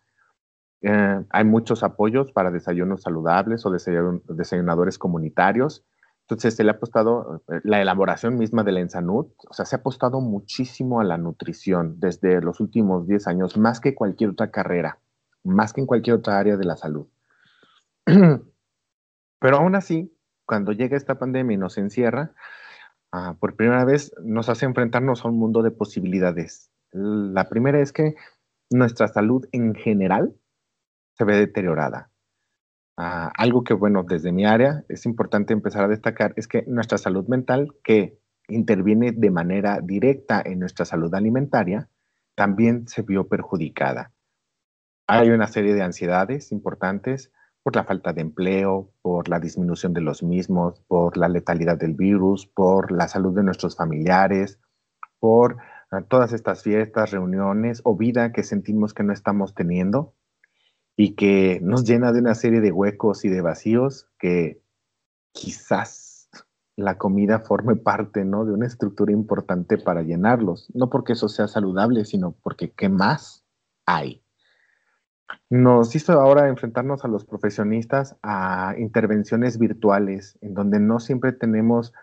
Eh, 0.81 1.25
hay 1.29 1.43
muchos 1.43 1.83
apoyos 1.83 2.31
para 2.31 2.51
desayunos 2.51 3.01
saludables 3.01 3.65
o 3.65 3.71
desayunadores 3.71 4.97
comunitarios. 4.97 5.85
Entonces, 6.21 6.55
se 6.55 6.63
le 6.63 6.69
ha 6.69 6.73
apostado 6.73 7.43
eh, 7.47 7.59
la 7.63 7.81
elaboración 7.81 8.37
misma 8.37 8.63
de 8.63 8.71
la 8.71 8.81
Ensanud, 8.81 9.27
o 9.49 9.53
sea, 9.53 9.65
se 9.65 9.75
ha 9.75 9.79
apostado 9.79 10.21
muchísimo 10.21 11.01
a 11.01 11.03
la 11.03 11.17
nutrición 11.17 11.99
desde 11.99 12.39
los 12.41 12.59
últimos 12.59 13.07
10 13.07 13.27
años, 13.27 13.57
más 13.57 13.79
que 13.79 13.95
cualquier 13.95 14.31
otra 14.31 14.51
carrera, 14.51 14.99
más 15.43 15.73
que 15.73 15.81
en 15.81 15.87
cualquier 15.87 16.17
otra 16.17 16.37
área 16.37 16.55
de 16.55 16.65
la 16.65 16.77
salud. 16.77 17.07
Pero 19.39 19.57
aún 19.57 19.75
así, 19.75 20.15
cuando 20.45 20.71
llega 20.71 20.97
esta 20.97 21.17
pandemia 21.17 21.55
y 21.55 21.57
nos 21.57 21.77
encierra, 21.77 22.33
ah, 23.11 23.35
por 23.39 23.55
primera 23.55 23.83
vez 23.83 24.13
nos 24.23 24.49
hace 24.49 24.65
enfrentarnos 24.65 25.25
a 25.25 25.29
un 25.29 25.39
mundo 25.39 25.63
de 25.63 25.71
posibilidades, 25.71 26.69
la 26.91 27.49
primera 27.49 27.79
es 27.79 27.93
que 27.93 28.15
nuestra 28.71 29.07
salud 29.07 29.47
en 29.51 29.75
general 29.75 30.35
se 31.17 31.25
ve 31.25 31.37
deteriorada. 31.37 32.11
Ah, 32.97 33.31
algo 33.37 33.63
que, 33.63 33.73
bueno, 33.73 34.03
desde 34.03 34.31
mi 34.31 34.45
área 34.45 34.83
es 34.89 35.05
importante 35.05 35.53
empezar 35.53 35.85
a 35.85 35.87
destacar 35.87 36.33
es 36.35 36.47
que 36.47 36.63
nuestra 36.67 36.97
salud 36.97 37.27
mental, 37.27 37.75
que 37.83 38.19
interviene 38.49 39.11
de 39.11 39.31
manera 39.31 39.79
directa 39.81 40.41
en 40.43 40.59
nuestra 40.59 40.85
salud 40.85 41.13
alimentaria, 41.13 41.89
también 42.35 42.87
se 42.87 43.01
vio 43.01 43.27
perjudicada. 43.27 44.11
Hay 45.07 45.29
una 45.29 45.47
serie 45.47 45.73
de 45.73 45.81
ansiedades 45.81 46.51
importantes 46.51 47.31
por 47.63 47.75
la 47.75 47.83
falta 47.83 48.13
de 48.13 48.21
empleo, 48.21 48.91
por 49.01 49.27
la 49.27 49.39
disminución 49.39 49.93
de 49.93 50.01
los 50.01 50.23
mismos, 50.23 50.81
por 50.87 51.17
la 51.17 51.27
letalidad 51.27 51.77
del 51.77 51.93
virus, 51.93 52.47
por 52.47 52.91
la 52.91 53.07
salud 53.07 53.35
de 53.35 53.43
nuestros 53.43 53.75
familiares, 53.75 54.59
por 55.19 55.57
todas 56.07 56.33
estas 56.33 56.63
fiestas, 56.63 57.11
reuniones 57.11 57.81
o 57.83 57.97
vida 57.97 58.31
que 58.31 58.43
sentimos 58.43 58.93
que 58.93 59.03
no 59.03 59.13
estamos 59.13 59.55
teniendo 59.55 60.13
y 60.95 61.15
que 61.15 61.59
nos 61.63 61.83
llena 61.83 62.11
de 62.11 62.19
una 62.19 62.35
serie 62.35 62.61
de 62.61 62.71
huecos 62.71 63.25
y 63.25 63.29
de 63.29 63.41
vacíos 63.41 64.07
que 64.19 64.61
quizás 65.31 66.29
la 66.75 66.97
comida 66.97 67.39
forme 67.39 67.75
parte 67.75 68.23
¿no? 68.23 68.45
de 68.45 68.53
una 68.53 68.67
estructura 68.67 69.11
importante 69.11 69.77
para 69.77 70.01
llenarlos. 70.01 70.69
No 70.73 70.89
porque 70.89 71.13
eso 71.13 71.27
sea 71.27 71.47
saludable, 71.47 72.05
sino 72.05 72.35
porque 72.43 72.71
¿qué 72.71 72.87
más 72.89 73.43
hay? 73.85 74.23
Nos 75.49 75.95
hizo 75.95 76.13
ahora 76.13 76.47
enfrentarnos 76.47 77.03
a 77.03 77.07
los 77.07 77.25
profesionistas 77.25 78.15
a 78.23 78.75
intervenciones 78.77 79.57
virtuales, 79.59 80.37
en 80.41 80.53
donde 80.53 80.79
no 80.79 80.99
siempre 80.99 81.33
tenemos 81.33 81.93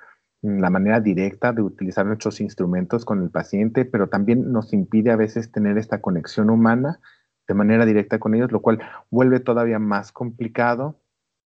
la 0.46 0.70
manera 0.70 1.00
directa 1.00 1.52
de 1.52 1.62
utilizar 1.62 2.06
nuestros 2.06 2.40
instrumentos 2.40 3.04
con 3.04 3.22
el 3.22 3.30
paciente, 3.30 3.84
pero 3.84 4.08
también 4.08 4.52
nos 4.52 4.72
impide 4.72 5.10
a 5.10 5.16
veces 5.16 5.50
tener 5.50 5.76
esta 5.78 6.00
conexión 6.00 6.50
humana 6.50 7.00
de 7.48 7.54
manera 7.54 7.84
directa 7.84 8.18
con 8.18 8.34
ellos, 8.34 8.52
lo 8.52 8.62
cual 8.62 8.80
vuelve 9.10 9.40
todavía 9.40 9.78
más 9.78 10.12
complicado 10.12 11.00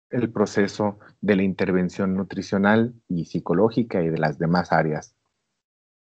el 0.09 0.31
proceso 0.31 0.99
de 1.21 1.35
la 1.35 1.43
intervención 1.43 2.15
nutricional 2.15 2.93
y 3.07 3.25
psicológica 3.25 4.01
y 4.01 4.09
de 4.09 4.17
las 4.17 4.37
demás 4.39 4.71
áreas. 4.71 5.15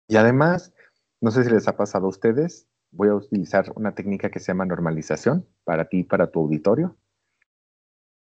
Y 0.08 0.18
además, 0.18 0.74
no 1.22 1.32
sé 1.32 1.44
si 1.44 1.50
les 1.52 1.68
ha 1.68 1.78
pasado 1.78 2.06
a 2.06 2.10
ustedes, 2.10 2.68
voy 2.92 3.10
a 3.10 3.16
utilizar 3.16 3.72
una 3.76 3.94
técnica 3.94 4.30
que 4.30 4.40
se 4.40 4.48
llama 4.48 4.66
normalización 4.66 5.46
para 5.64 5.90
ti 5.90 6.00
y 6.00 6.04
para 6.04 6.32
tu 6.32 6.40
auditorio. 6.40 6.98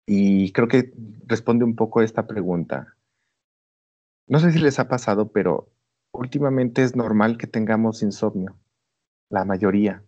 Y 0.06 0.52
creo 0.52 0.68
que 0.68 0.94
responde 1.26 1.64
un 1.64 1.76
poco 1.76 2.00
a 2.00 2.06
esta 2.06 2.28
pregunta. 2.28 2.97
No 4.30 4.40
sé 4.40 4.52
si 4.52 4.60
les 4.60 4.78
ha 4.78 4.90
pasado, 4.90 5.32
pero 5.32 5.70
últimamente 6.12 6.84
es 6.84 6.98
normal 6.98 7.38
que 7.38 7.48
tengamos 7.48 8.04
insomnio. 8.04 8.58
La 9.30 9.46
mayoría. 9.46 10.04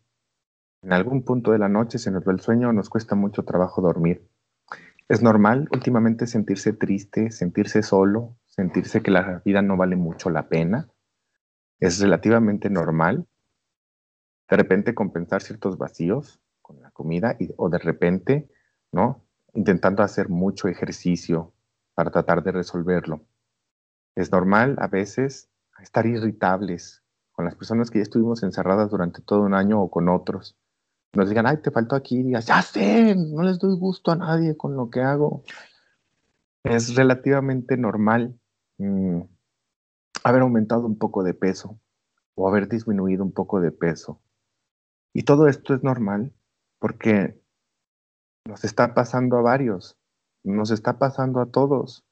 En 0.81 0.91
algún 0.91 1.23
punto 1.23 1.53
de 1.53 1.57
la 1.57 1.69
noche 1.69 1.99
se 1.99 2.11
nos 2.11 2.27
va 2.27 2.33
el 2.33 2.41
sueño, 2.41 2.73
nos 2.73 2.89
cuesta 2.89 3.15
mucho 3.15 3.45
trabajo 3.45 3.81
dormir. 3.81 4.27
Es 5.07 5.21
normal 5.21 5.69
últimamente 5.71 6.27
sentirse 6.27 6.73
triste, 6.73 7.31
sentirse 7.31 7.81
solo, 7.81 8.35
sentirse 8.45 9.01
que 9.01 9.09
la 9.09 9.41
vida 9.45 9.61
no 9.61 9.77
vale 9.77 9.95
mucho 9.95 10.29
la 10.29 10.49
pena. 10.49 10.89
Es 11.79 12.01
relativamente 12.01 12.69
normal. 12.69 13.25
De 14.49 14.57
repente 14.57 14.93
compensar 14.93 15.41
ciertos 15.41 15.77
vacíos 15.77 16.41
con 16.61 16.81
la 16.81 16.91
comida 16.91 17.37
y, 17.39 17.53
o 17.55 17.69
de 17.69 17.77
repente, 17.77 18.49
¿no? 18.91 19.23
Intentando 19.53 20.03
hacer 20.03 20.27
mucho 20.27 20.67
ejercicio 20.67 21.53
para 21.93 22.11
tratar 22.11 22.43
de 22.43 22.51
resolverlo. 22.51 23.21
Es 24.15 24.31
normal 24.31 24.75
a 24.79 24.87
veces 24.87 25.49
estar 25.81 26.05
irritables 26.05 27.03
con 27.31 27.45
las 27.45 27.55
personas 27.55 27.89
que 27.89 27.99
ya 27.99 28.03
estuvimos 28.03 28.43
encerradas 28.43 28.91
durante 28.91 29.21
todo 29.21 29.43
un 29.43 29.53
año 29.53 29.81
o 29.81 29.89
con 29.89 30.09
otros. 30.09 30.57
nos 31.13 31.29
digan, 31.29 31.47
ay, 31.47 31.57
te 31.57 31.71
faltó 31.71 31.95
aquí, 31.95 32.19
y 32.19 32.23
digas, 32.23 32.45
ya 32.45 32.61
sé, 32.61 33.15
no 33.15 33.41
les 33.43 33.57
doy 33.59 33.75
gusto 33.77 34.11
a 34.11 34.15
nadie 34.15 34.57
con 34.57 34.75
lo 34.75 34.89
que 34.89 35.01
hago. 35.01 35.43
Es 36.63 36.95
relativamente 36.95 37.77
normal 37.77 38.37
mm, 38.77 39.21
haber 40.23 40.41
aumentado 40.41 40.85
un 40.85 40.97
poco 40.97 41.23
de 41.23 41.33
peso 41.33 41.79
o 42.35 42.47
haber 42.47 42.67
disminuido 42.67 43.23
un 43.23 43.31
poco 43.31 43.61
de 43.61 43.71
peso. 43.71 44.21
Y 45.13 45.23
todo 45.23 45.47
esto 45.47 45.73
es 45.73 45.83
normal 45.83 46.33
porque 46.79 47.41
nos 48.45 48.63
está 48.63 48.93
pasando 48.93 49.37
a 49.37 49.41
varios, 49.41 49.97
nos 50.43 50.71
está 50.71 50.99
pasando 50.99 51.39
a 51.39 51.47
todos. 51.47 52.05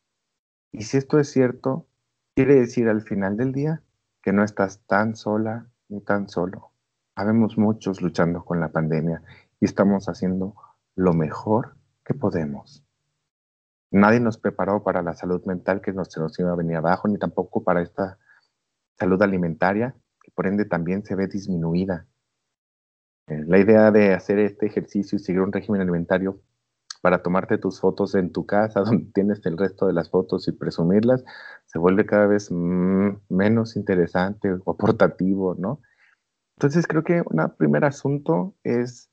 Y 0.78 0.84
si 0.84 0.97
esto 0.97 1.17
es 1.17 1.32
cierto, 1.32 1.88
quiere 2.36 2.53
decir 2.53 2.88
al 2.88 3.01
final 3.01 3.36
del 3.36 3.51
día 3.51 3.82
que 4.21 4.32
no 4.32 4.43
estás 4.43 4.86
tan 4.86 5.15
sola 5.15 5.71
ni 5.89 6.01
tan 6.01 6.30
solo. 6.30 6.69
Habemos 7.15 7.57
muchos 7.57 7.99
luchando 8.03 8.45
con 8.45 8.59
la 8.59 8.71
pandemia 8.71 9.23
y 9.59 9.65
estamos 9.65 10.07
haciendo 10.07 10.53
lo 10.95 11.13
mejor 11.13 11.75
que 12.05 12.13
podemos. 12.13 12.86
Nadie 13.89 14.19
nos 14.19 14.38
preparó 14.38 14.84
para 14.84 15.01
la 15.01 15.15
salud 15.15 15.43
mental 15.45 15.82
que 15.82 15.93
nos, 15.93 16.11
se 16.11 16.19
nos 16.19 16.38
iba 16.38 16.51
a 16.51 16.55
venir 16.55 16.75
abajo, 16.75 17.07
ni 17.07 17.17
tampoco 17.17 17.63
para 17.63 17.82
esta 17.82 18.19
salud 18.99 19.19
alimentaria, 19.23 19.95
que 20.21 20.30
por 20.30 20.45
ende 20.45 20.65
también 20.65 21.03
se 21.03 21.15
ve 21.15 21.25
disminuida. 21.25 22.05
Eh, 23.25 23.45
la 23.47 23.57
idea 23.57 23.89
de 23.89 24.13
hacer 24.13 24.38
este 24.38 24.67
ejercicio 24.67 25.15
y 25.15 25.19
seguir 25.19 25.41
un 25.41 25.51
régimen 25.51 25.82
alimentario 25.82 26.39
para 27.08 27.24
tomarte 27.24 27.58
tus 27.58 27.80
fotos 27.80 28.16
en 28.16 28.34
tu 28.34 28.45
casa, 28.45 28.82
donde 28.86 29.10
tienes 29.14 29.45
el 29.45 29.58
resto 29.58 29.88
de 29.88 29.93
las 29.93 30.10
fotos 30.10 30.45
y 30.49 30.51
presumirlas, 30.51 31.24
se 31.66 31.80
vuelve 31.80 32.05
cada 32.05 32.28
vez 32.28 32.51
mm, 32.51 33.12
menos 33.30 33.78
interesante 33.78 34.51
o 34.51 34.72
aportativo, 34.72 35.55
¿no? 35.58 35.80
Entonces 36.58 36.86
creo 36.86 37.05
que 37.05 37.24
un 37.26 37.55
primer 37.58 37.86
asunto 37.86 38.58
es 38.66 39.10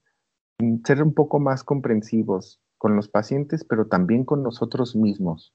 mm, 0.59 0.79
ser 0.85 1.05
un 1.05 1.15
poco 1.15 1.39
más 1.39 1.63
comprensivos 1.63 2.61
con 2.79 2.97
los 2.97 3.09
pacientes, 3.09 3.63
pero 3.63 3.87
también 3.87 4.25
con 4.25 4.43
nosotros 4.43 4.97
mismos. 4.97 5.55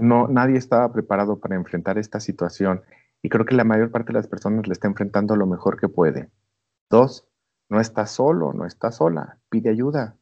No, 0.00 0.28
nadie 0.28 0.56
estaba 0.56 0.90
preparado 0.94 1.40
para 1.40 1.56
enfrentar 1.56 1.98
esta 1.98 2.20
situación 2.20 2.80
y 3.20 3.28
creo 3.28 3.44
que 3.44 3.54
la 3.54 3.64
mayor 3.64 3.90
parte 3.90 4.14
de 4.14 4.18
las 4.18 4.28
personas 4.28 4.66
la 4.66 4.72
está 4.72 4.88
enfrentando 4.88 5.36
lo 5.36 5.44
mejor 5.44 5.78
que 5.78 5.90
puede. 5.90 6.30
Dos, 6.88 7.28
no 7.68 7.82
está 7.82 8.06
solo, 8.06 8.54
no 8.54 8.64
está 8.64 8.92
sola, 8.92 9.40
pide 9.50 9.68
ayuda. 9.68 10.16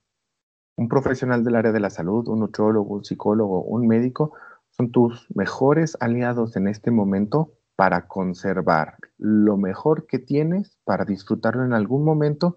Un 0.77 0.89
profesional 0.89 1.45
del 1.45 1.57
área 1.57 1.72
de 1.72 1.81
la 1.81 1.91
salud, 1.91 2.27
un 2.29 2.41
nutriólogo, 2.41 2.95
un 2.95 3.05
psicólogo, 3.05 3.62
un 3.62 3.87
médico, 3.87 4.33
son 4.70 4.91
tus 4.91 5.29
mejores 5.35 5.97
aliados 6.01 6.57
en 6.57 6.66
este 6.66 6.91
momento 6.91 7.53
para 7.77 8.07
conservar 8.09 8.97
lo 9.18 9.57
mejor 9.57 10.07
que 10.07 10.18
tienes, 10.18 10.77
para 10.85 11.05
disfrutarlo 11.05 11.64
en 11.64 11.72
algún 11.72 12.05
momento, 12.05 12.57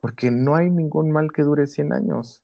porque 0.00 0.30
no 0.30 0.54
hay 0.54 0.70
ningún 0.70 1.10
mal 1.10 1.32
que 1.32 1.42
dure 1.42 1.66
100 1.66 1.92
años. 1.92 2.42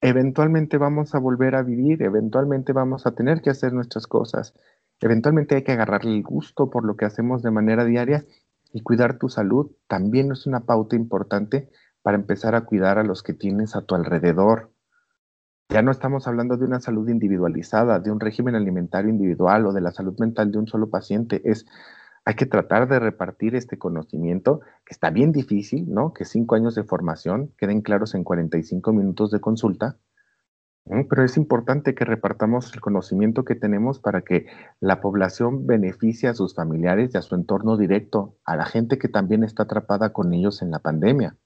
Eventualmente 0.00 0.76
vamos 0.76 1.14
a 1.14 1.18
volver 1.18 1.54
a 1.54 1.62
vivir, 1.62 2.02
eventualmente 2.02 2.72
vamos 2.72 3.06
a 3.06 3.14
tener 3.14 3.40
que 3.42 3.50
hacer 3.50 3.72
nuestras 3.72 4.06
cosas, 4.06 4.54
eventualmente 5.00 5.54
hay 5.54 5.64
que 5.64 5.72
agarrarle 5.72 6.14
el 6.14 6.22
gusto 6.22 6.68
por 6.68 6.84
lo 6.84 6.96
que 6.96 7.06
hacemos 7.06 7.42
de 7.42 7.50
manera 7.50 7.84
diaria 7.84 8.24
y 8.72 8.82
cuidar 8.82 9.18
tu 9.18 9.28
salud 9.28 9.70
también 9.88 10.32
es 10.32 10.46
una 10.46 10.60
pauta 10.60 10.96
importante 10.96 11.70
para 12.06 12.18
empezar 12.18 12.54
a 12.54 12.60
cuidar 12.60 13.00
a 13.00 13.02
los 13.02 13.24
que 13.24 13.32
tienes 13.32 13.74
a 13.74 13.82
tu 13.82 13.96
alrededor. 13.96 14.70
Ya 15.68 15.82
no 15.82 15.90
estamos 15.90 16.28
hablando 16.28 16.56
de 16.56 16.64
una 16.64 16.78
salud 16.78 17.08
individualizada, 17.08 17.98
de 17.98 18.12
un 18.12 18.20
régimen 18.20 18.54
alimentario 18.54 19.10
individual 19.10 19.66
o 19.66 19.72
de 19.72 19.80
la 19.80 19.90
salud 19.90 20.16
mental 20.20 20.52
de 20.52 20.58
un 20.58 20.68
solo 20.68 20.88
paciente. 20.88 21.42
Es, 21.44 21.66
hay 22.24 22.34
que 22.36 22.46
tratar 22.46 22.86
de 22.86 23.00
repartir 23.00 23.56
este 23.56 23.76
conocimiento, 23.76 24.60
que 24.84 24.92
está 24.92 25.10
bien 25.10 25.32
difícil, 25.32 25.92
¿no? 25.92 26.12
Que 26.12 26.24
cinco 26.24 26.54
años 26.54 26.76
de 26.76 26.84
formación 26.84 27.52
queden 27.58 27.80
claros 27.82 28.14
en 28.14 28.22
45 28.22 28.92
minutos 28.92 29.32
de 29.32 29.40
consulta, 29.40 29.96
pero 30.84 31.24
es 31.24 31.36
importante 31.36 31.96
que 31.96 32.04
repartamos 32.04 32.72
el 32.72 32.80
conocimiento 32.80 33.44
que 33.44 33.56
tenemos 33.56 33.98
para 33.98 34.22
que 34.22 34.46
la 34.78 35.00
población 35.00 35.66
beneficie 35.66 36.28
a 36.28 36.34
sus 36.34 36.54
familiares 36.54 37.10
y 37.12 37.18
a 37.18 37.22
su 37.22 37.34
entorno 37.34 37.76
directo, 37.76 38.36
a 38.44 38.54
la 38.54 38.64
gente 38.64 38.96
que 38.96 39.08
también 39.08 39.42
está 39.42 39.64
atrapada 39.64 40.12
con 40.12 40.32
ellos 40.32 40.62
en 40.62 40.70
la 40.70 40.78
pandemia. 40.78 41.36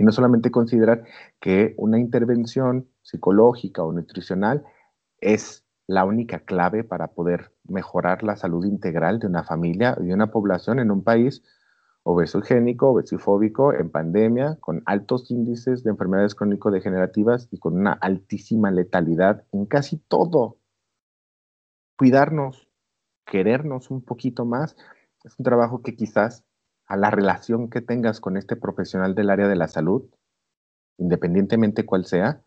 Y 0.00 0.02
no 0.02 0.12
solamente 0.12 0.50
considerar 0.50 1.04
que 1.40 1.74
una 1.76 1.98
intervención 1.98 2.88
psicológica 3.02 3.84
o 3.84 3.92
nutricional 3.92 4.64
es 5.18 5.66
la 5.86 6.06
única 6.06 6.38
clave 6.38 6.84
para 6.84 7.08
poder 7.08 7.52
mejorar 7.64 8.22
la 8.22 8.36
salud 8.36 8.64
integral 8.64 9.18
de 9.18 9.26
una 9.26 9.44
familia 9.44 9.94
y 10.00 10.06
de 10.06 10.14
una 10.14 10.30
población 10.30 10.78
en 10.78 10.90
un 10.90 11.04
país 11.04 11.42
obesogénico, 12.02 12.92
obesifóbico, 12.92 13.74
en 13.74 13.90
pandemia, 13.90 14.56
con 14.60 14.82
altos 14.86 15.30
índices 15.30 15.84
de 15.84 15.90
enfermedades 15.90 16.34
crónico-degenerativas 16.34 17.48
y 17.50 17.58
con 17.58 17.76
una 17.76 17.92
altísima 17.92 18.70
letalidad 18.70 19.44
en 19.52 19.66
casi 19.66 19.98
todo. 19.98 20.56
Cuidarnos, 21.98 22.70
querernos 23.26 23.90
un 23.90 24.00
poquito 24.00 24.46
más, 24.46 24.76
es 25.24 25.38
un 25.38 25.44
trabajo 25.44 25.82
que 25.82 25.94
quizás 25.94 26.42
a 26.90 26.96
la 26.96 27.08
relación 27.12 27.70
que 27.70 27.80
tengas 27.80 28.18
con 28.18 28.36
este 28.36 28.56
profesional 28.56 29.14
del 29.14 29.30
área 29.30 29.46
de 29.46 29.54
la 29.54 29.68
salud, 29.68 30.10
independientemente 30.98 31.86
cuál 31.86 32.04
sea, 32.04 32.42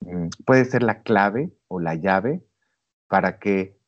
mm, 0.00 0.28
puede 0.46 0.64
ser 0.64 0.82
la 0.82 1.02
clave 1.02 1.52
o 1.68 1.78
la 1.78 1.94
llave 1.94 2.42
para 3.06 3.38
que 3.38 3.78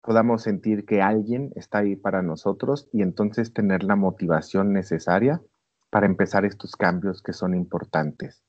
podamos 0.00 0.44
sentir 0.44 0.86
que 0.86 1.02
alguien 1.02 1.50
está 1.56 1.78
ahí 1.78 1.96
para 1.96 2.22
nosotros 2.22 2.88
y 2.92 3.02
entonces 3.02 3.52
tener 3.52 3.82
la 3.82 3.96
motivación 3.96 4.72
necesaria 4.72 5.42
para 5.90 6.06
empezar 6.06 6.44
estos 6.44 6.76
cambios 6.76 7.20
que 7.20 7.32
son 7.32 7.56
importantes. 7.56 8.44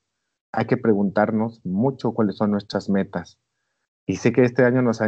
Hay 0.52 0.66
que 0.66 0.78
preguntarnos 0.78 1.66
mucho 1.66 2.14
cuáles 2.14 2.38
son 2.38 2.52
nuestras 2.52 2.88
metas, 2.88 3.40
y 4.06 4.18
sé 4.18 4.34
que 4.34 4.44
este 4.44 4.66
año 4.66 4.82
nos 4.82 5.00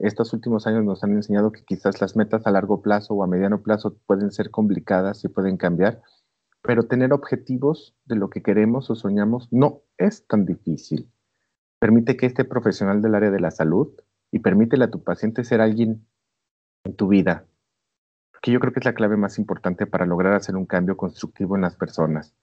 estos 0.00 0.32
últimos 0.32 0.66
años 0.66 0.84
nos 0.84 1.04
han 1.04 1.12
enseñado 1.12 1.52
que 1.52 1.64
quizás 1.64 2.00
las 2.00 2.16
metas 2.16 2.46
a 2.46 2.50
largo 2.50 2.82
plazo 2.82 3.14
o 3.14 3.22
a 3.22 3.28
mediano 3.28 3.62
plazo 3.62 3.96
pueden 4.06 4.32
ser 4.32 4.50
complicadas 4.50 5.24
y 5.24 5.28
pueden 5.28 5.56
cambiar, 5.56 6.02
pero 6.62 6.84
tener 6.84 7.12
objetivos 7.12 7.94
de 8.06 8.16
lo 8.16 8.28
que 8.28 8.42
queremos 8.42 8.90
o 8.90 8.96
soñamos 8.96 9.48
no 9.52 9.82
es 9.98 10.26
tan 10.26 10.46
difícil. 10.46 11.10
Permite 11.78 12.16
que 12.16 12.26
este 12.26 12.44
profesional 12.44 13.00
del 13.00 13.14
área 13.14 13.30
de 13.30 13.40
la 13.40 13.50
salud 13.50 13.94
y 14.32 14.40
permítele 14.40 14.84
a 14.84 14.90
tu 14.90 15.02
paciente 15.02 15.44
ser 15.44 15.60
alguien 15.60 16.06
en 16.84 16.96
tu 16.96 17.08
vida, 17.08 17.46
que 18.42 18.50
yo 18.50 18.60
creo 18.60 18.72
que 18.72 18.80
es 18.80 18.84
la 18.84 18.94
clave 18.94 19.16
más 19.16 19.38
importante 19.38 19.86
para 19.86 20.06
lograr 20.06 20.34
hacer 20.34 20.56
un 20.56 20.66
cambio 20.66 20.96
constructivo 20.96 21.56
en 21.56 21.62
las 21.62 21.76
personas. 21.76 22.34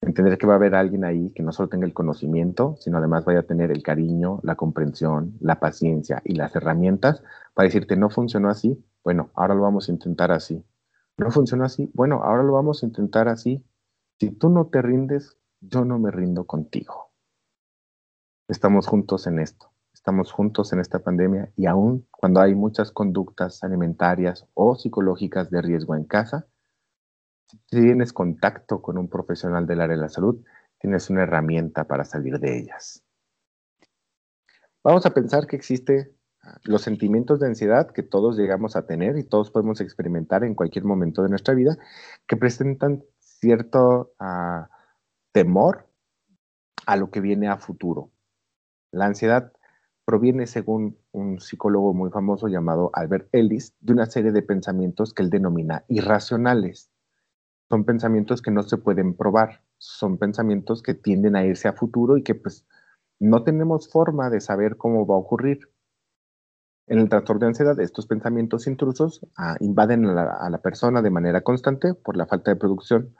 Entender 0.00 0.38
que 0.38 0.46
va 0.46 0.54
a 0.54 0.56
haber 0.56 0.74
alguien 0.74 1.04
ahí 1.04 1.30
que 1.30 1.42
no 1.42 1.52
solo 1.52 1.68
tenga 1.68 1.86
el 1.86 1.92
conocimiento, 1.92 2.76
sino 2.78 2.98
además 2.98 3.24
vaya 3.24 3.40
a 3.40 3.44
tener 3.44 3.70
el 3.72 3.82
cariño, 3.82 4.38
la 4.42 4.54
comprensión, 4.54 5.36
la 5.40 5.58
paciencia 5.58 6.22
y 6.24 6.34
las 6.34 6.54
herramientas 6.54 7.22
para 7.54 7.66
decirte, 7.66 7.96
no 7.96 8.08
funcionó 8.08 8.48
así, 8.48 8.82
bueno, 9.02 9.30
ahora 9.34 9.54
lo 9.54 9.62
vamos 9.62 9.88
a 9.88 9.92
intentar 9.92 10.30
así. 10.30 10.64
No 11.16 11.32
funcionó 11.32 11.64
así, 11.64 11.90
bueno, 11.94 12.22
ahora 12.22 12.44
lo 12.44 12.52
vamos 12.52 12.82
a 12.82 12.86
intentar 12.86 13.28
así. 13.28 13.64
Si 14.20 14.30
tú 14.30 14.48
no 14.50 14.66
te 14.66 14.82
rindes, 14.82 15.36
yo 15.60 15.84
no 15.84 15.98
me 15.98 16.12
rindo 16.12 16.46
contigo. 16.46 17.10
Estamos 18.46 18.86
juntos 18.86 19.26
en 19.26 19.40
esto, 19.40 19.72
estamos 19.92 20.30
juntos 20.30 20.72
en 20.72 20.80
esta 20.80 21.00
pandemia 21.00 21.52
y 21.56 21.66
aún 21.66 22.06
cuando 22.10 22.40
hay 22.40 22.54
muchas 22.54 22.92
conductas 22.92 23.64
alimentarias 23.64 24.46
o 24.54 24.76
psicológicas 24.76 25.50
de 25.50 25.60
riesgo 25.60 25.96
en 25.96 26.04
casa, 26.04 26.46
si 27.48 27.80
tienes 27.80 28.12
contacto 28.12 28.82
con 28.82 28.98
un 28.98 29.08
profesional 29.08 29.66
del 29.66 29.80
área 29.80 29.96
de 29.96 30.02
la 30.02 30.08
salud, 30.08 30.44
tienes 30.78 31.10
una 31.10 31.22
herramienta 31.22 31.84
para 31.84 32.04
salir 32.04 32.38
de 32.38 32.58
ellas. 32.58 33.02
Vamos 34.84 35.06
a 35.06 35.14
pensar 35.14 35.46
que 35.46 35.56
existe 35.56 36.14
ah, 36.42 36.58
los 36.64 36.82
sentimientos 36.82 37.40
de 37.40 37.46
ansiedad 37.46 37.90
que 37.90 38.02
todos 38.02 38.36
llegamos 38.36 38.76
a 38.76 38.86
tener 38.86 39.18
y 39.18 39.24
todos 39.24 39.50
podemos 39.50 39.80
experimentar 39.80 40.44
en 40.44 40.54
cualquier 40.54 40.84
momento 40.84 41.22
de 41.22 41.30
nuestra 41.30 41.54
vida, 41.54 41.76
que 42.26 42.36
presentan 42.36 43.02
cierto 43.18 44.12
ah, 44.18 44.68
temor 45.32 45.88
a 46.86 46.96
lo 46.96 47.10
que 47.10 47.20
viene 47.20 47.48
a 47.48 47.58
futuro. 47.58 48.10
La 48.92 49.06
ansiedad 49.06 49.52
proviene, 50.04 50.46
según 50.46 50.98
un 51.12 51.40
psicólogo 51.40 51.92
muy 51.92 52.10
famoso 52.10 52.48
llamado 52.48 52.90
Albert 52.94 53.28
Ellis, 53.32 53.74
de 53.80 53.92
una 53.92 54.06
serie 54.06 54.32
de 54.32 54.42
pensamientos 54.42 55.12
que 55.12 55.22
él 55.22 55.28
denomina 55.28 55.84
irracionales 55.88 56.90
son 57.68 57.84
pensamientos 57.84 58.42
que 58.42 58.50
no 58.50 58.62
se 58.62 58.78
pueden 58.78 59.14
probar, 59.14 59.62
son 59.76 60.18
pensamientos 60.18 60.82
que 60.82 60.94
tienden 60.94 61.36
a 61.36 61.44
irse 61.44 61.68
a 61.68 61.74
futuro 61.74 62.16
y 62.16 62.22
que 62.22 62.34
pues 62.34 62.66
no 63.20 63.44
tenemos 63.44 63.90
forma 63.90 64.30
de 64.30 64.40
saber 64.40 64.76
cómo 64.76 65.06
va 65.06 65.16
a 65.16 65.18
ocurrir. 65.18 65.68
En 66.86 66.98
el 66.98 67.08
trastorno 67.10 67.40
de 67.40 67.46
ansiedad, 67.48 67.78
estos 67.80 68.06
pensamientos 68.06 68.66
intrusos 68.66 69.20
ah, 69.36 69.56
invaden 69.60 70.06
a 70.06 70.14
la, 70.14 70.32
a 70.32 70.48
la, 70.48 70.62
persona 70.62 71.02
de 71.02 71.10
manera 71.10 71.42
constante 71.42 71.92
por 71.92 72.16
la 72.16 72.26
falta 72.26 72.50
de 72.50 72.56
producción 72.56 73.14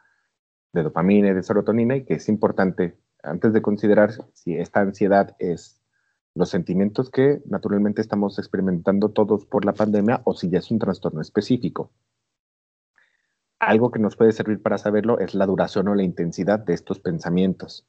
de 0.72 0.82
dopamina 0.82 1.28
y 1.28 1.34
de 1.34 1.42
serotonina 1.42 1.96
y 1.96 2.04
que 2.04 2.14
es 2.14 2.28
importante 2.30 2.98
antes 3.22 3.52
de 3.52 3.60
considerar 3.60 4.12
si 4.32 4.56
esta 4.56 4.80
ansiedad 4.80 5.36
es 5.38 5.82
los 6.34 6.48
sentimientos 6.48 7.10
que 7.10 7.42
naturalmente 7.46 8.00
estamos 8.00 8.38
experimentando 8.38 9.10
todos 9.10 9.44
por 9.44 9.64
la 9.64 9.72
pandemia 9.72 10.22
o 10.24 10.34
si 10.34 10.48
ya 10.48 10.60
es 10.60 10.70
un 10.70 10.78
trastorno 10.78 11.20
específico. 11.20 11.92
Algo 13.60 13.90
que 13.90 13.98
nos 13.98 14.16
puede 14.16 14.32
servir 14.32 14.62
para 14.62 14.78
saberlo 14.78 15.18
es 15.18 15.34
la 15.34 15.46
duración 15.46 15.88
o 15.88 15.94
la 15.94 16.02
intensidad 16.02 16.60
de 16.60 16.74
estos 16.74 17.00
pensamientos. 17.00 17.86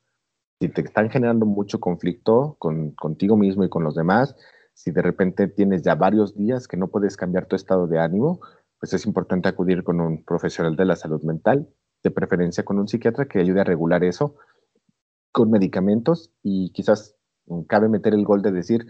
Si 0.60 0.70
te 0.70 0.82
están 0.82 1.10
generando 1.10 1.46
mucho 1.46 1.80
conflicto 1.80 2.56
con, 2.60 2.92
contigo 2.92 3.38
mismo 3.38 3.64
y 3.64 3.70
con 3.70 3.84
los 3.84 3.96
demás, 3.96 4.36
si 4.74 4.92
de 4.92 5.02
repente 5.02 5.48
tienes 5.48 5.82
ya 5.82 5.96
varios 5.96 6.36
días 6.36 6.68
que 6.68 6.78
no 6.78 6.88
puedes 6.88 7.18
cambiar 7.18 7.46
tu 7.46 7.56
estado 7.56 7.88
de 7.88 8.00
ánimo, 8.00 8.42
pues 8.80 8.94
es 8.94 9.06
importante 9.06 9.50
acudir 9.50 9.84
con 9.84 10.02
un 10.02 10.24
profesional 10.24 10.76
de 10.76 10.86
la 10.86 10.96
salud 10.96 11.22
mental, 11.24 11.70
de 12.04 12.12
preferencia 12.12 12.64
con 12.64 12.80
un 12.80 12.88
psiquiatra 12.88 13.28
que 13.28 13.40
ayude 13.40 13.62
a 13.62 13.66
regular 13.66 14.04
eso 14.04 14.36
con 15.32 15.52
medicamentos 15.52 16.32
y 16.42 16.72
quizás 16.72 17.16
cabe 17.68 17.90
meter 17.90 18.14
el 18.14 18.26
gol 18.26 18.42
de 18.42 18.52
decir, 18.52 18.88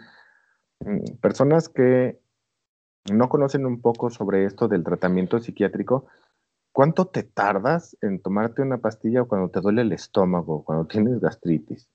mm, 0.80 1.17
personas 1.21 1.69
que 1.69 2.19
no 3.11 3.30
conocen 3.30 3.65
un 3.65 3.82
poco 3.82 4.09
sobre 4.09 4.45
esto 4.45 4.67
del 4.67 4.84
tratamiento 4.84 5.39
psiquiátrico, 5.39 6.07
¿Cuánto 6.80 7.07
te 7.07 7.23
tardas 7.23 7.97
en 7.99 8.21
tomarte 8.21 8.61
una 8.61 8.77
pastilla 8.77 9.25
cuando 9.25 9.49
te 9.49 9.59
duele 9.59 9.82
el 9.82 9.91
estómago, 9.91 10.63
cuando 10.63 10.86
tienes 10.88 11.19
gastritis, 11.19 11.89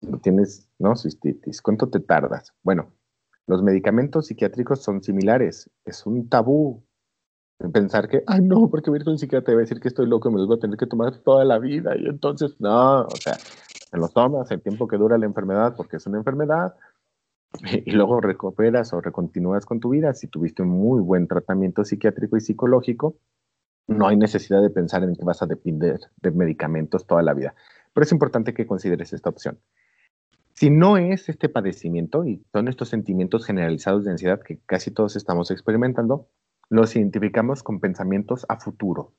cuando 0.00 0.18
tienes 0.18 0.68
no 0.80 0.96
cistitis? 0.96 1.62
¿Cuánto 1.62 1.88
te 1.88 2.00
tardas? 2.00 2.52
Bueno, 2.64 2.92
los 3.46 3.62
medicamentos 3.62 4.26
psiquiátricos 4.26 4.82
son 4.82 5.04
similares. 5.04 5.70
Es 5.84 6.04
un 6.04 6.28
tabú 6.28 6.84
pensar 7.72 8.08
que, 8.08 8.24
ay, 8.26 8.40
no, 8.42 8.68
porque 8.68 8.90
voy 8.90 8.96
a 8.96 9.00
ir 9.02 9.04
con 9.04 9.12
un 9.12 9.18
psiquiatra 9.20 9.52
y 9.52 9.54
va 9.54 9.60
a 9.60 9.66
decir 9.66 9.78
que 9.78 9.86
estoy 9.86 10.08
loco 10.08 10.28
y 10.28 10.32
me 10.32 10.38
los 10.38 10.48
voy 10.48 10.56
a 10.56 10.60
tener 10.62 10.76
que 10.76 10.86
tomar 10.86 11.16
toda 11.18 11.44
la 11.44 11.60
vida. 11.60 11.96
Y 11.96 12.06
entonces, 12.06 12.56
no, 12.58 13.02
o 13.02 13.16
sea, 13.22 13.38
te 13.88 13.98
los 13.98 14.12
tomas 14.12 14.50
el 14.50 14.60
tiempo 14.60 14.88
que 14.88 14.96
dura 14.96 15.16
la 15.16 15.26
enfermedad 15.26 15.76
porque 15.76 15.98
es 15.98 16.06
una 16.08 16.18
enfermedad 16.18 16.74
y 17.86 17.92
luego 17.92 18.20
recuperas 18.20 18.92
o 18.92 19.00
recontinúas 19.00 19.64
con 19.64 19.78
tu 19.78 19.90
vida. 19.90 20.12
Si 20.12 20.26
tuviste 20.26 20.62
un 20.62 20.70
muy 20.70 21.00
buen 21.02 21.28
tratamiento 21.28 21.84
psiquiátrico 21.84 22.36
y 22.36 22.40
psicológico, 22.40 23.14
no 23.88 24.06
hay 24.06 24.16
necesidad 24.16 24.62
de 24.62 24.70
pensar 24.70 25.02
en 25.02 25.16
que 25.16 25.24
vas 25.24 25.42
a 25.42 25.46
depender 25.46 25.98
de 26.22 26.30
medicamentos 26.30 27.06
toda 27.06 27.22
la 27.22 27.34
vida. 27.34 27.54
Pero 27.92 28.04
es 28.04 28.12
importante 28.12 28.54
que 28.54 28.66
consideres 28.66 29.12
esta 29.12 29.30
opción. 29.30 29.58
Si 30.54 30.70
no 30.70 30.98
es 30.98 31.28
este 31.28 31.48
padecimiento 31.48 32.24
y 32.24 32.44
son 32.52 32.68
estos 32.68 32.90
sentimientos 32.90 33.46
generalizados 33.46 34.04
de 34.04 34.10
ansiedad 34.10 34.42
que 34.42 34.58
casi 34.66 34.90
todos 34.90 35.16
estamos 35.16 35.50
experimentando, 35.50 36.28
los 36.68 36.94
identificamos 36.96 37.62
con 37.62 37.80
pensamientos 37.80 38.44
a 38.48 38.60
futuro. 38.60 39.14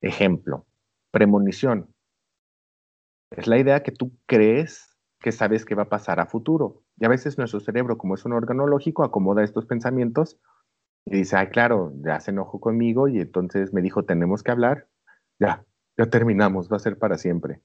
Ejemplo, 0.00 0.66
premonición. 1.10 1.92
Es 3.30 3.46
la 3.46 3.58
idea 3.58 3.82
que 3.82 3.92
tú 3.92 4.16
crees 4.26 4.96
que 5.20 5.32
sabes 5.32 5.64
que 5.64 5.74
va 5.74 5.82
a 5.82 5.88
pasar 5.88 6.18
a 6.18 6.26
futuro. 6.26 6.82
Y 6.96 7.04
a 7.04 7.08
veces 7.08 7.36
nuestro 7.36 7.60
cerebro, 7.60 7.98
como 7.98 8.14
es 8.14 8.24
un 8.24 8.32
órgano 8.32 8.66
lógico, 8.66 9.04
acomoda 9.04 9.44
estos 9.44 9.66
pensamientos 9.66 10.38
y 11.06 11.18
dice, 11.18 11.36
ay, 11.36 11.48
claro, 11.48 11.92
ya 12.04 12.20
se 12.20 12.30
enojó 12.30 12.60
conmigo 12.60 13.08
y 13.08 13.20
entonces 13.20 13.72
me 13.72 13.80
dijo, 13.82 14.04
tenemos 14.04 14.42
que 14.42 14.50
hablar. 14.50 14.88
Ya, 15.38 15.64
ya 15.96 16.06
terminamos, 16.06 16.70
va 16.70 16.76
a 16.76 16.80
ser 16.80 16.98
para 16.98 17.16
siempre. 17.16 17.62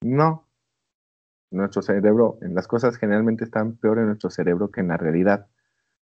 No. 0.00 0.48
Nuestro 1.50 1.82
cerebro, 1.82 2.38
las 2.40 2.66
cosas 2.66 2.96
generalmente 2.96 3.44
están 3.44 3.76
peor 3.76 3.98
en 3.98 4.06
nuestro 4.06 4.30
cerebro 4.30 4.70
que 4.70 4.80
en 4.80 4.88
la 4.88 4.96
realidad. 4.96 5.46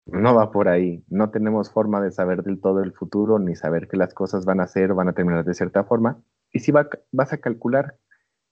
No 0.07 0.35
va 0.35 0.51
por 0.51 0.69
ahí. 0.69 1.05
No 1.09 1.31
tenemos 1.31 1.71
forma 1.71 2.01
de 2.01 2.11
saber 2.11 2.43
del 2.43 2.61
todo 2.61 2.81
el 2.81 2.93
futuro, 2.93 3.39
ni 3.39 3.55
saber 3.57 3.89
que 3.89 3.97
las 3.97 4.15
cosas 4.15 4.45
van 4.45 4.61
a 4.61 4.67
ser 4.67 4.93
o 4.93 4.95
van 4.95 5.09
a 5.09 5.15
terminar 5.15 5.45
de 5.45 5.55
cierta 5.55 5.85
forma. 5.85 6.23
Y 6.53 6.61
si 6.61 6.73
vas 6.73 7.33
a 7.33 7.39
calcular 7.39 7.97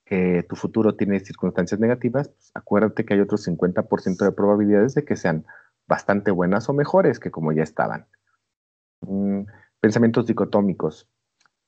que 0.04 0.44
tu 0.48 0.56
futuro 0.56 0.96
tiene 0.96 1.20
circunstancias 1.20 1.78
negativas, 1.80 2.30
pues 2.30 2.50
acuérdate 2.54 3.04
que 3.04 3.14
hay 3.14 3.20
otro 3.20 3.36
50% 3.36 4.24
de 4.24 4.32
probabilidades 4.32 4.94
de 4.94 5.04
que 5.04 5.16
sean 5.16 5.44
bastante 5.86 6.30
buenas 6.30 6.68
o 6.68 6.72
mejores 6.72 7.18
que 7.18 7.30
como 7.30 7.52
ya 7.52 7.62
estaban. 7.62 8.06
Mm, 9.00 9.42
pensamientos 9.80 10.26
dicotómicos. 10.26 11.08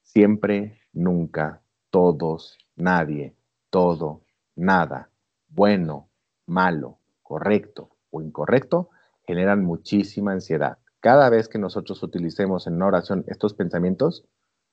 Siempre, 0.03 0.81
nunca, 0.93 1.63
todos, 1.91 2.59
nadie, 2.77 3.37
todo, 3.71 4.23
nada, 4.57 5.11
bueno, 5.49 6.09
malo, 6.47 6.99
correcto 7.23 7.97
o 8.11 8.23
incorrecto, 8.23 8.91
generan 9.27 9.65
muchísima 9.65 10.33
ansiedad. 10.33 10.79
Cada 11.01 11.31
vez 11.31 11.49
que 11.49 11.59
nosotros 11.59 12.03
utilicemos 12.03 12.67
en 12.67 12.75
una 12.75 12.87
oración 12.87 13.25
estos 13.27 13.55
pensamientos, 13.55 14.25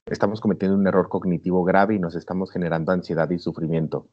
estamos 0.05 0.41
cometiendo 0.41 0.77
un 0.77 0.87
error 0.87 1.09
cognitivo 1.09 1.63
grave 1.63 1.95
y 1.95 1.99
nos 1.99 2.15
estamos 2.15 2.51
generando 2.51 2.91
ansiedad 2.91 3.29
y 3.29 3.39
sufrimiento. 3.39 4.09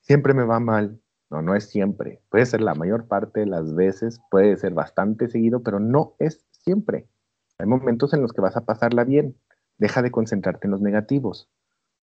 Siempre 0.00 0.34
me 0.34 0.44
va 0.44 0.60
mal, 0.60 1.00
no, 1.30 1.42
no 1.42 1.54
es 1.54 1.68
siempre. 1.68 2.22
Puede 2.30 2.46
ser 2.46 2.60
la 2.60 2.74
mayor 2.74 3.06
parte 3.06 3.40
de 3.40 3.46
las 3.46 3.74
veces, 3.74 4.20
puede 4.30 4.56
ser 4.56 4.72
bastante 4.74 5.28
seguido, 5.28 5.62
pero 5.62 5.78
no 5.78 6.14
es 6.18 6.46
siempre. 6.50 7.08
Hay 7.58 7.66
momentos 7.66 8.14
en 8.14 8.22
los 8.22 8.32
que 8.32 8.40
vas 8.40 8.56
a 8.56 8.64
pasarla 8.64 9.04
bien. 9.04 9.36
Deja 9.76 10.02
de 10.02 10.10
concentrarte 10.10 10.66
en 10.66 10.70
los 10.70 10.80
negativos. 10.80 11.50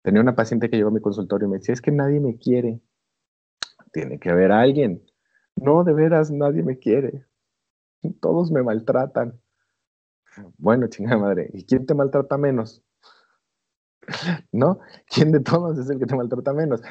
Tenía 0.01 0.22
una 0.22 0.36
paciente 0.36 0.70
que 0.70 0.78
llegó 0.78 0.89
a 0.89 0.93
mi 0.93 1.01
consultorio 1.01 1.47
y 1.47 1.51
me 1.51 1.57
decía, 1.57 1.74
es 1.74 1.82
que 1.82 1.91
nadie 1.91 2.20
me 2.20 2.38
quiere. 2.38 2.82
Tiene 3.91 4.20
que 4.20 4.30
haber 4.30 4.51
alguien. 4.51 5.03
No, 5.55 5.84
de 5.84 5.93
veras, 5.93 6.32
nadie 6.32 6.63
me 6.63 6.80
quiere. 6.80 7.26
Todos 8.22 8.51
me 8.51 8.63
maltratan. 8.63 9.39
Bueno, 10.57 10.88
chingada 10.89 11.17
madre, 11.17 11.49
¿y 11.53 11.65
quién 11.65 11.86
te 11.86 11.93
maltrata 11.93 12.38
menos? 12.38 12.84
¿No? 14.51 14.80
¿Quién 15.07 15.32
de 15.32 15.41
todos 15.41 15.78
es 15.78 15.89
el 15.89 15.99
que 15.99 16.05
te 16.05 16.15
maltrata 16.15 16.53
menos? 16.53 16.82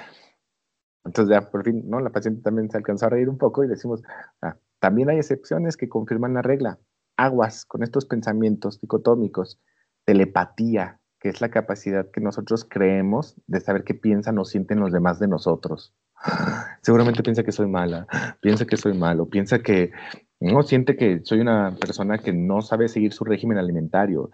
Entonces 1.05 1.35
ya 1.35 1.51
por 1.51 1.65
fin, 1.65 1.89
¿no? 1.89 2.01
La 2.01 2.11
paciente 2.11 2.43
también 2.43 2.71
se 2.71 2.77
alcanzó 2.77 3.07
a 3.07 3.11
reír 3.11 3.29
un 3.29 3.39
poco 3.39 3.65
y 3.65 3.69
decimos, 3.69 4.03
ah, 4.43 4.57
también 4.81 5.11
hay 5.11 5.19
excepciones 5.19 5.77
que 5.77 5.89
confirman 5.89 6.35
la 6.35 6.43
regla. 6.43 6.79
Aguas 7.17 7.65
con 7.65 7.83
estos 7.83 8.07
pensamientos 8.07 8.81
dicotómicos, 8.81 9.61
telepatía, 10.05 11.01
que 11.21 11.29
es 11.29 11.41
la 11.41 11.51
capacidad 11.51 12.11
que 12.11 12.21
nosotros 12.21 12.65
creemos 12.69 13.35
de 13.47 13.61
saber 13.61 13.85
qué 13.85 13.95
piensan 13.95 14.39
o 14.39 14.45
sienten 14.45 14.81
los 14.81 14.93
demás 14.93 15.19
de 15.19 15.29
nosotros. 15.29 15.95
Seguramente 16.83 17.23
piensa 17.23 17.43
que 17.43 17.53
soy 17.53 17.67
mala, 17.67 18.07
piensa 18.41 18.67
que 18.67 18.77
soy 18.77 18.97
malo, 18.97 19.29
piensa 19.29 19.61
que 19.61 19.93
no 20.41 20.63
siente 20.63 20.97
que 20.97 21.21
soy 21.25 21.41
una 21.41 21.75
persona 21.81 22.19
que 22.19 22.33
no 22.33 22.63
sabe 22.63 22.89
seguir 22.89 23.13
su 23.13 23.25
régimen 23.25 23.59
alimentario. 23.59 24.31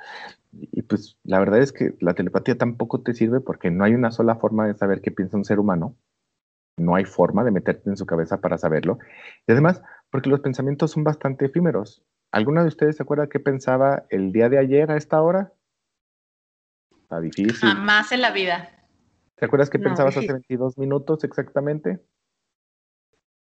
Y 0.53 0.83
pues 0.83 1.17
la 1.25 1.39
verdad 1.39 1.61
es 1.61 1.73
que 1.73 1.95
la 2.01 2.15
telepatía 2.15 2.59
tampoco 2.59 3.03
te 3.03 3.15
sirve 3.15 3.41
porque 3.41 3.71
no 3.71 3.85
hay 3.85 3.95
una 3.95 4.11
sola 4.11 4.37
forma 4.37 4.67
de 4.67 4.75
saber 4.75 5.01
qué 5.01 5.11
piensa 5.11 5.39
un 5.39 5.45
ser 5.45 5.59
humano 5.59 5.97
no 6.77 6.95
hay 6.95 7.05
forma 7.05 7.45
de 7.45 7.51
meterte 7.51 7.91
en 7.91 7.97
su 7.97 8.07
cabeza 8.07 8.41
para 8.41 8.59
saberlo. 8.59 8.99
Y 9.47 9.53
además, 9.53 9.83
porque 10.11 10.31
los 10.31 10.41
pensamientos 10.41 10.93
son 10.93 11.05
bastante 11.05 11.47
efímeros. 11.47 12.03
¿Alguna 12.33 12.62
de 12.62 12.68
ustedes 12.68 12.97
se 12.97 13.03
acuerda 13.03 13.29
qué 13.29 13.41
pensaba 13.41 14.05
el 14.11 14.33
día 14.33 14.49
de 14.49 14.59
ayer 14.59 14.91
a 14.91 14.97
esta 14.97 15.22
hora? 15.22 15.53
Está 17.03 17.20
difícil. 17.20 17.68
Jamás 17.68 18.11
en 18.12 18.22
la 18.22 18.33
vida. 18.33 18.70
¿Te 19.37 19.47
acuerdas 19.47 19.70
qué 19.70 19.79
pensabas 19.79 20.16
hace 20.16 20.33
22 20.33 20.79
minutos 20.79 21.22
exactamente? 21.25 22.01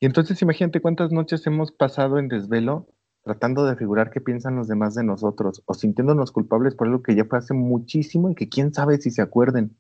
Y 0.00 0.06
entonces 0.06 0.40
imagínate 0.42 0.80
cuántas 0.80 1.12
noches 1.12 1.46
hemos 1.46 1.72
pasado 1.72 2.18
en 2.18 2.28
desvelo 2.28 2.88
tratando 3.28 3.66
de 3.66 3.76
figurar 3.76 4.10
qué 4.10 4.22
piensan 4.22 4.56
los 4.56 4.68
demás 4.68 4.94
de 4.94 5.04
nosotros 5.04 5.62
o 5.66 5.74
sintiéndonos 5.74 6.32
culpables 6.32 6.74
por 6.74 6.86
algo 6.86 7.02
que 7.02 7.14
ya 7.14 7.26
fue 7.26 7.38
hace 7.38 7.52
muchísimo 7.52 8.30
y 8.30 8.34
que 8.34 8.48
quién 8.48 8.72
sabe 8.72 8.96
si 8.98 9.10
se 9.10 9.20
acuerden. 9.20 9.76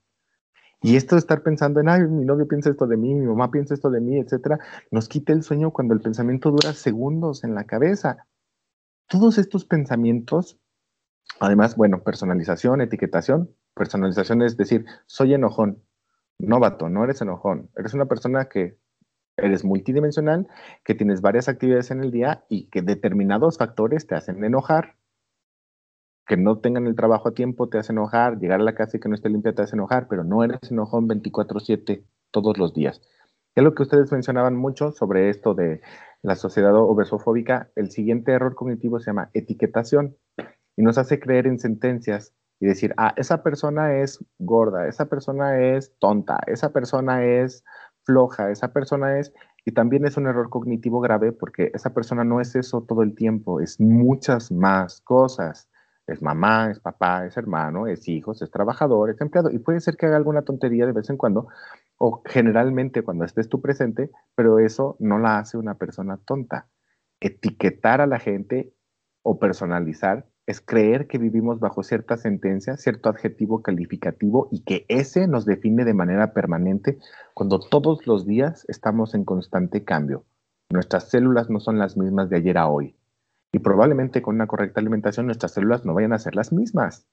Y 0.80 0.96
esto 0.96 1.16
de 1.16 1.20
estar 1.20 1.42
pensando 1.42 1.80
en, 1.80 1.88
ay, 1.88 2.02
mi 2.02 2.24
novio 2.24 2.46
piensa 2.46 2.70
esto 2.70 2.86
de 2.86 2.96
mí, 2.96 3.14
mi 3.14 3.26
mamá 3.26 3.50
piensa 3.50 3.74
esto 3.74 3.90
de 3.90 4.00
mí, 4.00 4.18
etcétera, 4.18 4.58
nos 4.90 5.08
quita 5.08 5.32
el 5.32 5.42
sueño 5.42 5.72
cuando 5.72 5.94
el 5.94 6.00
pensamiento 6.00 6.50
dura 6.50 6.72
segundos 6.72 7.42
en 7.42 7.54
la 7.54 7.64
cabeza. 7.64 8.28
Todos 9.08 9.38
estos 9.38 9.64
pensamientos, 9.64 10.60
además, 11.40 11.76
bueno, 11.76 12.02
personalización, 12.02 12.80
etiquetación. 12.80 13.50
Personalización 13.74 14.42
es 14.42 14.56
decir, 14.56 14.84
soy 15.06 15.34
enojón. 15.34 15.82
No, 16.38 16.60
vato, 16.60 16.88
no 16.88 17.02
eres 17.02 17.20
enojón. 17.22 17.70
Eres 17.76 17.94
una 17.94 18.06
persona 18.06 18.48
que 18.48 18.78
eres 19.36 19.64
multidimensional, 19.64 20.48
que 20.84 20.94
tienes 20.94 21.20
varias 21.20 21.48
actividades 21.48 21.90
en 21.90 22.02
el 22.02 22.10
día 22.12 22.44
y 22.48 22.68
que 22.68 22.82
determinados 22.82 23.58
factores 23.58 24.06
te 24.06 24.14
hacen 24.14 24.44
enojar 24.44 24.97
que 26.28 26.36
no 26.36 26.58
tengan 26.58 26.86
el 26.86 26.94
trabajo 26.94 27.30
a 27.30 27.34
tiempo 27.34 27.70
te 27.70 27.78
hace 27.78 27.92
enojar, 27.92 28.38
llegar 28.38 28.60
a 28.60 28.64
la 28.64 28.74
casa 28.74 28.98
y 28.98 29.00
que 29.00 29.08
no 29.08 29.14
esté 29.14 29.30
limpia 29.30 29.54
te 29.54 29.62
hace 29.62 29.74
enojar, 29.74 30.08
pero 30.08 30.24
no 30.24 30.44
eres 30.44 30.70
enojón 30.70 31.08
24/7 31.08 32.04
todos 32.30 32.58
los 32.58 32.74
días. 32.74 33.00
Es 33.54 33.64
lo 33.64 33.74
que 33.74 33.82
ustedes 33.82 34.12
mencionaban 34.12 34.54
mucho 34.54 34.92
sobre 34.92 35.30
esto 35.30 35.54
de 35.54 35.80
la 36.22 36.36
sociedad 36.36 36.76
obesofóbica. 36.76 37.70
El 37.74 37.90
siguiente 37.90 38.32
error 38.32 38.54
cognitivo 38.54 39.00
se 39.00 39.06
llama 39.06 39.30
etiquetación 39.32 40.16
y 40.76 40.82
nos 40.82 40.98
hace 40.98 41.18
creer 41.18 41.46
en 41.46 41.58
sentencias 41.58 42.34
y 42.60 42.66
decir, 42.66 42.92
ah, 42.98 43.14
esa 43.16 43.42
persona 43.42 43.94
es 43.96 44.22
gorda, 44.38 44.86
esa 44.86 45.06
persona 45.06 45.58
es 45.58 45.94
tonta, 45.98 46.38
esa 46.46 46.72
persona 46.72 47.24
es 47.24 47.64
floja, 48.04 48.50
esa 48.50 48.72
persona 48.72 49.18
es... 49.18 49.32
Y 49.64 49.72
también 49.72 50.06
es 50.06 50.16
un 50.16 50.26
error 50.26 50.50
cognitivo 50.50 51.00
grave 51.00 51.32
porque 51.32 51.70
esa 51.74 51.94
persona 51.94 52.22
no 52.22 52.40
es 52.40 52.54
eso 52.54 52.82
todo 52.82 53.02
el 53.02 53.14
tiempo, 53.14 53.60
es 53.60 53.80
muchas 53.80 54.52
más 54.52 55.00
cosas 55.00 55.68
es 56.08 56.22
mamá, 56.22 56.70
es 56.70 56.80
papá, 56.80 57.26
es 57.26 57.36
hermano, 57.36 57.86
es 57.86 58.08
hijo, 58.08 58.32
es 58.32 58.50
trabajador, 58.50 59.10
es 59.10 59.20
empleado. 59.20 59.50
Y 59.50 59.58
puede 59.58 59.80
ser 59.80 59.96
que 59.96 60.06
haga 60.06 60.16
alguna 60.16 60.42
tontería 60.42 60.86
de 60.86 60.92
vez 60.92 61.10
en 61.10 61.16
cuando, 61.16 61.48
o 61.98 62.22
generalmente 62.24 63.02
cuando 63.02 63.24
estés 63.24 63.48
tú 63.48 63.60
presente, 63.60 64.10
pero 64.34 64.58
eso 64.58 64.96
no 64.98 65.18
la 65.18 65.38
hace 65.38 65.58
una 65.58 65.74
persona 65.74 66.18
tonta. 66.24 66.66
Etiquetar 67.20 68.00
a 68.00 68.06
la 68.06 68.18
gente 68.18 68.72
o 69.22 69.38
personalizar 69.38 70.26
es 70.46 70.62
creer 70.62 71.08
que 71.08 71.18
vivimos 71.18 71.60
bajo 71.60 71.82
cierta 71.82 72.16
sentencia, 72.16 72.78
cierto 72.78 73.10
adjetivo 73.10 73.62
calificativo 73.62 74.48
y 74.50 74.62
que 74.64 74.86
ese 74.88 75.28
nos 75.28 75.44
define 75.44 75.84
de 75.84 75.92
manera 75.92 76.32
permanente 76.32 76.98
cuando 77.34 77.60
todos 77.60 78.06
los 78.06 78.26
días 78.26 78.64
estamos 78.68 79.14
en 79.14 79.26
constante 79.26 79.84
cambio. 79.84 80.24
Nuestras 80.70 81.10
células 81.10 81.50
no 81.50 81.60
son 81.60 81.78
las 81.78 81.98
mismas 81.98 82.30
de 82.30 82.36
ayer 82.36 82.56
a 82.56 82.68
hoy. 82.68 82.96
Y 83.52 83.60
probablemente 83.60 84.22
con 84.22 84.34
una 84.34 84.46
correcta 84.46 84.80
alimentación 84.80 85.26
nuestras 85.26 85.52
células 85.52 85.84
no 85.84 85.94
vayan 85.94 86.12
a 86.12 86.18
ser 86.18 86.34
las 86.34 86.52
mismas. 86.52 87.06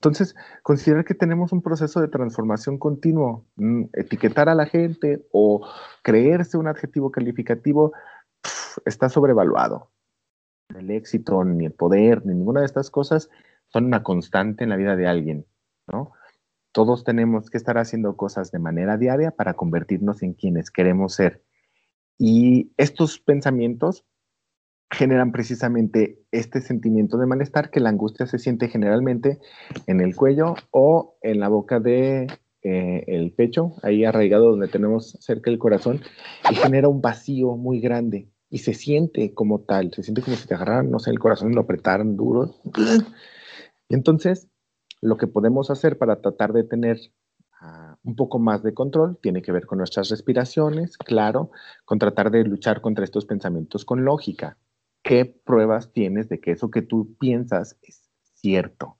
Entonces, 0.00 0.34
considerar 0.62 1.04
que 1.04 1.14
tenemos 1.14 1.52
un 1.52 1.60
proceso 1.60 2.00
de 2.00 2.08
transformación 2.08 2.78
continuo, 2.78 3.46
mm, 3.56 3.84
etiquetar 3.92 4.48
a 4.48 4.54
la 4.54 4.64
gente 4.64 5.26
o 5.30 5.68
creerse 6.02 6.56
un 6.56 6.68
adjetivo 6.68 7.10
calificativo 7.10 7.92
está 8.86 9.10
sobrevaluado. 9.10 9.90
El 10.74 10.90
éxito, 10.90 11.44
ni 11.44 11.66
el 11.66 11.72
poder, 11.72 12.24
ni 12.24 12.34
ninguna 12.34 12.60
de 12.60 12.66
estas 12.66 12.90
cosas 12.90 13.28
son 13.68 13.84
una 13.84 14.02
constante 14.02 14.64
en 14.64 14.70
la 14.70 14.76
vida 14.76 14.96
de 14.96 15.06
alguien, 15.06 15.46
¿no? 15.86 16.12
Todos 16.72 17.04
tenemos 17.04 17.50
que 17.50 17.58
estar 17.58 17.76
haciendo 17.76 18.16
cosas 18.16 18.52
de 18.52 18.58
manera 18.58 18.96
diaria 18.96 19.32
para 19.32 19.54
convertirnos 19.54 20.22
en 20.22 20.34
quienes 20.34 20.70
queremos 20.70 21.14
ser. 21.14 21.44
Y 22.16 22.72
estos 22.76 23.18
pensamientos 23.18 24.06
generan 24.90 25.32
precisamente 25.32 26.18
este 26.32 26.60
sentimiento 26.60 27.16
de 27.16 27.26
malestar 27.26 27.70
que 27.70 27.80
la 27.80 27.90
angustia 27.90 28.26
se 28.26 28.38
siente 28.38 28.68
generalmente 28.68 29.38
en 29.86 30.00
el 30.00 30.16
cuello 30.16 30.54
o 30.70 31.16
en 31.22 31.40
la 31.40 31.48
boca 31.48 31.78
de 31.78 32.26
eh, 32.62 33.04
el 33.06 33.32
pecho, 33.32 33.76
ahí 33.82 34.04
arraigado 34.04 34.50
donde 34.50 34.68
tenemos 34.68 35.16
cerca 35.20 35.50
del 35.50 35.58
corazón, 35.58 36.00
y 36.50 36.54
genera 36.56 36.88
un 36.88 37.00
vacío 37.00 37.56
muy 37.56 37.80
grande 37.80 38.28
y 38.50 38.58
se 38.58 38.74
siente 38.74 39.32
como 39.32 39.60
tal, 39.60 39.92
se 39.94 40.02
siente 40.02 40.22
como 40.22 40.36
si 40.36 40.46
te 40.46 40.54
agarraran, 40.54 40.90
no 40.90 40.98
sé, 40.98 41.10
el 41.10 41.20
corazón 41.20 41.52
y 41.52 41.54
lo 41.54 41.62
apretaran 41.62 42.16
duro. 42.16 42.56
Y 43.88 43.94
entonces, 43.94 44.48
lo 45.00 45.16
que 45.16 45.28
podemos 45.28 45.70
hacer 45.70 45.98
para 45.98 46.20
tratar 46.20 46.52
de 46.52 46.64
tener 46.64 46.98
ah, 47.60 47.96
un 48.02 48.16
poco 48.16 48.40
más 48.40 48.62
de 48.64 48.74
control 48.74 49.18
tiene 49.22 49.40
que 49.40 49.52
ver 49.52 49.66
con 49.66 49.78
nuestras 49.78 50.10
respiraciones, 50.10 50.98
claro, 50.98 51.52
con 51.84 51.98
tratar 51.98 52.30
de 52.30 52.44
luchar 52.44 52.80
contra 52.80 53.04
estos 53.04 53.24
pensamientos 53.24 53.84
con 53.84 54.04
lógica. 54.04 54.58
¿Qué 55.02 55.24
pruebas 55.24 55.92
tienes 55.92 56.28
de 56.28 56.40
que 56.40 56.52
eso 56.52 56.70
que 56.70 56.82
tú 56.82 57.16
piensas 57.18 57.78
es 57.82 58.10
cierto? 58.34 58.98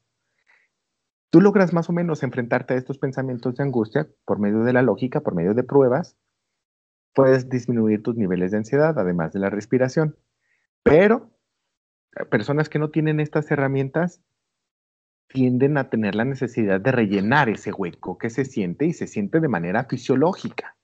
Tú 1.31 1.41
logras 1.41 1.73
más 1.73 1.89
o 1.89 1.93
menos 1.93 2.23
enfrentarte 2.23 2.75
a 2.75 2.77
estos 2.77 2.99
pensamientos 2.99 3.55
de 3.57 3.63
angustia 3.63 4.09
por 4.25 4.41
medio 4.41 4.65
de 4.65 4.73
la 4.73 4.83
lógica, 4.83 5.21
por 5.21 5.35
medio 5.35 5.55
de 5.55 5.63
pruebas. 5.63 6.17
Puedes 7.15 7.49
disminuir 7.49 8.03
tus 8.03 8.17
niveles 8.17 8.51
de 8.51 8.59
ansiedad, 8.59 8.99
además 8.99 9.33
de 9.33 9.39
la 9.39 9.51
respiración. 9.51 10.17
Pero 10.83 11.31
eh, 12.17 12.25
personas 12.25 12.69
que 12.69 12.81
no 12.81 12.91
tienen 12.91 13.21
estas 13.21 13.51
herramientas 13.51 14.23
tienden 15.29 15.79
a 15.79 15.89
tener 15.89 16.17
la 16.17 16.25
necesidad 16.25 16.81
de 16.81 16.91
rellenar 16.91 17.49
ese 17.49 17.73
hueco 17.73 18.19
que 18.19 18.31
se 18.31 18.45
siente 18.45 18.87
y 18.87 18.93
se 18.93 19.07
siente 19.07 19.39
de 19.39 19.49
manera 19.49 19.85
fisiológica. 19.85 20.77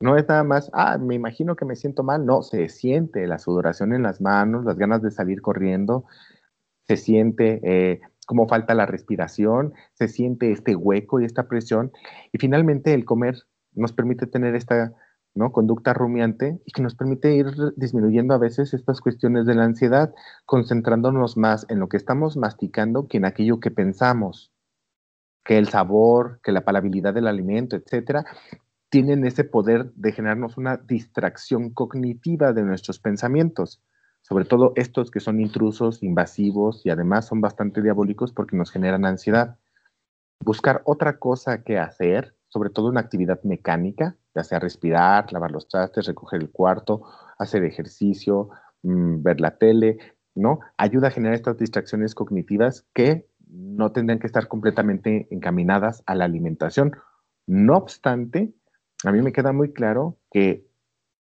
No 0.00 0.16
es 0.16 0.28
nada 0.28 0.44
más, 0.44 0.70
ah, 0.74 0.98
me 0.98 1.14
imagino 1.14 1.56
que 1.56 1.64
me 1.64 1.76
siento 1.76 2.02
mal. 2.02 2.26
No, 2.26 2.42
se 2.42 2.68
siente 2.68 3.26
la 3.26 3.38
sudoración 3.38 3.94
en 3.94 4.02
las 4.02 4.20
manos, 4.20 4.64
las 4.64 4.76
ganas 4.76 5.02
de 5.02 5.10
salir 5.10 5.40
corriendo, 5.40 6.04
se 6.86 6.96
siente 6.96 7.60
eh, 7.64 8.00
como 8.26 8.48
falta 8.48 8.74
la 8.74 8.86
respiración, 8.86 9.72
se 9.94 10.08
siente 10.08 10.52
este 10.52 10.76
hueco 10.76 11.20
y 11.20 11.24
esta 11.24 11.48
presión. 11.48 11.92
Y 12.32 12.38
finalmente 12.38 12.92
el 12.92 13.04
comer 13.04 13.36
nos 13.72 13.92
permite 13.92 14.26
tener 14.26 14.54
esta 14.54 14.92
¿no? 15.34 15.52
conducta 15.52 15.94
rumiante 15.94 16.60
y 16.64 16.72
que 16.72 16.82
nos 16.82 16.94
permite 16.94 17.34
ir 17.34 17.46
disminuyendo 17.76 18.34
a 18.34 18.38
veces 18.38 18.74
estas 18.74 19.00
cuestiones 19.00 19.46
de 19.46 19.54
la 19.54 19.64
ansiedad, 19.64 20.14
concentrándonos 20.44 21.36
más 21.36 21.66
en 21.68 21.78
lo 21.78 21.88
que 21.88 21.96
estamos 21.96 22.36
masticando 22.36 23.06
que 23.06 23.18
en 23.18 23.26
aquello 23.26 23.60
que 23.60 23.70
pensamos 23.70 24.52
que 25.44 25.58
el 25.58 25.68
sabor, 25.68 26.40
que 26.42 26.52
la 26.52 26.64
palabilidad 26.64 27.14
del 27.14 27.28
alimento, 27.28 27.76
etcétera, 27.76 28.24
tienen 28.88 29.24
ese 29.24 29.44
poder 29.44 29.92
de 29.94 30.12
generarnos 30.12 30.56
una 30.56 30.76
distracción 30.76 31.70
cognitiva 31.70 32.52
de 32.52 32.62
nuestros 32.62 32.98
pensamientos, 32.98 33.82
sobre 34.22 34.44
todo 34.44 34.72
estos 34.76 35.10
que 35.10 35.20
son 35.20 35.40
intrusos, 35.40 36.02
invasivos 36.02 36.84
y 36.84 36.90
además 36.90 37.26
son 37.26 37.40
bastante 37.40 37.82
diabólicos 37.82 38.32
porque 38.32 38.56
nos 38.56 38.70
generan 38.70 39.04
ansiedad. 39.04 39.58
Buscar 40.44 40.82
otra 40.84 41.18
cosa 41.18 41.62
que 41.62 41.78
hacer, 41.78 42.34
sobre 42.48 42.70
todo 42.70 42.88
una 42.88 43.00
actividad 43.00 43.42
mecánica, 43.42 44.16
ya 44.34 44.44
sea 44.44 44.58
respirar, 44.58 45.32
lavar 45.32 45.50
los 45.50 45.68
trastes, 45.68 46.06
recoger 46.06 46.40
el 46.40 46.50
cuarto, 46.50 47.02
hacer 47.38 47.64
ejercicio, 47.64 48.50
mm, 48.82 49.22
ver 49.22 49.40
la 49.40 49.58
tele, 49.58 49.98
¿no? 50.34 50.60
Ayuda 50.76 51.08
a 51.08 51.10
generar 51.10 51.34
estas 51.34 51.56
distracciones 51.56 52.14
cognitivas 52.14 52.86
que 52.92 53.28
no 53.48 53.92
tendrían 53.92 54.18
que 54.18 54.26
estar 54.26 54.48
completamente 54.48 55.26
encaminadas 55.30 56.02
a 56.06 56.14
la 56.14 56.24
alimentación. 56.24 56.92
No 57.46 57.76
obstante, 57.76 58.52
a 59.06 59.12
mí 59.12 59.22
me 59.22 59.32
queda 59.32 59.52
muy 59.52 59.72
claro 59.72 60.18
que 60.30 60.66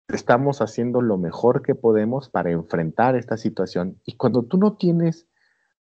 estamos 0.09 0.61
haciendo 0.61 1.03
lo 1.03 1.19
mejor 1.19 1.63
que 1.63 1.75
podemos 1.75 2.29
para 2.31 2.51
enfrentar 2.51 3.17
esta 3.17 3.37
situación. 3.37 4.01
Y 4.05 4.17
cuando 4.17 4.45
tú 4.45 4.57
no 4.57 4.77
tienes 4.77 5.27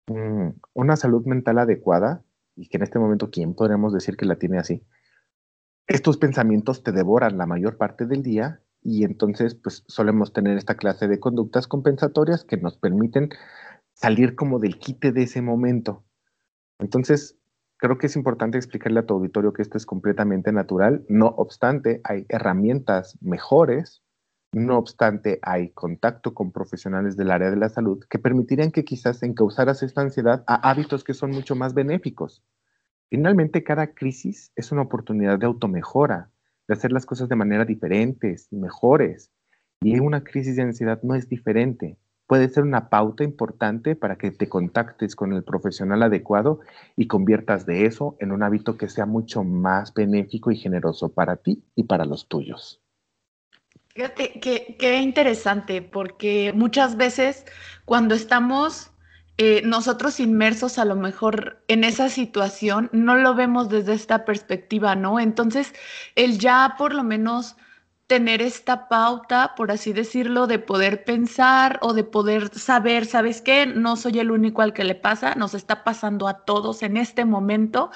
mm, 0.07 0.49
una 0.73 0.95
salud 0.95 1.25
mental 1.25 1.59
adecuada, 1.59 2.23
y 2.55 2.67
que 2.67 2.77
en 2.77 2.84
este 2.84 2.99
momento, 2.99 3.31
¿quién 3.31 3.55
podríamos 3.55 3.93
decir 3.93 4.15
que 4.15 4.25
la 4.25 4.36
tiene 4.36 4.59
así? 4.59 4.86
Estos 5.88 6.17
pensamientos 6.17 6.84
te 6.84 6.91
devoran 6.91 7.38
la 7.38 7.45
mayor 7.45 7.77
parte 7.77 8.05
del 8.05 8.23
día 8.23 8.61
y 8.81 9.03
entonces 9.03 9.55
pues 9.55 9.84
solemos 9.88 10.34
tener 10.34 10.57
esta 10.57 10.75
clase 10.75 11.07
de 11.07 11.19
conductas 11.19 11.67
compensatorias 11.67 12.43
que 12.43 12.57
nos 12.57 12.77
permiten 12.77 13.29
salir 13.93 14.36
como 14.36 14.59
del 14.59 14.77
quite 14.77 15.11
de 15.11 15.23
ese 15.23 15.41
momento. 15.41 16.03
Entonces, 16.79 17.38
Creo 17.84 17.97
que 17.97 18.07
es 18.07 18.15
importante 18.15 18.57
explicarle 18.57 19.01
a 19.01 19.05
tu 19.05 19.13
auditorio 19.13 19.51
que 19.51 19.61
esto 19.61 19.77
es 19.77 19.86
completamente 19.86 20.53
natural. 20.53 21.03
No 21.09 21.27
obstante, 21.27 21.99
hay 22.05 22.25
herramientas 22.29 23.17
mejores. 23.19 24.01
No 24.53 24.77
obstante, 24.77 25.39
hay 25.41 25.71
contacto 25.71 26.34
con 26.34 26.53
profesionales 26.53 27.17
del 27.17 27.29
área 27.29 27.49
de 27.49 27.57
la 27.57 27.67
salud 27.67 28.01
que 28.09 28.19
permitirían 28.19 28.71
que 28.71 28.86
quizás 28.86 29.21
encauzaras 29.21 29.84
esta 29.84 29.99
ansiedad 29.99 30.45
a 30.47 30.69
hábitos 30.69 31.03
que 31.03 31.13
son 31.13 31.31
mucho 31.31 31.57
más 31.57 31.73
benéficos. 31.73 32.41
Finalmente, 33.09 33.65
cada 33.65 33.93
crisis 33.93 34.53
es 34.55 34.71
una 34.71 34.84
oportunidad 34.84 35.38
de 35.38 35.47
automejora, 35.47 36.31
de 36.69 36.75
hacer 36.75 36.93
las 36.93 37.05
cosas 37.05 37.27
de 37.27 37.36
manera 37.36 37.65
diferentes 37.65 38.47
y 38.49 38.55
mejores. 38.55 39.29
Y 39.81 39.99
una 39.99 40.23
crisis 40.23 40.55
de 40.55 40.61
ansiedad 40.61 41.01
no 41.03 41.15
es 41.15 41.27
diferente 41.27 41.97
puede 42.28 42.49
ser 42.49 42.63
una 42.63 42.89
pauta 42.89 43.24
importante 43.24 43.95
para 43.95 44.17
que 44.17 44.32
te 44.32 44.49
contactes 44.49 45.15
con 45.15 45.34
el 45.34 45.43
profesional 45.43 46.03
adecuado 46.03 46.61
y 46.95 47.07
conviertas 47.07 47.65
de 47.65 47.86
eso 47.86 48.15
en 48.19 48.32
un 48.32 48.43
hábito 48.43 48.78
que 48.78 48.89
sea 48.89 49.05
mucho 49.05 49.43
más 49.43 49.93
benéfico 49.93 50.51
y 50.51 50.57
generoso 50.57 51.09
para 51.09 51.36
ti 51.36 51.63
y 51.76 51.84
para 51.84 52.05
los 52.05 52.28
tuyos. 52.28 52.82
Fíjate, 53.89 54.39
qué, 54.39 55.01
interesante, 55.01 55.84
porque 55.84 56.51
muchas 56.55 56.97
veces 56.97 57.45
cuando 57.86 58.15
estamos 58.15 58.89
eh, 59.38 59.61
nosotros 59.65 60.19
inmersos 60.19 60.80
a 60.80 60.86
lo 60.86 60.95
mejor 60.95 61.63
en 61.67 61.84
esa 61.84 62.09
situación, 62.09 62.89
no 62.91 63.15
lo 63.15 63.36
vemos 63.36 63.69
desde 63.69 63.93
esta 63.93 64.26
perspectiva, 64.26 64.95
¿no? 64.95 65.19
Entonces, 65.19 65.74
el 66.15 66.39
ya 66.39 66.74
por 66.78 66.93
lo 66.95 67.03
menos 67.03 67.55
tener 68.08 68.41
esta 68.41 68.88
pauta, 68.89 69.56
por 69.56 69.72
así 69.72 69.93
decirlo, 69.93 70.47
de 70.47 70.60
poder 70.60 71.04
pensar 71.06 71.80
o 71.82 71.93
de 71.93 72.04
poder 72.04 72.49
saber, 72.58 73.06
¿sabes 73.06 73.41
qué? 73.41 73.66
No 73.66 73.95
soy 73.95 74.20
el 74.20 74.32
único 74.32 74.62
al 74.62 74.74
que 74.74 74.84
le 74.84 74.95
pasa, 74.95 75.36
nos 75.36 75.54
está 75.54 75.84
pasando 75.84 76.28
a 76.28 76.45
todos 76.45 76.84
en 76.84 76.97
este 76.97 77.26
momento 77.26 77.91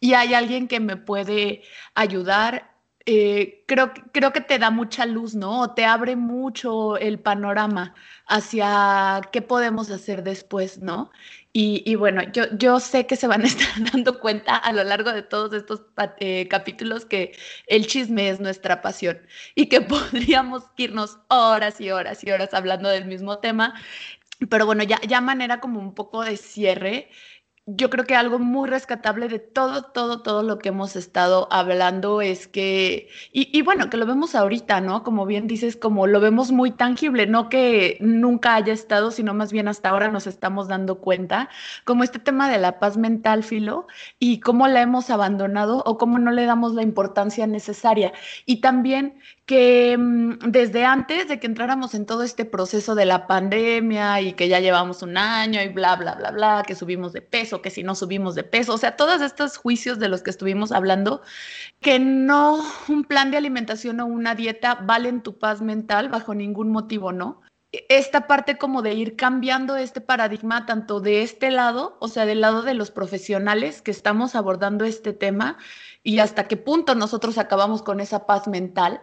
y 0.00 0.14
hay 0.14 0.34
alguien 0.34 0.68
que 0.68 0.80
me 0.80 0.96
puede 0.96 1.62
ayudar. 1.94 2.77
Eh, 3.10 3.64
creo, 3.66 3.94
creo 4.12 4.34
que 4.34 4.42
te 4.42 4.58
da 4.58 4.70
mucha 4.70 5.06
luz, 5.06 5.34
¿no? 5.34 5.62
O 5.62 5.70
te 5.72 5.86
abre 5.86 6.14
mucho 6.14 6.98
el 6.98 7.18
panorama 7.18 7.94
hacia 8.26 9.22
qué 9.32 9.40
podemos 9.40 9.90
hacer 9.90 10.22
después, 10.22 10.78
¿no? 10.82 11.10
Y, 11.54 11.94
bueno, 11.96 12.22
yo, 12.32 12.44
yo 12.58 12.78
sé 12.80 13.06
que 13.06 13.16
se 13.16 13.26
van 13.26 13.42
a 13.42 13.46
estar 13.46 13.68
dando 13.92 14.20
cuenta 14.20 14.56
a 14.56 14.72
lo 14.74 14.84
largo 14.84 15.10
de 15.12 15.22
todos 15.22 15.54
estos 15.54 15.82
eh, 16.20 16.46
capítulos 16.48 17.06
que 17.06 17.32
el 17.66 17.86
chisme 17.86 18.28
es 18.28 18.40
nuestra 18.40 18.82
pasión 18.82 19.18
y 19.54 19.70
que 19.70 19.80
podríamos 20.20 20.64
irnos 20.76 21.18
horas 21.28 21.80
y 21.80 21.90
horas 21.90 22.22
y 22.24 22.30
horas 22.30 22.52
hablando 22.52 22.90
del 22.90 23.06
mismo 23.06 23.38
tema. 23.38 23.74
Pero 24.50 24.66
bueno, 24.66 24.84
ya, 24.84 25.00
ya 25.00 25.20
manera 25.22 25.60
como 25.60 25.80
un 25.80 25.94
poco 25.94 26.22
de 26.24 26.36
cierre, 26.36 27.08
yo 27.70 27.90
creo 27.90 28.06
que 28.06 28.16
algo 28.16 28.38
muy 28.38 28.66
rescatable 28.66 29.28
de 29.28 29.38
todo, 29.40 29.82
todo, 29.82 30.22
todo 30.22 30.42
lo 30.42 30.58
que 30.58 30.70
hemos 30.70 30.96
estado 30.96 31.48
hablando 31.50 32.22
es 32.22 32.48
que, 32.48 33.10
y, 33.30 33.60
bueno, 33.60 33.90
que 33.90 33.98
lo 33.98 34.06
vemos 34.06 34.34
ahorita, 34.34 34.80
¿no? 34.80 35.02
Como 35.02 35.26
bien 35.26 35.46
dices, 35.46 35.76
como 35.76 36.06
lo 36.06 36.18
vemos 36.18 36.50
muy 36.50 36.70
tangible, 36.70 37.26
no 37.26 37.50
que 37.50 37.98
nunca 38.00 38.54
haya 38.54 38.72
estado, 38.72 39.10
sino 39.10 39.34
más 39.34 39.52
bien 39.52 39.68
hasta 39.68 39.90
ahora 39.90 40.08
nos 40.10 40.26
estamos 40.26 40.68
dando 40.68 41.00
cuenta, 41.00 41.50
como 41.84 42.04
este 42.04 42.18
tema 42.18 42.50
de 42.50 42.58
la 42.58 42.78
paz 42.78 42.96
mental, 42.96 43.44
Filo, 43.44 43.86
y 44.18 44.40
cómo 44.40 44.66
la 44.66 44.80
hemos 44.80 45.10
abandonado 45.10 45.82
o 45.84 45.98
cómo 45.98 46.18
no 46.18 46.30
le 46.30 46.46
damos 46.46 46.72
la 46.72 46.82
importancia 46.82 47.46
necesaria. 47.46 48.14
Y 48.46 48.62
también 48.62 49.18
que 49.48 49.96
mm, 49.98 50.50
desde 50.50 50.84
antes 50.84 51.26
de 51.26 51.40
que 51.40 51.46
entráramos 51.46 51.94
en 51.94 52.04
todo 52.04 52.22
este 52.22 52.44
proceso 52.44 52.94
de 52.94 53.06
la 53.06 53.26
pandemia 53.26 54.20
y 54.20 54.34
que 54.34 54.46
ya 54.46 54.60
llevamos 54.60 55.02
un 55.02 55.16
año 55.16 55.62
y 55.62 55.68
bla, 55.68 55.96
bla, 55.96 56.14
bla, 56.16 56.30
bla, 56.32 56.62
que 56.66 56.74
subimos 56.74 57.14
de 57.14 57.22
peso, 57.22 57.62
que 57.62 57.70
si 57.70 57.82
no 57.82 57.94
subimos 57.94 58.34
de 58.34 58.44
peso, 58.44 58.74
o 58.74 58.78
sea, 58.78 58.96
todos 58.96 59.22
estos 59.22 59.56
juicios 59.56 59.98
de 59.98 60.10
los 60.10 60.22
que 60.22 60.30
estuvimos 60.30 60.70
hablando, 60.70 61.22
que 61.80 61.98
no 61.98 62.62
un 62.88 63.04
plan 63.04 63.30
de 63.30 63.38
alimentación 63.38 64.00
o 64.00 64.06
una 64.06 64.34
dieta 64.34 64.74
valen 64.74 65.22
tu 65.22 65.38
paz 65.38 65.62
mental 65.62 66.10
bajo 66.10 66.34
ningún 66.34 66.70
motivo, 66.70 67.12
¿no? 67.12 67.40
esta 67.70 68.26
parte 68.26 68.56
como 68.56 68.80
de 68.80 68.94
ir 68.94 69.14
cambiando 69.14 69.76
este 69.76 70.00
paradigma 70.00 70.64
tanto 70.64 71.00
de 71.00 71.22
este 71.22 71.50
lado, 71.50 71.98
o 72.00 72.08
sea, 72.08 72.24
del 72.24 72.40
lado 72.40 72.62
de 72.62 72.72
los 72.72 72.90
profesionales 72.90 73.82
que 73.82 73.90
estamos 73.90 74.34
abordando 74.34 74.86
este 74.86 75.12
tema 75.12 75.58
y 76.02 76.20
hasta 76.20 76.48
qué 76.48 76.56
punto 76.56 76.94
nosotros 76.94 77.36
acabamos 77.36 77.82
con 77.82 78.00
esa 78.00 78.24
paz 78.24 78.48
mental 78.48 79.02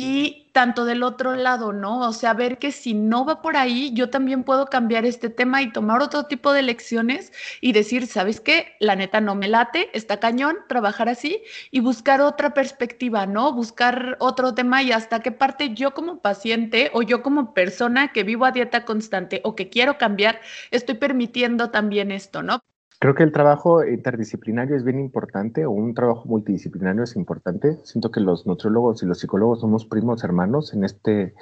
y 0.00 0.50
tanto 0.52 0.84
del 0.84 1.02
otro 1.02 1.34
lado, 1.34 1.72
¿no? 1.72 2.00
O 2.08 2.12
sea, 2.12 2.34
ver 2.34 2.58
que 2.58 2.72
si 2.72 2.94
no 2.94 3.24
va 3.24 3.42
por 3.42 3.56
ahí, 3.56 3.92
yo 3.94 4.10
también 4.10 4.44
puedo 4.44 4.66
cambiar 4.66 5.04
este 5.04 5.28
tema 5.30 5.62
y 5.62 5.72
tomar 5.72 6.02
otro 6.02 6.26
tipo 6.26 6.52
de 6.52 6.62
lecciones 6.62 7.32
y 7.60 7.72
decir, 7.72 8.06
¿sabes 8.06 8.40
qué? 8.40 8.74
La 8.80 8.96
neta 8.96 9.20
no 9.20 9.34
me 9.34 9.48
late, 9.48 9.90
está 9.96 10.20
cañón, 10.20 10.56
trabajar 10.68 11.08
así 11.08 11.42
y 11.70 11.80
buscar 11.80 12.20
otra 12.20 12.54
perspectiva, 12.54 13.26
¿no? 13.26 13.52
Buscar 13.52 14.16
otro 14.20 14.54
tema 14.54 14.82
y 14.82 14.92
hasta 14.92 15.20
qué 15.20 15.32
parte 15.32 15.74
yo 15.74 15.92
como 15.94 16.20
paciente 16.20 16.90
o 16.94 17.02
yo 17.02 17.22
como 17.22 17.54
persona 17.54 18.12
que 18.12 18.24
vivo 18.24 18.44
a 18.44 18.52
dieta 18.52 18.84
constante 18.84 19.40
o 19.44 19.54
que 19.56 19.68
quiero 19.70 19.98
cambiar, 19.98 20.40
estoy 20.70 20.96
permitiendo 20.96 21.70
también 21.70 22.10
esto, 22.10 22.42
¿no? 22.42 22.60
Creo 23.04 23.14
que 23.14 23.22
el 23.22 23.32
trabajo 23.32 23.84
interdisciplinario 23.84 24.74
es 24.74 24.82
bien 24.82 24.98
importante, 24.98 25.66
o 25.66 25.70
un 25.70 25.92
trabajo 25.92 26.24
multidisciplinario 26.26 27.02
es 27.02 27.16
importante. 27.16 27.76
Siento 27.82 28.10
que 28.10 28.20
los 28.20 28.46
nutriólogos 28.46 29.02
y 29.02 29.06
los 29.06 29.18
psicólogos 29.18 29.60
somos 29.60 29.84
primos 29.84 30.24
hermanos 30.24 30.72
en, 30.72 30.84
este, 30.84 31.34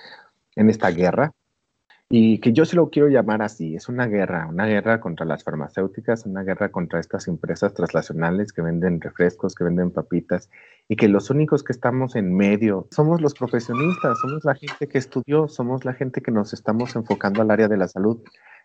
en 0.56 0.70
esta 0.70 0.90
guerra, 0.90 1.30
y 2.10 2.40
que 2.40 2.52
yo 2.52 2.64
sí 2.64 2.74
lo 2.74 2.90
quiero 2.90 3.08
llamar 3.10 3.42
así, 3.42 3.76
es 3.76 3.88
una 3.88 4.08
guerra, 4.08 4.48
una 4.48 4.66
guerra 4.66 4.98
contra 5.00 5.24
las 5.24 5.44
farmacéuticas, 5.44 6.26
una 6.26 6.42
guerra 6.42 6.72
contra 6.72 6.98
estas 6.98 7.28
empresas 7.28 7.72
traslacionales 7.74 8.52
que 8.52 8.60
venden 8.60 9.00
refrescos, 9.00 9.54
que 9.54 9.62
venden 9.62 9.92
papitas, 9.92 10.50
y 10.88 10.96
que 10.96 11.06
los 11.06 11.30
únicos 11.30 11.62
que 11.62 11.72
estamos 11.72 12.16
en 12.16 12.34
medio 12.34 12.88
somos 12.90 13.20
los 13.20 13.34
profesionistas, 13.34 14.18
somos 14.18 14.44
la 14.44 14.56
gente 14.56 14.88
que 14.88 14.98
estudió, 14.98 15.46
somos 15.46 15.84
la 15.84 15.92
gente 15.92 16.22
que 16.22 16.32
nos 16.32 16.52
estamos 16.54 16.96
enfocando 16.96 17.40
al 17.40 17.52
área 17.52 17.68
de 17.68 17.76
la 17.76 17.86
salud. 17.86 18.20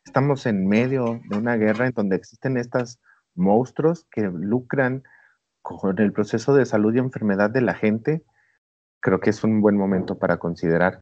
Estamos 0.08 0.45
en 0.45 0.66
medio 0.70 1.20
de 1.28 1.38
una 1.38 1.58
guerra 1.58 1.86
en 1.86 1.91
donde 1.91 2.16
existen 2.16 2.55
estos 2.55 2.97
monstruos 3.36 4.08
que 4.10 4.22
lucran 4.22 5.03
con 5.62 5.99
el 5.99 6.14
proceso 6.14 6.55
de 6.55 6.66
salud 6.66 6.95
y 6.95 6.99
enfermedad 6.99 7.49
de 7.49 7.60
la 7.60 7.74
gente. 7.74 8.24
Creo 9.01 9.20
que 9.20 9.32
es 9.32 9.43
un 9.43 9.60
buen 9.60 9.76
momento 9.76 10.18
para 10.18 10.38
considerar 10.38 11.01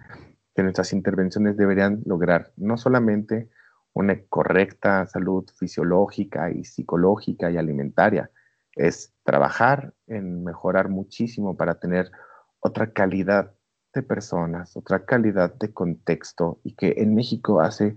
que 0.55 0.63
nuestras 0.63 0.91
intervenciones 0.91 1.55
deberían 1.55 2.01
lograr 2.03 2.51
no 2.57 2.77
solamente 2.77 3.47
una 3.93 4.19
correcta 4.27 5.05
salud 5.05 5.45
fisiológica 5.55 6.49
y 6.49 6.65
psicológica 6.65 7.51
y 7.51 7.57
alimentaria, 7.57 8.31
es 8.73 9.13
trabajar 9.23 9.93
en 10.07 10.43
mejorar 10.43 10.89
muchísimo 10.89 11.55
para 11.55 11.75
tener 11.79 12.11
otra 12.59 12.91
calidad 12.91 13.53
de 13.93 14.01
personas, 14.01 14.75
otra 14.75 15.05
calidad 15.05 15.53
de 15.53 15.71
contexto 15.71 16.59
y 16.63 16.73
que 16.73 16.95
en 16.97 17.13
México 17.13 17.61
hace 17.61 17.95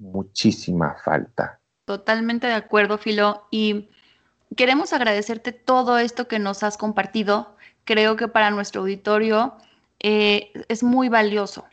muchísima 0.00 0.96
falta. 1.04 1.60
Totalmente 1.84 2.46
de 2.46 2.54
acuerdo, 2.54 2.98
Filo. 2.98 3.46
Y 3.50 3.88
queremos 4.56 4.92
agradecerte 4.92 5.52
todo 5.52 5.98
esto 5.98 6.26
que 6.26 6.38
nos 6.38 6.62
has 6.62 6.76
compartido. 6.76 7.56
Creo 7.84 8.16
que 8.16 8.28
para 8.28 8.50
nuestro 8.50 8.82
auditorio 8.82 9.54
eh, 10.00 10.52
es 10.68 10.82
muy 10.82 11.08
valioso. 11.08 11.66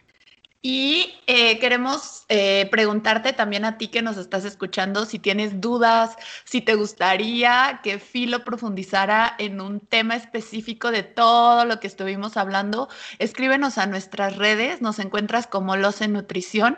Y 0.62 1.14
eh, 1.28 1.60
queremos 1.60 2.26
eh, 2.30 2.68
preguntarte 2.72 3.32
también 3.32 3.64
a 3.64 3.78
ti 3.78 3.90
que 3.90 4.02
nos 4.02 4.18
estás 4.18 4.44
escuchando 4.44 5.06
si 5.06 5.20
tienes 5.20 5.62
dudas, 5.62 6.16
si 6.46 6.62
te 6.62 6.74
gustaría 6.74 7.80
que 7.84 8.00
Filo 8.00 8.44
profundizara 8.44 9.36
en 9.38 9.62
un 9.62 9.80
tema 9.80 10.16
específico 10.16 10.92
de 10.92 11.04
todo 11.04 11.64
lo 11.64 11.80
que 11.80 11.88
estuvimos 11.88 12.38
hablando, 12.38 12.90
escríbenos 13.20 13.78
a 13.78 13.86
nuestras 13.86 14.36
redes, 14.36 14.82
nos 14.82 14.98
encuentras 15.00 15.46
como 15.46 15.78
Los 15.78 16.02
en 16.02 16.14
Nutrición 16.14 16.78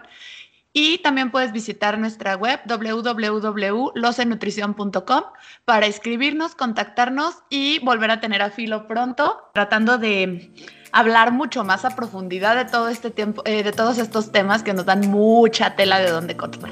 y 0.82 1.00
también 1.00 1.30
puedes 1.30 1.52
visitar 1.52 2.00
nuestra 2.00 2.38
web 2.38 2.62
www.losenutrición.com 2.66 5.24
para 5.66 5.86
escribirnos, 5.86 6.56
contactarnos 6.56 7.40
y 7.50 7.80
volver 7.80 8.12
a 8.12 8.22
tener 8.22 8.42
a 8.42 8.50
filo 8.50 8.88
pronto, 8.88 9.42
tratando 9.54 9.98
de 9.98 10.54
hablar 10.94 11.34
mucho 11.34 11.66
más 11.66 11.84
a 11.84 11.98
profundidad 11.98 12.56
de 12.56 12.64
todo 12.64 12.88
este 12.88 13.12
tiempo, 13.12 13.42
eh, 13.44 13.62
de 13.62 13.74
todos 13.74 13.98
estos 13.98 14.32
temas 14.32 14.64
que 14.64 14.74
nos 14.74 14.86
dan 14.86 15.02
mucha 15.10 15.76
tela 15.76 16.00
de 16.00 16.12
dónde 16.12 16.38
cortar. 16.38 16.72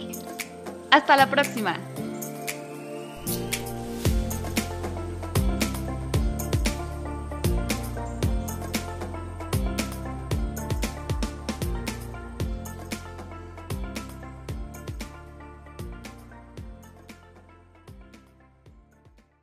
Hasta 0.89 1.17
la 1.17 1.27
próxima. 1.27 1.77